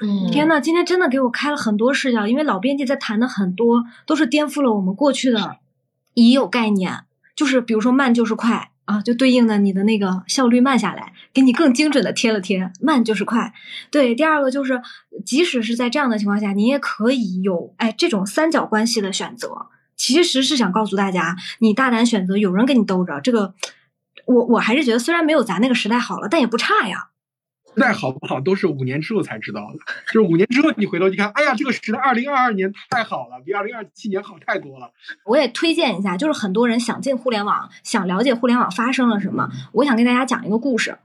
[0.00, 5.56] 嗯，天呐，今天真的给我开了很多视角，因为老编辑在谈的很多都是颠覆了我们过去的
[6.14, 7.00] 已有概念，
[7.34, 13.52] 就是比如说慢就是快啊，就对应的你的那个效率慢下来，给你更精准的贴了贴，慢就是快。
[13.90, 14.80] 对，第二个就是
[15.26, 19.66] 即使是在这样的情况下，你也可以有哎这种三角关系的选择，
[19.96, 23.20] 其实是想告诉大家，你大胆选择，有人给你兜着。
[23.20, 23.54] 这个
[24.26, 27.08] 我我还是觉得，虽然没有咱那个时代好了，但也不差呀。
[27.74, 34.90] 时代好不好都是五年之后才知道的，就是五年之后你回头一看，哎呀，这个时代二零二二年太好了，比二零二七年好太多了。
[35.26, 40.98] 我也推荐一下，就是很多人想进互联网，想了解互联网发生了什么，我想跟大家讲一个故事。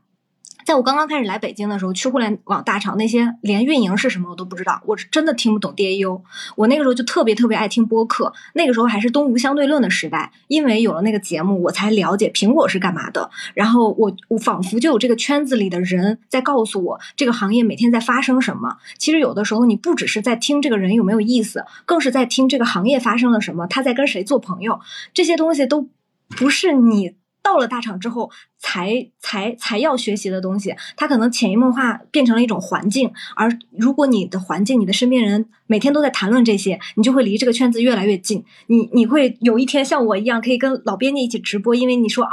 [0.66, 6.22] 在我刚刚开始来北京的时候，去互联网大厂，那些连运营是什么我都不知道，我是真的听不懂 DAU。
[6.56, 13.30] 我那个时候就特别特别爱听播客，那个时候还是东吴相对论的时代，因为有了那个节目，我才了解苹果是干嘛的。
[13.54, 18.78] 然后我我仿佛就有这个圈子里的人在告诉我，这个行业每天在发生什么。
[18.98, 24.80] 其实有的时候你不只是在听这个人有没有意思，更是在听这个行业发生了什么，他在跟谁做朋友，
[25.14, 25.90] 这些东西都
[26.30, 27.16] 不是你。
[27.44, 33.12] 到了大厂之后，才才才要学习的东西，它可能潜移默化变成了一种环境。
[33.36, 38.44] 而如果你的环境、你的身边人每天都在谈论这些，你就会离这个圈子越来越近。
[38.68, 42.32] 你你会有一天像我一样，可以跟老编辑一起直播，因为你说啊，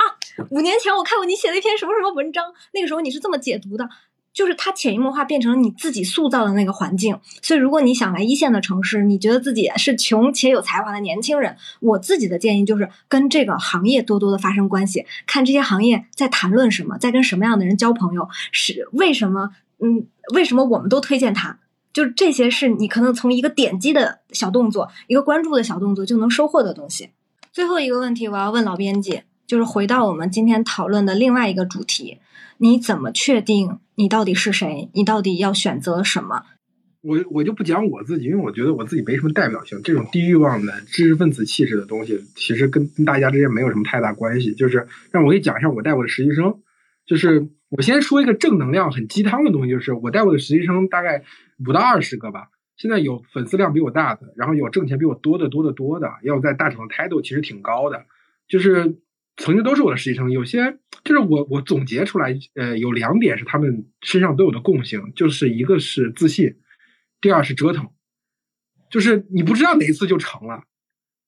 [0.51, 3.89] 五年前我看过你写的一篇什么什么文章，那个时候你是这么解读的。
[4.33, 19.51] 就是它潜移默化变成了你自己塑造的那个环境，所以如果你想来一线的城市，你觉得自己是穷且有才华的年轻人，我自己的建议就是跟这个行业多多的发生关系，看这些行业在谈论什么，在跟什么样的人交朋友，是为什么？
[19.83, 21.59] 嗯，为什么我们都推荐它？
[21.93, 27.11] 就是这些是你可能从一个点击的小动作，一个关注的小动作就能收获的东西。
[27.53, 32.19] 最后一个问题，我要问老编辑，就是回到我们今天讨论的另外一个主题。
[32.63, 34.91] 你怎么确定你到底是谁？
[34.93, 36.45] 你到底要选择什么？
[37.01, 39.81] 我我就不讲我自己，因为我觉得我自己没什么代表性。
[39.83, 44.53] 这种低欲望的知识分子气质的东西，其实跟跟大家之间没有什么太大关系。
[44.55, 46.61] 就是让我给你讲一下我带过的实习生。
[47.07, 51.25] 就是我先说一个正能量、很鸡汤的东西，就是我带过的实习生大概
[51.67, 52.49] 五到二十个吧。
[52.77, 58.05] 现在有粉丝量比我大的，然后有挣钱比我多的多的多的，要在大厂的 title 其实挺高的。
[58.47, 58.99] 就是
[59.41, 60.79] 曾经都是我的实习生，有些。
[61.03, 66.57] 就是我我总结出来，呃，有两点是他们身上都有的共性，就是一个是自信，
[67.23, 67.89] 第二是折腾，
[68.91, 70.65] 就是你不知道哪一次就成了。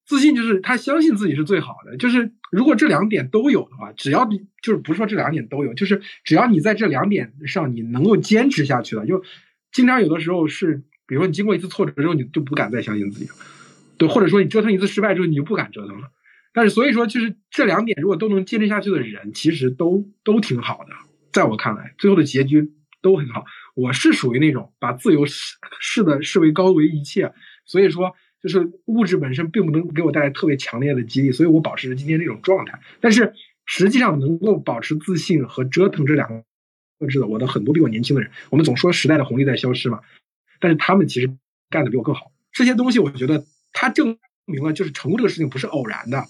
[0.04, 9.24] 自信就是他相信自己是最好的，就是如果这两点都有的话，只要你就是不是说这两点都有，就是只要你在这两点上你能够坚持下去了，就
[9.72, 13.34] 经常有的时候是，比如说你经过一次挫折之后，你就不敢再相信自己了，
[13.96, 16.10] 对，或者说你折腾一次失败之后，你就不敢折腾了。
[16.52, 20.92] 但是，所以说，就是这两点，如果都能坚持下去的人，其实都都挺好的。
[21.32, 23.44] 在我看来，最后的结局都很好。
[23.74, 27.32] 我是属于那种把自由视视的视为高于一切，
[27.64, 32.78] 所以说，就是物质本身并不能给我带来特别强烈的激励，所以我保持着今天这种状态。
[33.00, 33.32] 但是，
[33.64, 36.44] 实际上能够保持自信和折腾这两个
[37.00, 40.00] 特质的，我的很多比我年轻的人，我们总说时代的红利在消失嘛，
[40.60, 41.34] 但是他们其实
[41.70, 42.30] 干的比我更好。
[42.52, 46.26] 这些东西，我觉得它证明了，就是成功这个事情不是偶然的。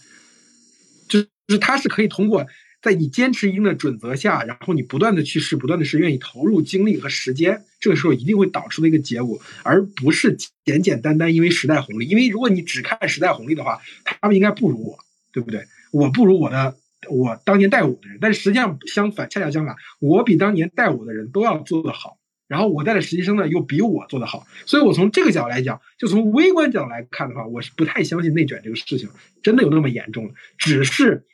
[1.47, 2.47] 就是他是可以通过
[2.81, 12.07] 在你坚持一定的准则下，然后你不断的去试，不断的试，愿意投入精力和时间，这个时候一定会导出的一个结果，而不是简简单单因为时代红利。
[12.07, 14.99] 因为如果你只看时代红利的话，他们应该不如我，
[15.33, 15.65] 对不对？
[15.93, 16.75] 我不如我的
[17.09, 22.19] 我当年带我的人，但是实际上相反，恰恰相反，我比当年带我的人都要做得好。
[22.49, 29.09] 然后我带的实习生呢，又比我做得好，所以我从这个角度来讲，就从微观角度来看的话，我是不太相信内卷这个事情
[29.41, 31.25] 真的有那么严重只是。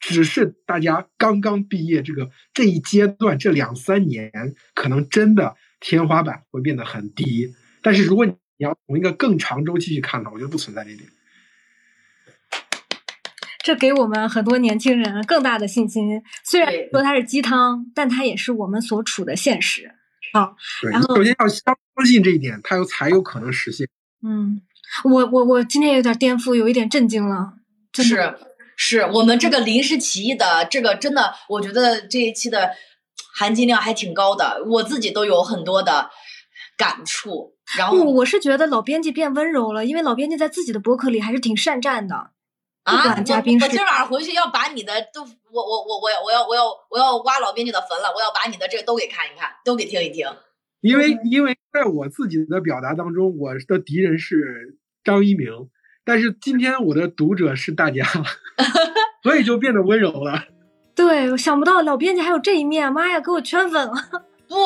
[0.00, 4.32] 只是大家刚刚毕业，这个这一阶段这两三年，
[4.74, 7.54] 可能真的天花板会变得很低。
[7.82, 11.06] 但是如果你要从一个更长周期去看的话，我觉得不存在这点。
[13.62, 16.22] 这给我们很多年轻人更大的信心。
[16.44, 19.94] 虽然说它是鸡汤，但它也是我们所处的现实。
[20.32, 20.56] 好，
[20.90, 23.86] 然后首先要相信这一点，它有才有可能实现。
[24.22, 24.62] 嗯，
[25.04, 27.52] 我我我今天有点颠覆，有一点震惊了，
[27.92, 28.34] 是。
[28.82, 32.70] 是我们这个临时起意的这个真的，我觉得这一期的
[33.34, 36.08] 含金量还挺高的，我自己都有很多的
[36.78, 37.58] 感触。
[37.76, 42.30] 然后不，我是觉得老编辑变温柔了，因为老编辑在自己的博客里还是挺善战的。
[42.84, 50.26] 啊，嘉宾我我今晚上回去要把你的都，我我我我要我要我要我要挖老编辑的坟了，我要把你的这个都给看一看，都给听一听。
[50.80, 55.68] 因为因为在我自己的表达当中，我的敌人是张一鸣，
[56.10, 58.04] 但是今天我的读者是大家，
[59.22, 60.42] 所以就变得温柔了。
[60.92, 63.94] 对，我想不到老编辑还有这一面，妈呀，给我圈粉了。
[64.48, 64.56] 不，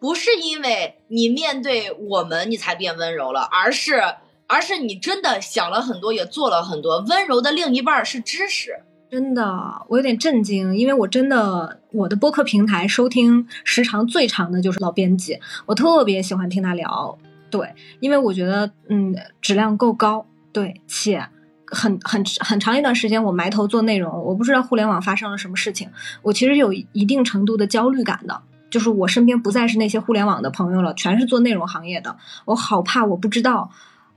[0.00, 4.02] 不是因为你面对我们你才变温柔了，而是
[4.48, 6.98] 而是你真的想了很多，也做了很多。
[7.08, 8.72] 温柔的另一半儿是知识。
[9.08, 9.40] 真的，
[9.86, 17.16] 我有点震惊，因为我真的我的播客平台收听时长最长的就是老编辑，我特别喜欢听他聊，
[17.52, 20.26] 对，因为我觉得嗯质量够高，
[20.58, 21.24] 对，且
[21.66, 25.88] 很很很长一段时间我埋头做内容，我不知道互联网发生了什么事情，
[26.22, 28.42] 我其实有一定程度的焦虑感的。
[28.70, 33.70] 就是我身边不再是那些互联网的朋友了，全是做内容行业的，我好怕我不知道，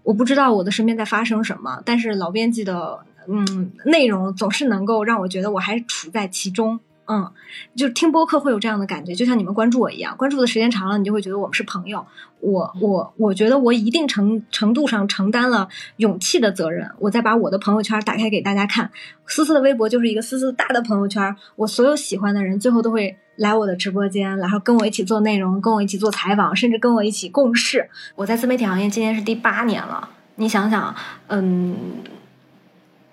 [0.04, 1.82] 我不知道我的身边在发生什么。
[1.86, 6.80] 但是老编辑的嗯内容总是能够让我觉得我还处在其中，
[7.14, 7.30] 嗯，
[7.76, 12.06] 就听播客会有这样的感觉，就像你们关注我一样，关注的时间长了，你就会觉得我们是朋友。
[12.40, 15.68] 我我我觉得我一定程程度上承担了
[15.98, 18.90] 勇气的责任，我再把我的朋友圈打开给大家看。
[19.28, 27.90] 思思的微博就是一个思思大的朋友圈，我所有喜欢的人最后都会来我的直播间，然后跟我一起做内容，跟我一起做采访，甚至跟我一起共事。
[28.16, 30.96] 我在自媒体行业今年是第八年了，你想想，
[31.28, 31.76] 嗯。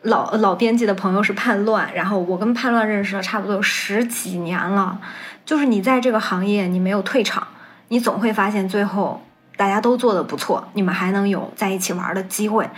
[0.03, 5.01] 老老编辑的朋友是叛乱，然后我跟叛乱认识了差不多有十几年了。
[5.45, 7.47] 就是你在这个行业，你没有退场，
[7.89, 9.21] 你总会发现最后
[9.57, 12.69] 大家都做的不错，你们还能有在一起玩的机会。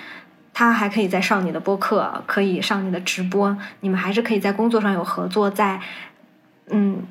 [0.52, 5.80] 他还可以再上你的播客，可以上你的直播，你们还是可以在工作上有合作，在
[6.68, 7.02] 嗯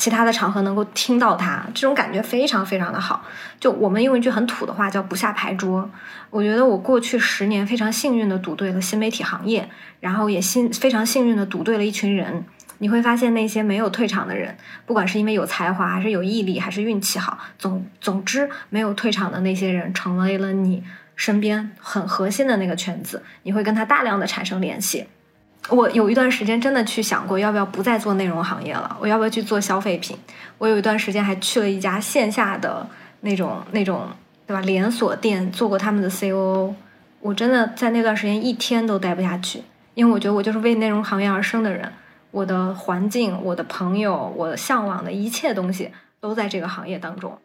[0.00, 3.22] 其他的场合能够听到他，这种感觉非常非常的好。
[3.60, 5.88] 就我们用一句很土的话叫不下牌桌。
[6.30, 9.68] 我觉得我过去十年非常幸运的赌对了新媒体行业，
[10.00, 12.42] 然后也幸非常幸运的赌对了一群人。
[12.78, 14.56] 你会发现那些没有退场的人，
[14.86, 20.82] 不管是因为有才华，还是有毅力，还是运气好，总总之没有退场的那些人，成为了你
[21.14, 25.06] 身边很核心的那个圈子，你会跟他大量的产生联系。
[25.68, 28.96] 我有一段时间真的去想过，要不要不再做内容行业了？
[29.00, 30.16] 我要不要去做消费品？
[30.58, 32.84] 我有一段时间还去了一家线下的
[33.20, 34.08] 那种那种，
[34.46, 34.60] 对吧？
[34.62, 36.74] 连锁店做过他们的 COO。
[37.20, 39.62] 我真的在那段时间一天都待不下去，
[39.94, 41.92] 因为我觉得我就是为内容行业而生的人。
[42.30, 47.36] 我的环境、我的朋友、我向往的一切东西都在这个行业当中。